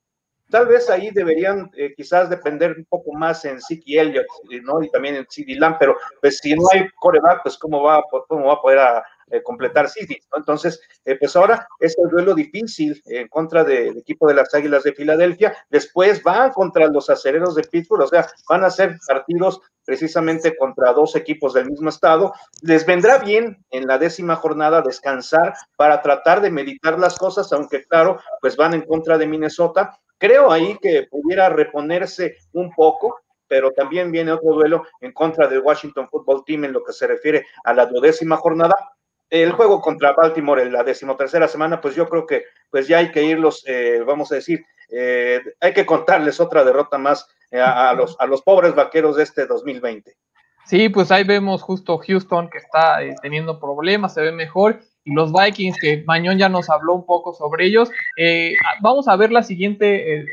Tal 0.48 0.66
vez 0.66 0.88
ahí 0.88 1.10
deberían 1.10 1.70
eh, 1.76 1.92
quizás 1.96 2.30
depender 2.30 2.76
un 2.78 2.84
poco 2.84 3.12
más 3.12 3.44
en 3.44 3.60
Siki 3.60 3.98
Elliott, 3.98 4.26
¿no? 4.62 4.80
Y 4.80 4.88
también 4.90 5.16
en 5.16 5.26
CD 5.28 5.56
Lamb, 5.56 5.76
pero 5.78 5.96
pues 6.20 6.38
si 6.38 6.54
no 6.54 6.62
hay 6.72 6.88
coreback, 7.00 7.42
pues 7.42 7.58
cómo 7.58 7.82
va, 7.82 8.00
cómo 8.28 8.46
va 8.46 8.52
a 8.52 8.60
poder 8.60 9.02
eh, 9.30 9.42
completar 9.42 9.88
City, 9.88 10.18
¿no? 10.32 10.38
Entonces, 10.38 10.80
eh, 11.04 11.16
pues 11.18 11.34
ahora 11.36 11.66
es 11.80 11.96
el 11.98 12.08
duelo 12.10 12.34
difícil 12.34 13.02
en 13.06 13.28
contra 13.28 13.64
del 13.64 13.98
equipo 13.98 14.28
de 14.28 14.34
las 14.34 14.54
Águilas 14.54 14.84
de 14.84 14.92
Filadelfia, 14.92 15.56
después 15.68 16.22
van 16.22 16.52
contra 16.52 16.86
los 16.86 17.10
acereros 17.10 17.54
de 17.54 17.64
Pittsburgh, 17.64 18.02
o 18.02 18.08
sea, 18.08 18.26
van 18.48 18.64
a 18.64 18.70
ser 18.70 18.96
partidos 19.06 19.60
precisamente 19.86 20.56
contra 20.56 20.92
dos 20.92 21.16
equipos 21.16 21.54
del 21.54 21.70
mismo 21.70 21.88
estado. 21.88 22.34
Les 22.60 22.84
vendrá 22.84 23.18
bien 23.18 23.64
en 23.70 23.86
la 23.86 23.98
décima 23.98 24.36
jornada 24.36 24.82
descansar 24.82 25.54
para 25.76 26.02
tratar 26.02 26.42
de 26.42 26.50
meditar 26.50 26.98
las 26.98 27.16
cosas, 27.16 27.50
aunque 27.52 27.84
claro, 27.84 28.20
pues 28.40 28.56
van 28.56 28.74
en 28.74 28.82
contra 28.82 29.16
de 29.16 29.26
Minnesota. 29.26 29.98
Creo 30.18 30.50
ahí 30.50 30.76
que 30.82 31.06
pudiera 31.10 31.48
reponerse 31.48 32.36
un 32.52 32.72
poco, 32.74 33.20
pero 33.48 33.70
también 33.72 34.10
viene 34.10 34.32
otro 34.32 34.54
duelo 34.54 34.84
en 35.00 35.12
contra 35.12 35.46
del 35.46 35.60
Washington 35.60 36.08
Football 36.10 36.44
Team 36.44 36.64
en 36.64 36.72
lo 36.72 36.82
que 36.82 36.92
se 36.92 37.06
refiere 37.06 37.46
a 37.64 37.72
la 37.72 37.86
duodécima 37.86 38.36
jornada 38.36 38.74
el 39.30 39.52
juego 39.52 39.80
contra 39.80 40.12
Baltimore 40.12 40.62
en 40.62 40.72
la 40.72 40.84
decimotercera 40.84 41.48
semana, 41.48 41.80
pues 41.80 41.94
yo 41.94 42.08
creo 42.08 42.26
que 42.26 42.44
pues 42.70 42.86
ya 42.88 42.98
hay 42.98 43.10
que 43.10 43.24
irlos, 43.24 43.64
eh, 43.66 44.02
vamos 44.06 44.30
a 44.32 44.36
decir, 44.36 44.64
eh, 44.90 45.40
hay 45.60 45.72
que 45.72 45.86
contarles 45.86 46.40
otra 46.40 46.64
derrota 46.64 46.98
más 46.98 47.28
eh, 47.50 47.60
a, 47.60 47.92
los, 47.94 48.16
a 48.20 48.26
los 48.26 48.42
pobres 48.42 48.74
vaqueros 48.74 49.16
de 49.16 49.24
este 49.24 49.46
2020. 49.46 50.16
Sí, 50.66 50.88
pues 50.88 51.12
ahí 51.12 51.22
vemos 51.22 51.62
justo 51.62 51.98
Houston 51.98 52.50
que 52.50 52.58
está 52.58 52.98
teniendo 53.22 53.60
problemas, 53.60 54.14
se 54.14 54.20
ve 54.20 54.32
mejor, 54.32 54.80
y 55.04 55.12
los 55.12 55.32
Vikings, 55.32 55.78
que 55.80 56.02
Mañón 56.06 56.38
ya 56.38 56.48
nos 56.48 56.68
habló 56.68 56.94
un 56.94 57.06
poco 57.06 57.32
sobre 57.32 57.66
ellos. 57.66 57.88
vamos 58.80 59.06
a 59.06 59.14
ver 59.14 59.30
la 59.30 59.44
siguiente, 59.44 60.26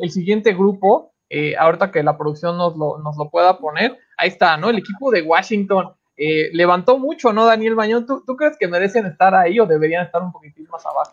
el, 0.00 0.10
siguiente 0.10 0.54
grupo, 0.54 1.12
ahorita 1.56 1.92
que 1.92 2.02
la 2.02 2.18
producción 2.18 2.56
nos 2.56 2.76
lo, 2.76 2.98
nos 2.98 3.16
lo 3.16 3.30
pueda 3.30 3.58
poner. 3.58 3.96
Ahí 4.16 4.28
está, 4.28 4.56
¿no? 4.56 4.70
El 4.70 4.78
equipo 4.78 5.12
de 5.12 5.22
Washington 5.22 5.94
eh, 6.16 6.50
levantó 6.52 6.98
mucho, 6.98 7.32
¿no, 7.32 7.44
Daniel 7.44 7.74
Bañón? 7.74 8.06
¿Tú, 8.06 8.36
crees 8.36 8.56
que 8.58 8.68
merecen 8.68 9.06
estar 9.06 9.34
ahí 9.34 9.60
o 9.60 9.66
deberían 9.66 10.06
estar 10.06 10.22
un 10.22 10.32
poquitín 10.32 10.66
más 10.70 10.84
abajo? 10.86 11.12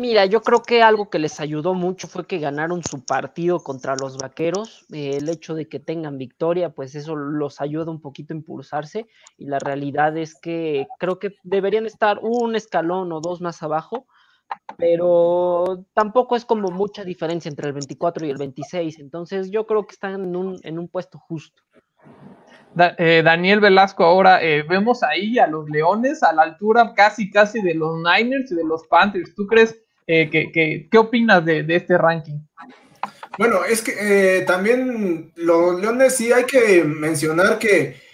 Mira, 0.00 0.26
yo 0.26 0.42
creo 0.42 0.62
que 0.62 0.82
algo 0.82 1.10
que 1.10 1.20
les 1.20 1.38
ayudó 1.38 1.72
mucho 1.72 2.08
fue 2.08 2.26
que 2.26 2.38
ganaron 2.38 2.82
su 2.82 3.04
partido 3.04 3.60
contra 3.60 3.94
los 3.94 4.16
vaqueros. 4.18 4.84
Eh, 4.92 5.18
el 5.18 5.28
hecho 5.28 5.54
de 5.54 5.68
que 5.68 5.78
tengan 5.78 6.18
victoria, 6.18 6.70
pues 6.70 6.96
eso 6.96 7.14
los 7.14 7.60
ayuda 7.60 7.92
un 7.92 8.00
poquito 8.00 8.34
a 8.34 8.36
impulsarse. 8.36 9.06
Y 9.38 9.46
la 9.46 9.60
realidad 9.60 10.16
es 10.16 10.34
que 10.34 10.88
creo 10.98 11.20
que 11.20 11.36
deberían 11.44 11.86
estar 11.86 12.18
un 12.20 12.56
escalón 12.56 13.12
o 13.12 13.20
dos 13.20 13.40
más 13.40 13.62
abajo, 13.62 14.06
pero 14.76 15.84
tampoco 15.94 16.34
es 16.34 16.44
como 16.44 16.70
mucha 16.70 17.04
diferencia 17.04 17.48
entre 17.48 17.68
el 17.68 17.74
24 17.74 18.26
y 18.26 18.30
el 18.30 18.38
26. 18.38 18.98
Entonces 18.98 19.50
yo 19.52 19.66
creo 19.66 19.86
que 19.86 19.92
están 19.92 20.14
en 20.14 20.34
un, 20.34 20.58
en 20.64 20.80
un 20.80 20.88
puesto 20.88 21.18
justo. 21.18 21.62
Eh, 22.98 23.22
Daniel 23.24 23.60
Velasco, 23.60 24.04
ahora 24.04 24.42
eh, 24.42 24.62
vemos 24.62 25.02
ahí 25.02 25.38
a 25.38 25.46
los 25.46 25.68
Leones 25.70 26.22
a 26.22 26.34
la 26.34 26.42
altura 26.42 26.92
casi, 26.94 27.30
casi 27.30 27.62
de 27.62 27.74
los 27.74 27.96
Niners 27.96 28.52
y 28.52 28.54
de 28.54 28.64
los 28.64 28.86
Panthers. 28.86 29.34
¿Tú 29.34 29.46
crees 29.46 29.76
eh, 30.06 30.28
que, 30.28 30.86
qué 30.90 30.98
opinas 30.98 31.42
de, 31.44 31.64
este 31.68 31.96
ranking? 31.96 32.38
Bueno, 33.38 33.64
es 33.64 33.80
que 33.80 34.44
también 34.46 35.32
los 35.36 35.80
Leones 35.80 36.16
sí 36.16 36.32
hay 36.32 36.44
que 36.44 36.84
mencionar 36.84 37.58
que 37.58 38.04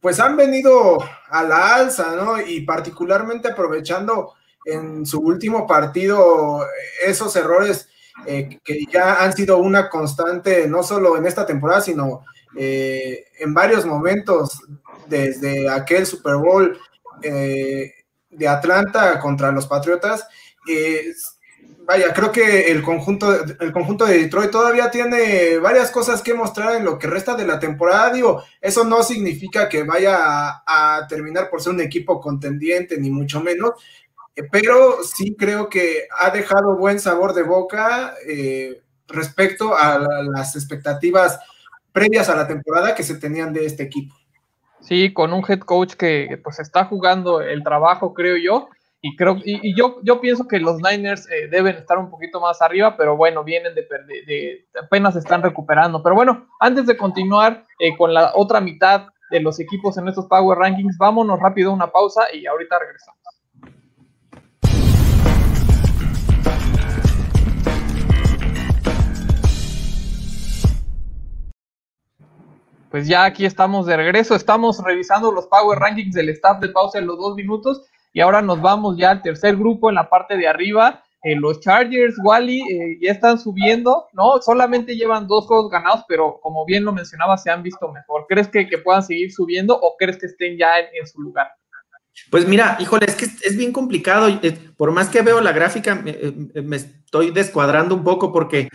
pues 0.00 0.18
han 0.18 0.36
venido 0.36 0.98
a 1.28 1.42
la 1.44 1.76
alza, 1.76 2.16
¿no? 2.16 2.40
Y 2.40 2.62
particularmente 2.62 3.48
aprovechando 3.48 4.34
en 4.64 5.06
su 5.06 5.20
último 5.20 5.66
partido 5.66 6.66
esos 7.06 7.34
errores 7.36 7.88
que 8.26 8.84
ya 8.92 9.22
han 9.22 9.32
sido 9.32 9.58
una 9.58 9.88
constante, 9.88 10.66
no 10.66 10.82
solo 10.82 11.16
en 11.16 11.26
esta 11.26 11.46
temporada, 11.46 11.80
sino 11.80 12.24
eh, 12.56 13.24
en 13.38 13.54
varios 13.54 13.86
momentos, 13.86 14.60
desde 15.06 15.68
aquel 15.68 16.06
Super 16.06 16.36
Bowl 16.36 16.78
eh, 17.22 17.92
de 18.30 18.48
Atlanta 18.48 19.18
contra 19.20 19.52
los 19.52 19.66
Patriotas, 19.66 20.26
eh, 20.68 21.12
vaya, 21.84 22.12
creo 22.12 22.30
que 22.30 22.70
el 22.70 22.82
conjunto, 22.82 23.32
el 23.60 23.72
conjunto 23.72 24.04
de 24.04 24.18
Detroit 24.18 24.50
todavía 24.50 24.90
tiene 24.90 25.58
varias 25.58 25.90
cosas 25.90 26.22
que 26.22 26.34
mostrar 26.34 26.76
en 26.76 26.84
lo 26.84 26.98
que 26.98 27.06
resta 27.06 27.34
de 27.34 27.46
la 27.46 27.58
temporada. 27.58 28.12
Digo, 28.12 28.42
eso 28.60 28.84
no 28.84 29.02
significa 29.02 29.68
que 29.68 29.82
vaya 29.82 30.62
a, 30.66 31.06
terminar 31.08 31.48
por 31.50 31.62
ser 31.62 31.72
un 31.72 31.80
equipo 31.80 32.20
contendiente, 32.20 32.98
ni 32.98 33.10
mucho 33.10 33.40
menos, 33.40 33.72
pero 34.50 35.02
sí 35.04 35.34
creo 35.38 35.68
que 35.68 36.06
ha 36.18 36.30
dejado 36.30 36.76
buen 36.76 36.98
sabor 36.98 37.34
de 37.34 37.42
boca 37.42 38.14
respecto 39.08 39.76
a 39.76 39.98
las 39.98 40.56
expectativas 40.56 41.38
previas 41.92 42.28
a 42.28 42.36
la 42.36 42.48
temporada 42.48 42.94
que 42.94 43.02
se 43.02 43.16
tenían 43.16 43.52
de 43.52 43.66
este 43.66 43.82
equipo. 43.82 44.14
Sí, 44.80 45.12
con 45.12 45.32
un 45.32 45.44
head 45.48 45.60
coach 45.60 45.94
que 45.94 46.40
pues 46.42 46.58
está 46.58 46.84
jugando 46.86 47.40
el 47.40 47.62
trabajo, 47.62 48.14
creo 48.14 48.36
yo, 48.36 48.68
y 49.00 49.16
creo 49.16 49.36
y, 49.44 49.76
yo 49.76 49.98
yo 50.02 50.20
pienso 50.20 50.46
que 50.46 50.60
los 50.60 50.76
Niners 50.80 51.28
eh, 51.28 51.48
deben 51.48 51.76
estar 51.76 51.98
un 51.98 52.08
poquito 52.08 52.40
más 52.40 52.62
arriba, 52.62 52.96
pero 52.96 53.16
bueno, 53.16 53.42
vienen 53.42 53.74
de, 53.74 53.82
de, 53.82 54.22
de 54.24 54.66
apenas 54.80 55.16
están 55.16 55.42
recuperando. 55.42 56.02
Pero 56.02 56.14
bueno, 56.14 56.46
antes 56.60 56.86
de 56.86 56.96
continuar 56.96 57.64
eh, 57.80 57.96
con 57.96 58.14
la 58.14 58.32
otra 58.34 58.60
mitad 58.60 59.06
de 59.30 59.40
los 59.40 59.58
equipos 59.58 59.98
en 59.98 60.06
estos 60.06 60.26
Power 60.26 60.58
Rankings, 60.58 60.96
vámonos 60.98 61.40
rápido 61.40 61.70
a 61.70 61.74
una 61.74 61.90
pausa 61.90 62.22
y 62.32 62.46
ahorita 62.46 62.78
regresamos. 62.78 63.20
Pues 72.92 73.08
ya 73.08 73.24
aquí 73.24 73.46
estamos 73.46 73.86
de 73.86 73.96
regreso, 73.96 74.34
estamos 74.36 74.78
revisando 74.84 75.32
los 75.32 75.46
Power 75.46 75.78
Rankings 75.78 76.14
del 76.14 76.28
staff 76.28 76.60
de 76.60 76.68
pausa 76.68 76.98
en 76.98 77.06
los 77.06 77.16
dos 77.16 77.34
minutos 77.34 77.80
y 78.12 78.20
ahora 78.20 78.42
nos 78.42 78.60
vamos 78.60 78.98
ya 78.98 79.12
al 79.12 79.22
tercer 79.22 79.56
grupo 79.56 79.88
en 79.88 79.94
la 79.94 80.10
parte 80.10 80.36
de 80.36 80.46
arriba. 80.46 81.02
Eh, 81.22 81.34
los 81.34 81.60
Chargers, 81.60 82.16
Wally, 82.22 82.60
eh, 82.60 82.98
ya 83.00 83.12
están 83.12 83.38
subiendo, 83.38 84.08
¿no? 84.12 84.42
Solamente 84.42 84.94
llevan 84.94 85.26
dos 85.26 85.46
juegos 85.46 85.70
ganados, 85.70 86.04
pero 86.06 86.38
como 86.42 86.66
bien 86.66 86.84
lo 86.84 86.92
mencionaba, 86.92 87.38
se 87.38 87.50
han 87.50 87.62
visto 87.62 87.90
mejor. 87.90 88.26
¿Crees 88.28 88.48
que, 88.48 88.66
puedan 88.84 89.02
seguir 89.02 89.32
subiendo 89.32 89.74
o 89.74 89.96
crees 89.96 90.18
que 90.18 90.26
estén 90.26 90.58
ya 90.58 90.78
en, 90.78 91.06
su 91.06 91.22
lugar? 91.22 91.48
Pues 92.30 92.46
mira, 92.46 92.76
híjole, 92.78 93.06
es 93.06 93.14
que 93.14 93.24
es 93.24 93.56
bien 93.56 93.72
complicado. 93.72 94.28
Eh, 94.28 94.52
por 94.76 94.90
más 94.90 95.08
que 95.08 95.22
veo 95.22 95.40
la 95.40 95.52
gráfica, 95.52 95.94
me 95.94 96.76
estoy 96.76 97.30
descuadrando 97.30 97.94
un 97.94 98.04
poco 98.04 98.30
porque, 98.30 98.68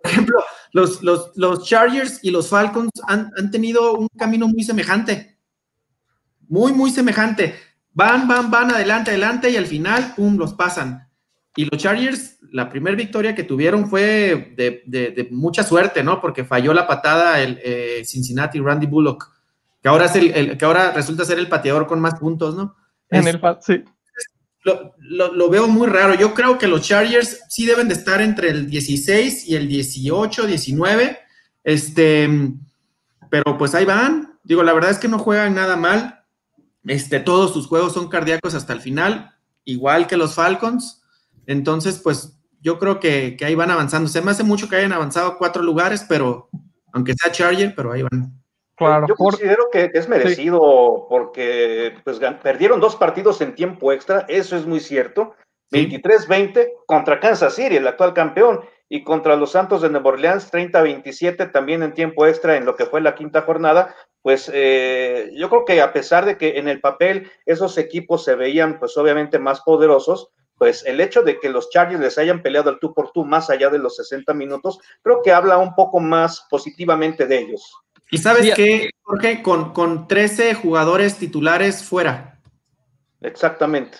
por 0.00 0.12
ejemplo, 0.12 0.44
los, 0.74 1.02
los, 1.36 1.64
Chargers 1.64 2.18
y 2.22 2.32
los 2.32 2.48
Falcons 2.48 2.90
han, 3.06 3.30
tenido 3.52 3.94
un 3.94 4.08
camino 4.08 4.48
muy 4.48 4.64
semejante. 4.64 5.38
Muy, 6.48 6.72
muy 6.72 6.90
semejante. 6.90 7.54
Van, 7.92 8.26
van, 8.26 8.50
van, 8.50 8.72
adelante, 8.72 9.12
adelante 9.12 9.50
y 9.50 9.56
al 9.56 9.66
final, 9.66 10.14
¡pum!, 10.16 10.36
los 10.36 10.52
pasan. 10.54 11.08
Y 11.54 11.66
los 11.66 11.80
Chargers, 11.80 12.38
la 12.50 12.68
primera 12.68 12.96
victoria 12.96 13.36
que 13.36 13.44
tuvieron 13.44 13.88
fue 13.88 14.52
de, 14.56 15.28
mucha 15.30 15.62
suerte, 15.62 16.02
¿no? 16.02 16.20
Porque 16.20 16.44
falló 16.44 16.74
la 16.74 16.88
patada 16.88 17.40
el 17.40 17.60
eh, 17.62 18.02
Cincinnati 18.04 18.58
Randy 18.58 18.86
Bullock, 18.86 19.32
que 19.80 19.88
ahora, 19.88 20.06
es 20.06 20.16
el, 20.16 20.58
que 20.58 20.64
ahora 20.64 20.90
resulta 20.90 21.24
ser 21.24 21.38
el 21.38 21.48
pateador 21.48 21.86
con 21.86 22.00
más 22.00 22.18
puntos, 22.18 22.56
¿no? 22.56 22.74
En 23.10 23.28
el 23.28 23.40
sí. 23.60 23.84
Lo, 24.64 24.94
lo, 25.30 25.50
veo 25.50 25.68
muy 25.68 25.86
raro. 25.86 26.14
Yo 26.14 26.32
creo 26.32 26.56
que 26.56 26.66
los 26.66 26.80
Chargers 26.80 27.40
sí 27.50 27.66
deben 27.66 27.86
de 27.86 27.94
estar 27.94 28.22
entre 28.22 28.48
el 28.48 28.68
16 28.70 29.46
y 29.46 29.56
el 29.56 29.68
18, 29.68 30.46
19. 30.46 31.18
Este, 31.62 32.28
pero 33.30 33.58
pues 33.58 33.74
ahí 33.74 33.84
van. 33.84 34.38
Digo, 34.42 34.62
la 34.62 34.72
verdad 34.72 34.90
es 34.90 34.98
que 34.98 35.08
no 35.08 35.18
juegan 35.18 35.54
nada 35.54 35.76
mal. 35.76 36.24
Este, 36.86 37.20
todos 37.20 37.52
sus 37.52 37.66
juegos 37.66 37.94
son 37.94 38.08
cardíacos 38.08 38.54
hasta 38.54 38.72
el 38.72 38.80
final, 38.80 39.34
igual 39.64 40.06
que 40.06 40.16
los 40.16 40.34
Falcons. 40.34 41.02
Entonces, 41.46 41.98
pues 41.98 42.38
yo 42.60 42.78
creo 42.78 43.00
que, 43.00 43.36
ahí 43.44 43.54
van 43.54 43.70
avanzando. 43.70 44.08
Se 44.08 44.22
me 44.22 44.30
hace 44.30 44.42
mucho 44.42 44.68
que 44.68 44.76
hayan 44.76 44.92
avanzado 44.92 45.36
cuatro 45.38 45.62
lugares, 45.62 46.04
pero 46.08 46.48
aunque 46.92 47.14
sea 47.14 47.32
Charger, 47.32 47.74
pero 47.74 47.92
ahí 47.92 48.02
van. 48.02 48.43
Claro, 48.76 49.06
yo 49.06 49.14
considero 49.14 49.68
que 49.70 49.90
es 49.94 50.08
merecido 50.08 51.06
porque 51.08 51.94
pues, 52.02 52.18
perdieron 52.42 52.80
dos 52.80 52.96
partidos 52.96 53.40
en 53.40 53.54
tiempo 53.54 53.92
extra, 53.92 54.24
eso 54.28 54.56
es 54.56 54.66
muy 54.66 54.80
cierto. 54.80 55.34
23-20 55.70 56.72
contra 56.86 57.20
Kansas 57.20 57.54
City, 57.54 57.76
el 57.76 57.86
actual 57.86 58.14
campeón, 58.14 58.60
y 58.88 59.02
contra 59.02 59.36
los 59.36 59.52
Santos 59.52 59.82
de 59.82 59.90
Nueva 59.90 60.10
Orleans 60.10 60.52
30-27 60.52 61.50
también 61.50 61.82
en 61.82 61.94
tiempo 61.94 62.26
extra 62.26 62.56
en 62.56 62.64
lo 62.64 62.76
que 62.76 62.86
fue 62.86 63.00
la 63.00 63.14
quinta 63.14 63.42
jornada. 63.42 63.94
Pues 64.22 64.50
eh, 64.52 65.30
yo 65.34 65.48
creo 65.50 65.64
que 65.64 65.80
a 65.80 65.92
pesar 65.92 66.24
de 66.24 66.38
que 66.38 66.58
en 66.58 66.68
el 66.68 66.80
papel 66.80 67.30
esos 67.46 67.76
equipos 67.78 68.24
se 68.24 68.34
veían 68.34 68.78
pues 68.78 68.96
obviamente 68.96 69.38
más 69.38 69.60
poderosos, 69.62 70.30
pues 70.56 70.84
el 70.86 71.00
hecho 71.00 71.22
de 71.22 71.40
que 71.40 71.48
los 71.48 71.70
Chargers 71.70 72.00
les 72.00 72.18
hayan 72.18 72.42
peleado 72.42 72.70
al 72.70 72.78
tú 72.78 72.94
por 72.94 73.10
tú 73.10 73.24
más 73.24 73.50
allá 73.50 73.68
de 73.70 73.78
los 73.78 73.96
60 73.96 74.32
minutos, 74.34 74.78
creo 75.02 75.22
que 75.22 75.32
habla 75.32 75.58
un 75.58 75.74
poco 75.74 76.00
más 76.00 76.46
positivamente 76.48 77.26
de 77.26 77.38
ellos. 77.38 77.83
Y 78.10 78.18
sabes 78.18 78.54
qué, 78.54 78.90
Jorge, 79.02 79.42
con, 79.42 79.72
con 79.72 80.06
13 80.06 80.54
jugadores 80.54 81.16
titulares 81.18 81.82
fuera. 81.82 82.40
Exactamente. 83.20 83.98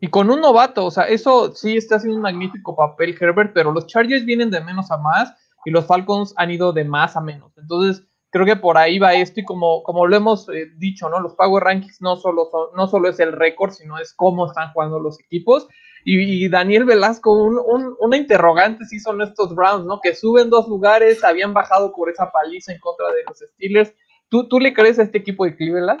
Y 0.00 0.08
con 0.08 0.30
un 0.30 0.40
novato, 0.40 0.86
o 0.86 0.90
sea, 0.90 1.04
eso 1.04 1.54
sí 1.54 1.76
está 1.76 1.96
haciendo 1.96 2.16
un 2.16 2.22
magnífico 2.22 2.74
papel 2.74 3.16
Herbert, 3.20 3.52
pero 3.52 3.72
los 3.72 3.86
Chargers 3.86 4.24
vienen 4.24 4.50
de 4.50 4.62
menos 4.62 4.90
a 4.90 4.96
más 4.96 5.34
y 5.64 5.70
los 5.70 5.86
Falcons 5.86 6.32
han 6.36 6.50
ido 6.50 6.72
de 6.72 6.84
más 6.84 7.16
a 7.16 7.20
menos. 7.20 7.52
Entonces, 7.58 8.06
creo 8.30 8.46
que 8.46 8.56
por 8.56 8.78
ahí 8.78 8.98
va 8.98 9.14
esto 9.14 9.40
y 9.40 9.44
como, 9.44 9.82
como 9.82 10.06
lo 10.06 10.16
hemos 10.16 10.48
eh, 10.48 10.70
dicho, 10.76 11.10
¿no? 11.10 11.20
Los 11.20 11.34
Power 11.34 11.64
Rankings 11.64 12.00
no 12.00 12.16
solo, 12.16 12.48
no 12.74 12.86
solo 12.86 13.08
es 13.08 13.20
el 13.20 13.32
récord, 13.32 13.72
sino 13.72 13.98
es 13.98 14.14
cómo 14.14 14.46
están 14.46 14.72
jugando 14.72 15.00
los 15.00 15.20
equipos. 15.20 15.68
Y, 16.04 16.48
Daniel 16.48 16.84
Velasco, 16.84 17.32
un, 17.32 17.94
una 17.98 18.16
interrogante 18.16 18.84
sí 18.86 18.98
son 18.98 19.20
estos 19.20 19.54
Browns, 19.54 19.84
¿no? 19.84 20.00
Que 20.00 20.14
suben 20.14 20.48
dos 20.48 20.68
lugares, 20.68 21.22
habían 21.22 21.52
bajado 21.52 21.92
por 21.92 22.08
esa 22.08 22.30
paliza 22.30 22.72
en 22.72 22.80
contra 22.80 23.08
de 23.08 23.22
los 23.28 23.38
Steelers. 23.38 23.92
¿Tú, 24.28 24.48
tú 24.48 24.58
le 24.60 24.72
crees 24.72 24.98
a 24.98 25.02
este 25.02 25.18
equipo 25.18 25.44
de 25.44 25.56
Cleveland? 25.56 26.00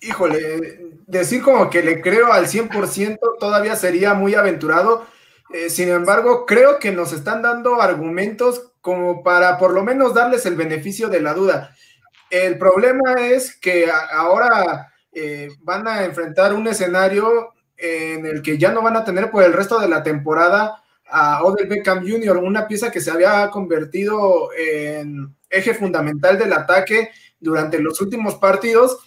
Híjole, 0.00 0.78
decir 1.06 1.42
como 1.42 1.70
que 1.70 1.82
le 1.82 2.00
creo 2.00 2.32
al 2.32 2.46
100% 2.46 3.18
todavía 3.40 3.74
sería 3.76 4.14
muy 4.14 4.34
aventurado. 4.34 5.06
Eh, 5.52 5.70
sin 5.70 5.88
embargo, 5.88 6.44
creo 6.46 6.78
que 6.78 6.92
nos 6.92 7.12
están 7.12 7.42
dando 7.42 7.80
argumentos 7.80 8.72
como 8.80 9.22
para 9.22 9.58
por 9.58 9.72
lo 9.72 9.82
menos 9.82 10.14
darles 10.14 10.46
el 10.46 10.54
beneficio 10.54 11.08
de 11.08 11.20
la 11.20 11.34
duda. 11.34 11.74
El 12.30 12.58
problema 12.58 13.14
es 13.18 13.56
que 13.56 13.88
ahora 14.12 14.92
eh, 15.12 15.48
van 15.62 15.88
a 15.88 16.04
enfrentar 16.04 16.52
un 16.52 16.66
escenario 16.68 17.54
en 17.76 18.26
el 18.26 18.42
que 18.42 18.58
ya 18.58 18.72
no 18.72 18.82
van 18.82 18.96
a 18.96 19.04
tener 19.04 19.30
por 19.30 19.42
el 19.44 19.52
resto 19.52 19.78
de 19.78 19.88
la 19.88 20.02
temporada 20.02 20.82
a 21.08 21.42
Odell 21.44 21.68
Beckham 21.68 22.00
Jr., 22.00 22.36
una 22.38 22.66
pieza 22.66 22.90
que 22.90 23.00
se 23.00 23.10
había 23.10 23.48
convertido 23.50 24.50
en 24.52 25.34
eje 25.48 25.74
fundamental 25.74 26.38
del 26.38 26.52
ataque 26.52 27.10
durante 27.38 27.78
los 27.78 28.00
últimos 28.00 28.36
partidos 28.36 28.98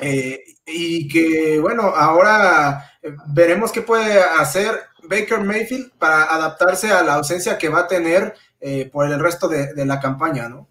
eh, 0.00 0.42
y 0.66 1.08
que, 1.08 1.58
bueno, 1.60 1.82
ahora 1.82 2.90
veremos 3.28 3.72
qué 3.72 3.82
puede 3.82 4.20
hacer 4.20 4.80
Baker 5.04 5.40
Mayfield 5.40 5.92
para 5.98 6.24
adaptarse 6.24 6.90
a 6.90 7.02
la 7.02 7.14
ausencia 7.14 7.58
que 7.58 7.68
va 7.68 7.80
a 7.80 7.86
tener 7.86 8.34
eh, 8.60 8.88
por 8.92 9.10
el 9.10 9.18
resto 9.18 9.48
de, 9.48 9.84
la 9.84 10.00
campaña, 10.00 10.48
¿no? 10.48 10.68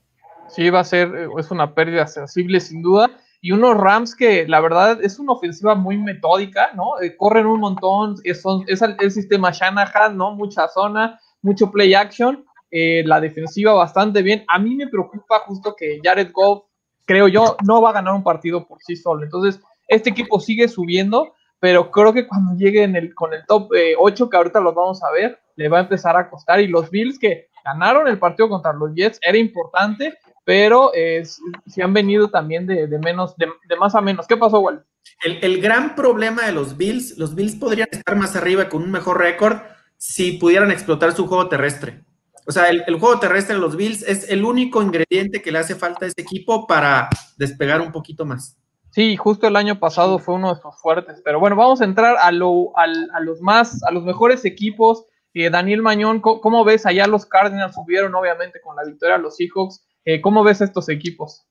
Sí, 0.49 0.69
va 0.69 0.81
a 0.81 0.85
ser, 0.85 1.13
eh, 1.15 1.27
es 1.37 1.51
una 1.51 1.73
pérdida 1.73 2.07
sensible 2.07 2.59
sin 2.59 2.81
duda. 2.81 3.11
Y 3.41 3.51
unos 3.51 3.75
Rams 3.75 4.15
que 4.15 4.47
la 4.47 4.59
verdad 4.59 5.03
es 5.03 5.17
una 5.17 5.33
ofensiva 5.33 5.73
muy 5.73 5.97
metódica, 5.97 6.71
¿no? 6.75 7.01
Eh, 7.01 7.17
corren 7.17 7.47
un 7.47 7.59
montón, 7.59 8.15
es, 8.23 8.43
es 8.67 8.81
el, 8.83 9.11
sistema 9.11 9.51
Shanahan, 9.51 10.15
¿no? 10.15 10.35
Mucha 10.35 10.67
zona, 10.67 11.19
mucho 11.41 11.71
play 11.71 11.95
action, 11.95 12.45
la 12.71 13.19
defensiva 13.19 13.73
bastante 13.73 14.21
bien. 14.21 14.45
A 14.47 14.59
mí 14.59 14.75
me 14.75 14.87
preocupa 14.87 15.39
justo 15.39 15.75
que 15.75 15.99
Jared 16.03 16.31
Goff, 16.31 16.65
creo 17.05 17.27
yo, 17.27 17.57
no 17.65 17.81
va 17.81 17.89
a 17.89 17.93
ganar 17.93 18.13
un 18.13 18.23
partido 18.23 18.67
por 18.67 18.77
sí 18.81 18.95
solo. 18.95 19.23
Entonces, 19.23 19.59
este 19.87 20.11
equipo 20.11 20.39
sigue 20.39 20.67
subiendo, 20.67 21.33
pero 21.59 21.91
creo 21.91 22.13
que 22.13 22.27
cuando 22.27 22.55
llegue 22.55 22.83
el, 22.83 23.13
con 23.15 23.33
el 23.33 23.45
top 23.47 23.71
8, 23.97 24.29
que 24.29 24.37
ahorita 24.37 24.61
los 24.61 24.75
vamos 24.75 25.03
a 25.03 25.11
ver, 25.11 25.39
le 25.55 25.67
va 25.67 25.79
a 25.79 25.81
empezar 25.81 26.15
a 26.15 26.29
costar. 26.29 26.61
Y 26.61 26.67
los 26.67 26.89
Bills 26.89 27.19
que 27.19 27.49
ganaron 27.65 28.07
el 28.07 28.19
partido 28.19 28.49
contra 28.49 28.73
los 28.73 28.93
Jets, 28.93 29.19
era 29.21 29.37
importante, 29.37 30.17
pero 30.43 30.91
eh, 30.93 31.23
si 31.67 31.81
han 31.81 31.93
venido 31.93 32.29
también 32.29 32.67
de, 32.67 32.87
menos, 32.99 33.35
de, 33.37 33.47
más 33.79 33.95
a 33.95 34.01
menos. 34.01 34.27
¿Qué 34.27 34.37
pasó, 34.37 34.59
Wal? 34.59 34.83
El, 35.23 35.61
gran 35.61 35.95
problema 35.95 36.45
de 36.45 36.51
los 36.51 36.77
Bills, 36.77 37.17
los 37.17 37.35
Bills 37.35 37.55
podrían 37.55 37.87
estar 37.91 38.15
más 38.15 38.35
arriba 38.35 38.69
con 38.69 38.83
un 38.83 38.91
mejor 38.91 39.19
récord 39.19 39.57
si 39.97 40.33
pudieran 40.33 40.71
explotar 40.71 41.13
su 41.13 41.27
juego 41.27 41.47
terrestre. 41.47 42.03
O 42.47 42.51
sea, 42.51 42.69
el, 42.69 42.83
juego 42.99 43.19
terrestre 43.19 43.55
de 43.55 43.61
los 43.61 43.75
Bills 43.75 44.01
es 44.03 44.29
el 44.29 44.43
único 44.43 44.81
ingrediente 44.81 45.41
que 45.41 45.51
le 45.51 45.59
hace 45.59 45.75
falta 45.75 46.05
a 46.05 46.07
ese 46.07 46.21
equipo 46.21 46.65
para 46.65 47.07
despegar 47.37 47.81
un 47.81 47.91
poquito 47.91 48.25
más. 48.25 48.57
Sí, 48.89 49.15
justo 49.15 49.47
el 49.47 49.55
año 49.55 49.79
pasado 49.79 50.19
fue 50.19 50.35
uno 50.35 50.53
de 50.53 50.61
sus 50.61 50.75
fuertes, 50.81 51.21
pero 51.23 51.39
bueno, 51.39 51.55
vamos 51.55 51.79
a 51.81 51.85
entrar 51.85 52.17
a, 52.19 52.31
lo, 52.31 52.73
a 52.75 52.87
los 53.21 53.41
más, 53.41 53.81
a 53.83 53.91
los 53.91 54.03
mejores 54.03 54.43
equipos 54.43 55.05
eh, 55.33 55.49
Daniel 55.49 55.81
Mañón, 55.81 56.19
¿cómo, 56.19 56.63
ves? 56.65 56.85
Allá 56.85 57.07
los 57.07 57.25
Cardinals 57.25 57.75
subieron 57.75 58.13
obviamente 58.15 58.59
con 58.59 58.75
la 58.75 58.83
victoria 58.83 59.15
a 59.15 59.19
los 59.19 59.37
Seahawks. 59.37 59.85
Eh, 60.05 60.21
¿Cómo 60.21 60.43
ves 60.43 60.61
estos 60.61 60.89
equipos? 60.89 61.47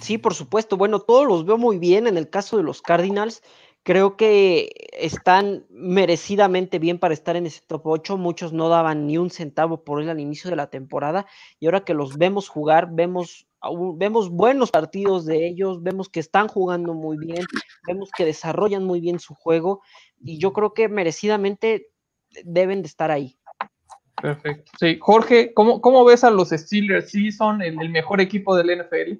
Sí, 0.00 0.18
por 0.18 0.34
supuesto. 0.34 0.76
Bueno, 0.76 1.00
todos 1.00 1.26
los 1.26 1.44
veo 1.44 1.58
muy 1.58 1.78
bien. 1.78 2.06
En 2.06 2.16
el 2.16 2.30
caso 2.30 2.56
de 2.56 2.62
los 2.62 2.80
Cardinals, 2.80 3.42
creo 3.82 4.16
que 4.16 4.70
están 4.92 5.66
merecidamente 5.70 6.78
bien 6.78 6.98
para 6.98 7.14
estar 7.14 7.36
en 7.36 7.46
ese 7.46 7.60
top 7.66 7.86
8. 7.86 8.16
Muchos 8.16 8.52
no 8.52 8.68
daban 8.68 9.06
ni 9.06 9.18
un 9.18 9.30
centavo 9.30 9.84
por 9.84 10.00
él 10.00 10.08
al 10.08 10.20
inicio 10.20 10.50
de 10.50 10.56
la 10.56 10.70
temporada. 10.70 11.26
Y 11.60 11.66
ahora 11.66 11.84
que 11.84 11.94
los 11.94 12.16
vemos 12.16 12.48
jugar, 12.48 12.88
vemos, 12.92 13.46
vemos 13.96 14.30
buenos 14.30 14.70
partidos 14.70 15.26
de 15.26 15.46
ellos, 15.46 15.82
vemos 15.82 16.08
que 16.08 16.20
están 16.20 16.48
jugando 16.48 16.94
muy 16.94 17.18
bien, 17.18 17.44
vemos 17.86 18.10
que 18.16 18.24
desarrollan 18.24 18.84
muy 18.84 19.00
bien 19.00 19.18
su 19.18 19.34
juego. 19.34 19.82
Y 20.20 20.38
yo 20.38 20.52
creo 20.52 20.72
que 20.72 20.88
merecidamente 20.88 21.88
deben 22.44 22.82
de 22.82 22.88
estar 22.88 23.10
ahí. 23.10 23.38
Perfecto. 24.20 24.72
Sí, 24.78 24.98
Jorge, 25.00 25.52
¿cómo, 25.52 25.80
cómo 25.80 26.04
ves 26.04 26.24
a 26.24 26.30
los 26.30 26.48
Steelers? 26.50 27.10
¿Sí 27.10 27.30
son 27.32 27.62
el, 27.62 27.76
mejor 27.90 28.20
equipo 28.20 28.56
del 28.56 28.80
NFL? 28.80 29.18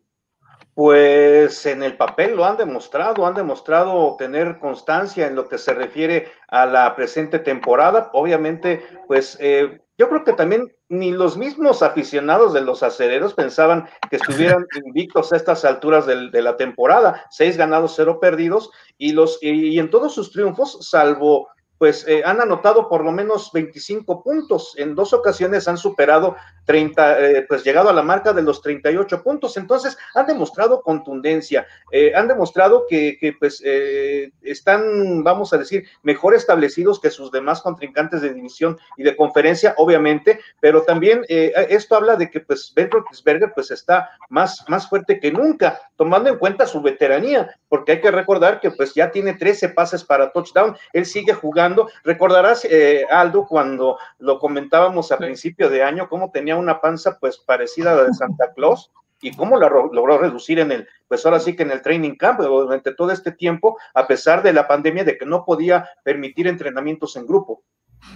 Pues 0.74 1.64
en 1.66 1.82
el 1.82 1.96
papel 1.96 2.36
lo 2.36 2.44
han 2.44 2.56
demostrado, 2.56 3.26
han 3.26 3.34
demostrado 3.34 4.16
tener 4.18 4.58
constancia 4.58 5.26
en 5.26 5.34
lo 5.34 5.48
que 5.48 5.58
se 5.58 5.72
refiere 5.72 6.28
a 6.48 6.66
la 6.66 6.94
presente 6.96 7.38
temporada. 7.38 8.10
Obviamente, 8.12 8.84
pues 9.06 9.38
eh, 9.40 9.80
yo 9.98 10.08
creo 10.08 10.24
que 10.24 10.34
también 10.34 10.70
ni 10.88 11.12
los 11.12 11.36
mismos 11.36 11.82
aficionados 11.82 12.52
de 12.52 12.60
los 12.60 12.82
acereros 12.82 13.34
pensaban 13.34 13.88
que 14.10 14.16
estuvieran 14.16 14.66
invictos 14.84 15.32
a 15.32 15.36
estas 15.36 15.64
alturas 15.64 16.06
de 16.06 16.42
la 16.42 16.56
temporada. 16.56 17.24
Seis 17.30 17.56
ganados, 17.56 17.94
cero 17.96 18.18
perdidos, 18.20 18.70
y, 18.98 19.12
los, 19.12 19.38
y 19.42 19.78
en 19.78 19.90
todos 19.90 20.14
sus 20.14 20.30
triunfos, 20.30 20.88
salvo 20.88 21.48
pues 21.78 22.06
eh, 22.08 22.22
han 22.24 22.40
anotado 22.40 22.88
por 22.88 23.04
lo 23.04 23.12
menos 23.12 23.50
25 23.52 24.22
puntos. 24.22 24.74
En 24.76 24.94
dos 24.94 25.12
ocasiones 25.12 25.68
han 25.68 25.76
superado 25.76 26.36
30, 26.64 27.20
eh, 27.20 27.46
pues 27.48 27.64
llegado 27.64 27.90
a 27.90 27.92
la 27.92 28.02
marca 28.02 28.32
de 28.32 28.42
los 28.42 28.62
38 28.62 29.22
puntos. 29.22 29.56
Entonces, 29.56 29.96
han 30.14 30.26
demostrado 30.26 30.82
contundencia, 30.82 31.66
eh, 31.92 32.12
han 32.14 32.28
demostrado 32.28 32.86
que, 32.88 33.18
que 33.18 33.34
pues 33.34 33.62
están, 34.42 35.22
vamos 35.22 35.52
a 35.52 35.58
decir, 35.58 35.86
mejor 36.02 36.34
establecidos 36.34 37.00
que 37.00 37.10
sus 37.10 37.30
demás 37.30 37.60
contrincantes 37.60 38.20
de 38.20 38.32
división 38.32 38.78
y 38.96 39.02
de 39.02 39.16
conferencia, 39.16 39.74
obviamente, 39.76 40.40
pero 40.60 40.82
también 40.82 41.24
esto 41.28 41.96
habla 41.96 42.16
de 42.16 42.30
que 42.30 42.40
pues 42.40 42.72
Ben 42.74 42.90
Roethlisberger 42.90 43.52
pues 43.54 43.70
está 43.70 44.10
más, 44.28 44.64
más 44.68 44.88
fuerte 44.88 45.18
que 45.20 45.32
nunca, 45.32 45.80
tomando 45.96 46.30
en 46.30 46.38
cuenta 46.38 46.66
su 46.66 46.80
veteranía, 46.80 47.54
porque 47.68 47.92
hay 47.92 48.00
que 48.00 48.10
recordar 48.10 48.60
que 48.60 48.70
pues 48.70 48.94
ya 48.94 49.10
tiene 49.10 49.34
13 49.34 49.70
pases 49.70 50.04
para 50.04 50.32
touchdown, 50.32 50.76
él 50.92 51.06
sigue 51.06 51.32
jugando 51.32 51.65
Recordarás, 52.04 52.64
eh, 52.64 53.06
Aldo, 53.10 53.46
cuando 53.46 53.98
lo 54.18 54.38
comentábamos 54.38 55.10
a 55.12 55.18
principio 55.18 55.68
de 55.68 55.82
año, 55.82 56.08
cómo 56.08 56.30
tenía 56.30 56.56
una 56.56 56.80
panza 56.80 57.18
pues 57.18 57.38
parecida 57.38 57.92
a 57.92 57.96
la 57.96 58.04
de 58.04 58.14
Santa 58.14 58.52
Claus. 58.54 58.90
y 59.22 59.34
cómo 59.34 59.56
la 59.58 59.70
logró 59.70 60.18
reducir 60.18 60.58
en 60.58 60.70
el, 60.70 60.86
pues 61.08 61.24
ahora 61.24 61.40
sí 61.40 61.56
que 61.56 61.62
en 61.62 61.70
el 61.70 61.80
training 61.80 62.16
camp 62.16 62.38
durante 62.40 62.92
todo 62.92 63.10
este 63.10 63.32
tiempo, 63.32 63.78
a 63.94 64.06
pesar 64.06 64.42
de 64.42 64.52
la 64.52 64.68
pandemia, 64.68 65.04
de 65.04 65.16
que 65.16 65.24
no 65.24 65.42
podía 65.44 65.88
permitir 66.04 66.46
entrenamientos 66.46 67.16
en 67.16 67.26
grupo. 67.26 67.62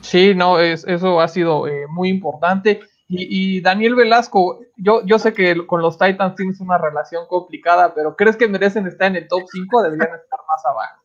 Sí, 0.03 0.35
no, 0.35 0.59
es, 0.59 0.85
eso 0.87 1.21
ha 1.21 1.29
sido 1.29 1.67
eh, 1.67 1.87
muy 1.89 2.11
importante. 2.11 2.81
Y, 3.13 3.61
Daniel 3.61 3.97
Velasco, 3.97 4.61
yo, 4.77 5.05
yo 5.05 5.19
sé 5.19 5.33
que 5.33 5.67
con 5.67 5.83
los 5.83 5.99
Titans 5.99 6.37
tienes 6.37 6.61
una 6.61 6.79
relación 6.79 7.27
complicada, 7.27 7.93
pero 7.93 8.15
¿crees 8.15 8.37
que 8.37 8.47
merecen 8.47 8.87
estar 8.87 9.09
en 9.09 9.17
el 9.17 9.27
top 9.27 9.43
5 9.51 9.79
o 9.79 9.83
deberían 9.83 10.15
estar 10.15 10.39
más 10.47 10.65
abajo? 10.65 11.03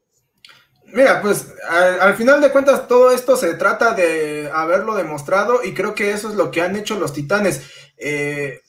Mira, 0.95 1.21
pues 1.21 1.53
al, 1.67 2.15
final 2.15 2.39
de 2.39 2.51
cuentas 2.51 2.87
todo 2.87 3.11
esto 3.11 3.35
se 3.35 3.55
trata 3.55 3.93
de 3.93 4.49
haberlo 4.53 4.95
demostrado 4.95 5.61
y 5.61 5.73
creo 5.73 5.93
que 5.93 6.11
eso 6.11 6.29
es 6.29 6.35
lo 6.35 6.51
que 6.51 6.61
han 6.61 6.77
hecho 6.77 6.97
los 6.97 7.11
Titanes. 7.11 7.63
Eh, 7.97 8.61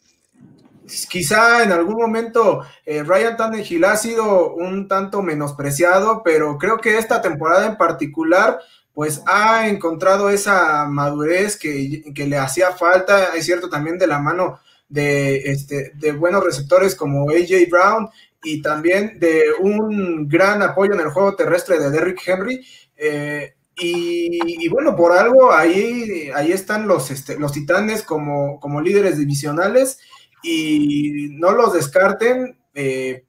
quizá 1.08 1.62
en 1.62 1.70
algún 1.70 1.94
momento 1.94 2.62
eh, 2.84 3.04
Ryan 3.04 3.36
Tannehill 3.36 3.84
ha 3.84 3.96
sido 3.96 4.54
un 4.54 4.88
tanto 4.88 5.22
menospreciado, 5.22 6.22
pero 6.24 6.58
creo 6.58 6.78
que 6.78 6.98
esta 6.98 7.22
temporada 7.22 7.64
en 7.64 7.76
particular 7.76 8.58
pues 8.92 9.22
ha 9.26 9.68
encontrado 9.68 10.28
esa 10.28 10.84
madurez 10.86 11.56
que, 11.56 12.02
le 12.12 12.38
hacía 12.38 12.72
falta, 12.72 13.36
es 13.36 13.44
cierto 13.44 13.68
también 13.68 13.98
de 13.98 14.08
la 14.08 14.18
mano 14.18 14.58
de, 14.88 15.52
este, 15.52 15.92
de 15.94 16.10
buenos 16.10 16.42
receptores 16.42 16.96
como 16.96 17.30
AJ 17.30 17.70
Brown 17.70 18.10
y 18.46 18.62
también 18.62 19.18
de 19.18 19.42
un 19.58 20.28
gran 20.28 20.62
apoyo 20.62 20.94
en 20.94 21.00
el 21.00 21.10
juego 21.10 21.34
terrestre 21.34 21.80
de 21.80 21.90
Derrick 21.90 22.22
Henry. 22.24 22.64
Eh, 22.96 23.54
y, 23.78 24.68
bueno, 24.68 24.94
por 24.94 25.12
algo 25.12 25.52
ahí, 25.52 26.30
ahí 26.34 26.52
están 26.52 26.86
los, 26.86 27.10
este, 27.10 27.38
los 27.38 27.50
titanes 27.52 28.04
como, 28.04 28.60
como 28.60 28.80
líderes 28.80 29.18
divisionales 29.18 29.98
y 30.42 31.30
no 31.32 31.50
los 31.52 31.74
descarten 31.74 32.56
eh, 32.72 33.24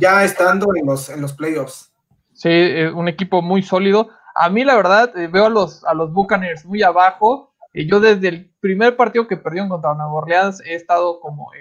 ya 0.00 0.24
estando 0.24 0.66
en 0.74 0.86
los, 0.86 1.08
en 1.08 1.22
los 1.22 1.32
playoffs. 1.34 1.92
Sí, 2.34 2.50
eh, 2.50 2.90
un 2.90 3.06
equipo 3.06 3.42
muy 3.42 3.62
sólido. 3.62 4.10
A 4.34 4.50
mí, 4.50 4.64
la 4.64 4.74
verdad, 4.74 5.12
veo 5.30 5.46
a 5.46 5.50
los, 5.50 5.84
a 5.84 5.94
los 5.94 6.12
Buccaneers 6.12 6.66
muy 6.66 6.82
abajo. 6.82 7.54
y 7.72 7.88
yo 7.88 8.00
desde 8.00 8.28
el 8.28 8.50
primer 8.58 8.96
partido 8.96 9.28
que 9.28 9.36
perdieron 9.36 9.68
contra 9.68 9.94
Nueva 9.94 10.14
Orleans 10.14 10.60
he 10.66 10.74
estado 10.74 11.20
como... 11.20 11.52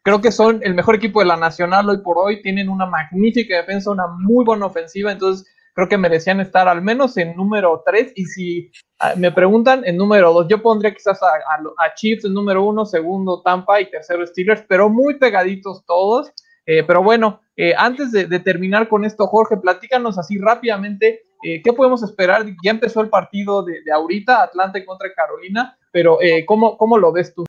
Eh, 0.00 0.02
creo 0.02 0.20
que 0.20 0.32
son 0.32 0.60
el 0.62 0.74
mejor 0.74 0.96
equipo 0.96 1.20
de 1.20 1.26
la 1.26 1.36
Nacional 1.36 1.88
hoy 1.88 1.98
por 2.02 2.18
hoy. 2.18 2.42
Tienen 2.42 2.68
una 2.68 2.86
magnífica 2.86 3.56
defensa, 3.56 3.90
una 3.90 4.06
muy 4.06 4.44
buena 4.44 4.66
ofensiva. 4.66 5.12
Entonces, 5.12 5.46
creo 5.74 5.88
que 5.88 5.98
merecían 5.98 6.40
estar 6.40 6.68
al 6.68 6.82
menos 6.82 7.16
en 7.16 7.36
número 7.36 7.82
3. 7.84 8.12
Y 8.16 8.24
si 8.26 8.70
ah, 8.98 9.14
me 9.16 9.32
preguntan, 9.32 9.82
en 9.84 9.96
número 9.96 10.32
2, 10.32 10.48
yo 10.48 10.62
pondría 10.62 10.94
quizás 10.94 11.22
a, 11.22 11.26
a, 11.26 11.94
Chiefs 11.94 12.24
en 12.24 12.34
número 12.34 12.64
1, 12.64 12.86
segundo 12.86 13.42
Tampa 13.42 13.80
y 13.80 13.90
tercero 13.90 14.26
Steelers, 14.26 14.64
pero 14.68 14.88
muy 14.88 15.18
pegaditos 15.18 15.84
todos. 15.86 16.32
Eh, 16.66 16.84
pero 16.84 17.02
bueno, 17.02 17.40
antes 17.76 18.12
de, 18.12 18.38
terminar 18.38 18.88
con 18.88 19.04
esto, 19.04 19.26
Jorge, 19.26 19.56
platícanos 19.56 20.18
así 20.18 20.38
rápidamente 20.38 21.24
eh, 21.42 21.62
¿Qué 21.62 21.72
podemos 21.72 22.02
esperar? 22.02 22.44
Ya 22.62 22.70
empezó 22.70 23.00
el 23.00 23.08
partido 23.08 23.62
de, 23.62 23.80
ahorita, 23.92 24.42
Atlanta 24.42 24.84
contra 24.84 25.12
Carolina, 25.14 25.76
pero 25.90 26.20
eh, 26.20 26.44
¿cómo, 26.44 26.76
¿cómo 26.76 26.98
lo 26.98 27.12
ves 27.12 27.34
tú? 27.34 27.44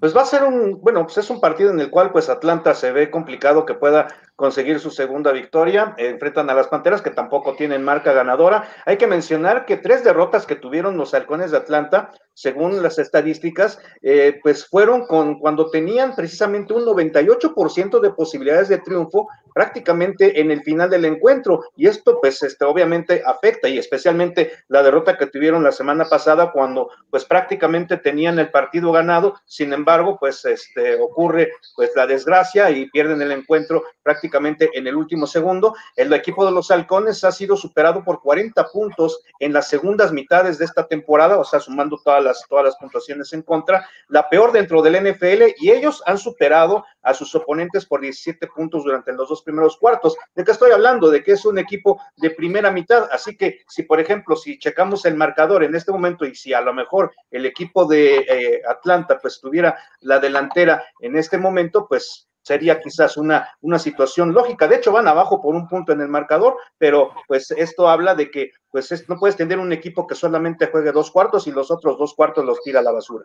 Pues 0.00 0.16
va 0.16 0.22
a 0.22 0.26
ser 0.26 0.44
un, 0.44 0.80
bueno, 0.80 1.04
pues 1.04 1.18
es 1.18 1.30
un 1.30 1.40
partido 1.40 1.70
en 1.70 1.80
el 1.80 1.90
cual 1.90 2.12
pues 2.12 2.28
Atlanta 2.28 2.74
se 2.74 2.92
ve 2.92 3.10
complicado 3.10 3.64
que 3.64 3.74
pueda 3.74 4.08
conseguir 4.36 4.78
su 4.78 4.90
segunda 4.90 5.32
victoria. 5.32 5.94
enfrentan 5.96 6.48
a 6.50 6.54
las 6.54 6.68
Panteras 6.68 7.00
que 7.00 7.10
tampoco 7.10 7.56
tienen 7.56 7.82
marca 7.82 8.12
ganadora. 8.12 8.68
Hay 8.84 8.98
que 8.98 9.06
mencionar 9.06 9.64
que 9.64 9.78
tres 9.78 10.04
derrotas 10.04 10.46
que 10.46 10.54
tuvieron 10.54 10.96
los 10.98 11.14
halcones 11.14 11.50
de 11.50 11.56
Atlanta, 11.56 12.12
según 12.34 12.82
las 12.82 12.98
estadísticas, 12.98 13.78
eh, 14.02 14.38
pues 14.42 14.66
fueron 14.66 15.06
con 15.06 15.38
cuando 15.38 15.70
tenían 15.70 16.14
precisamente 16.14 16.74
un 16.74 16.84
98% 16.84 17.98
de 18.00 18.10
posibilidades 18.10 18.68
de 18.68 18.78
triunfo 18.78 19.26
prácticamente 19.54 20.38
en 20.38 20.50
el 20.50 20.62
final 20.62 20.90
del 20.90 21.06
encuentro. 21.06 21.64
Y 21.74 21.86
esto 21.86 22.20
pues 22.20 22.42
este, 22.42 22.66
obviamente 22.66 23.22
afecta 23.24 23.68
y 23.68 23.78
especialmente 23.78 24.52
la 24.68 24.82
derrota 24.82 25.16
que 25.16 25.26
tuvieron 25.26 25.64
la 25.64 25.72
semana 25.72 26.04
pasada 26.04 26.52
cuando 26.52 26.90
pues 27.08 27.24
prácticamente 27.24 27.96
tenían 27.96 28.38
el 28.38 28.50
partido 28.50 28.92
ganado. 28.92 29.34
Sin 29.46 29.72
embargo, 29.72 30.18
pues 30.20 30.44
este, 30.44 30.96
ocurre 30.96 31.52
pues 31.74 31.92
la 31.96 32.06
desgracia 32.06 32.70
y 32.70 32.90
pierden 32.90 33.22
el 33.22 33.32
encuentro 33.32 33.82
prácticamente 34.02 34.25
en 34.32 34.86
el 34.86 34.96
último 34.96 35.26
segundo. 35.26 35.74
El 35.94 36.12
equipo 36.12 36.44
de 36.44 36.52
los 36.52 36.70
halcones 36.70 37.24
ha 37.24 37.32
sido 37.32 37.56
superado 37.56 38.04
por 38.04 38.20
40 38.20 38.66
puntos 38.68 39.20
en 39.40 39.52
las 39.52 39.68
segundas 39.68 40.12
mitades 40.12 40.58
de 40.58 40.64
esta 40.64 40.86
temporada, 40.86 41.38
o 41.38 41.44
sea, 41.44 41.60
sumando 41.60 41.98
todas 42.02 42.22
las, 42.22 42.44
todas 42.48 42.64
las 42.64 42.76
puntuaciones 42.76 43.32
en 43.32 43.42
contra, 43.42 43.88
la 44.08 44.28
peor 44.28 44.52
dentro 44.52 44.82
del 44.82 45.12
NFL 45.12 45.54
y 45.58 45.70
ellos 45.70 46.02
han 46.06 46.18
superado 46.18 46.84
a 47.02 47.14
sus 47.14 47.34
oponentes 47.34 47.86
por 47.86 48.00
17 48.00 48.48
puntos 48.48 48.84
durante 48.84 49.12
los 49.12 49.28
dos 49.28 49.42
primeros 49.42 49.76
cuartos. 49.76 50.16
¿De 50.34 50.44
qué 50.44 50.50
estoy 50.50 50.72
hablando? 50.72 51.08
De 51.08 51.22
que 51.22 51.32
es 51.32 51.44
un 51.44 51.58
equipo 51.58 52.00
de 52.16 52.30
primera 52.30 52.70
mitad. 52.70 53.08
Así 53.12 53.36
que 53.36 53.60
si, 53.68 53.84
por 53.84 54.00
ejemplo, 54.00 54.36
si 54.36 54.58
checamos 54.58 55.04
el 55.04 55.14
marcador 55.14 55.62
en 55.62 55.74
este 55.74 55.92
momento 55.92 56.24
y 56.24 56.34
si 56.34 56.52
a 56.52 56.60
lo 56.60 56.74
mejor 56.74 57.12
el 57.30 57.46
equipo 57.46 57.86
de 57.86 58.16
eh, 58.16 58.62
Atlanta 58.68 59.18
pues 59.20 59.40
tuviera 59.40 59.78
la 60.00 60.18
delantera 60.18 60.84
en 61.00 61.16
este 61.16 61.38
momento, 61.38 61.86
pues 61.88 62.28
sería 62.46 62.80
quizás 62.80 63.16
una, 63.16 63.48
una 63.60 63.78
situación 63.78 64.32
lógica. 64.32 64.68
De 64.68 64.76
hecho, 64.76 64.92
van 64.92 65.08
abajo 65.08 65.42
por 65.42 65.56
un 65.56 65.66
punto 65.66 65.92
en 65.92 66.00
el 66.00 66.08
marcador, 66.08 66.56
pero 66.78 67.10
pues 67.26 67.50
esto 67.50 67.88
habla 67.88 68.14
de 68.14 68.30
que 68.30 68.52
pues 68.70 69.08
no 69.08 69.16
puedes 69.18 69.36
tener 69.36 69.58
un 69.58 69.72
equipo 69.72 70.06
que 70.06 70.14
solamente 70.14 70.68
juegue 70.68 70.92
dos 70.92 71.10
cuartos 71.10 71.48
y 71.48 71.50
los 71.50 71.72
otros 71.72 71.98
dos 71.98 72.14
cuartos 72.14 72.44
los 72.44 72.62
tira 72.62 72.78
a 72.78 72.84
la 72.84 72.92
basura. 72.92 73.24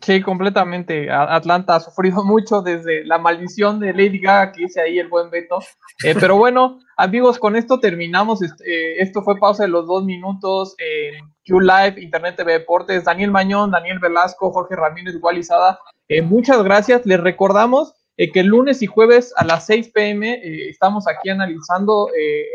Sí, 0.00 0.22
completamente. 0.22 1.10
Atlanta 1.10 1.76
ha 1.76 1.80
sufrido 1.80 2.24
mucho 2.24 2.62
desde 2.62 3.04
la 3.04 3.18
maldición 3.18 3.80
de 3.80 3.92
Lady 3.92 4.18
Gaga 4.18 4.52
que 4.52 4.62
dice 4.62 4.80
ahí 4.80 4.98
el 4.98 5.08
buen 5.08 5.28
Beto. 5.28 5.58
Eh, 6.02 6.14
pero 6.20 6.36
bueno, 6.36 6.78
amigos, 6.96 7.38
con 7.38 7.56
esto 7.56 7.80
terminamos. 7.80 8.40
Eh, 8.42 8.96
esto 8.98 9.22
fue 9.22 9.38
pausa 9.38 9.64
de 9.64 9.70
los 9.70 9.86
dos 9.86 10.04
minutos 10.04 10.74
en 10.78 11.26
Q 11.46 11.60
Live, 11.60 12.00
Internet 12.00 12.36
TV 12.36 12.52
Deportes. 12.52 13.04
Daniel 13.04 13.30
Mañón, 13.30 13.70
Daniel 13.70 13.98
Velasco, 13.98 14.50
Jorge 14.52 14.74
Ramírez, 14.74 15.20
Gualizada. 15.20 15.78
Eh, 16.08 16.22
muchas 16.22 16.62
gracias. 16.62 17.04
Les 17.04 17.20
recordamos 17.20 17.94
que 18.16 18.40
el 18.40 18.46
lunes 18.46 18.82
y 18.82 18.86
jueves 18.86 19.32
a 19.36 19.44
las 19.44 19.66
6 19.66 19.90
pm 19.90 20.40
estamos 20.68 21.06
aquí 21.08 21.30
analizando 21.30 22.08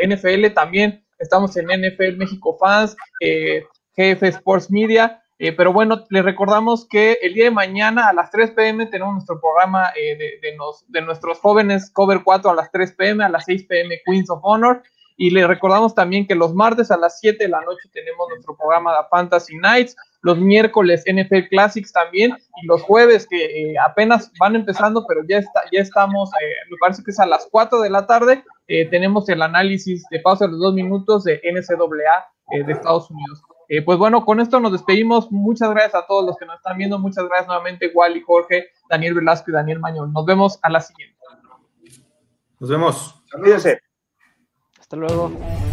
NFL. 0.06 0.54
También 0.54 1.04
estamos 1.18 1.58
en 1.58 1.68
NFL 1.68 2.18
México 2.18 2.58
Fans, 2.60 2.96
GF 3.20 4.24
Sports 4.24 4.72
Media. 4.72 5.22
Eh, 5.42 5.54
pero 5.54 5.72
bueno, 5.72 6.04
les 6.10 6.26
recordamos 6.26 6.86
que 6.86 7.18
el 7.22 7.34
día 7.34 7.46
de 7.46 7.52
mañana 7.52 8.10
a 8.10 8.14
las 8.14 8.30
3 8.30 8.52
pm 8.52 8.88
tenemos 8.88 9.14
nuestro 9.14 9.40
programa 9.40 9.94
eh, 9.96 10.18
de, 10.18 10.54
de, 10.88 11.02
nuestros 11.02 11.40
jóvenes 11.40 11.90
Cover 11.92 12.24
4 12.26 12.52
a 12.52 12.56
las 12.56 12.70
3 12.74 12.92
pm, 12.92 13.24
a 13.24 13.30
las 13.30 13.46
6 13.46 13.64
pm 13.64 14.02
Queens 14.06 14.30
of 14.30 14.42
Honor. 14.44 14.84
Y 15.20 15.30
les 15.32 15.48
recordamos 15.48 15.94
también 15.94 16.26
que 16.26 16.34
los 16.34 16.56
martes 16.56 16.90
a 16.92 16.98
las 16.98 17.20
7 17.20 17.44
de 17.44 17.50
la 17.50 17.62
noche 17.62 17.90
tenemos 17.92 18.30
nuestro 18.30 18.56
programa 18.56 18.92
de 18.94 19.08
Fantasy 19.12 19.58
Nights, 19.58 19.96
los 20.22 20.38
miércoles 20.38 21.04
NFL 21.06 21.50
Classics 21.50 21.92
también, 21.92 22.36
y 22.62 22.66
los 22.66 22.82
jueves 22.82 23.28
que 23.30 23.72
eh, 23.72 23.76
apenas 23.86 24.32
van 24.40 24.56
empezando, 24.56 25.06
pero 25.08 25.22
ya, 25.28 25.38
está, 25.40 25.62
ya 25.72 25.82
estamos, 25.82 26.32
me 26.70 26.78
parece 26.78 27.04
que 27.04 27.12
es 27.12 27.20
a 27.20 27.26
las 27.26 27.48
4 27.52 27.82
de 27.82 27.90
la 27.90 28.08
tarde, 28.08 28.44
tenemos 28.90 29.28
el 29.30 29.42
análisis 29.42 30.06
de 30.10 30.20
pausa 30.20 30.46
de 30.46 30.52
los 30.52 30.62
dos 30.62 30.74
minutos 30.74 31.24
de 31.24 31.42
NCAA 31.44 32.66
de 32.66 32.72
Estados 32.72 33.12
Unidos. 33.12 33.42
Eh, 33.72 33.84
pues 33.84 34.00
bueno, 34.00 34.26
con 34.26 34.40
esto 34.40 34.60
nos 34.60 34.72
despedimos. 34.72 35.32
Muchas 35.32 35.70
gracias 35.70 35.94
a 35.94 36.08
todos 36.08 36.26
los 36.26 36.38
que 36.38 36.46
nos 36.48 36.56
están 36.58 36.78
viendo. 36.78 36.98
Muchas 36.98 37.26
gracias 37.26 37.48
nuevamente, 37.48 37.92
Wally, 37.94 38.22
Jorge, 38.22 38.70
Daniel 38.90 39.14
Velasco 39.14 39.52
y 39.52 39.54
Daniel 39.54 39.80
Mañón. 39.80 40.12
Nos 40.12 40.26
vemos 40.26 40.60
a 40.64 40.72
la 40.72 40.82
siguiente. 40.82 41.16
Nos 42.60 42.70
vemos. 42.70 43.24
Cuídense. 43.32 43.89
Hasta 44.90 44.98
luego. 44.98 45.69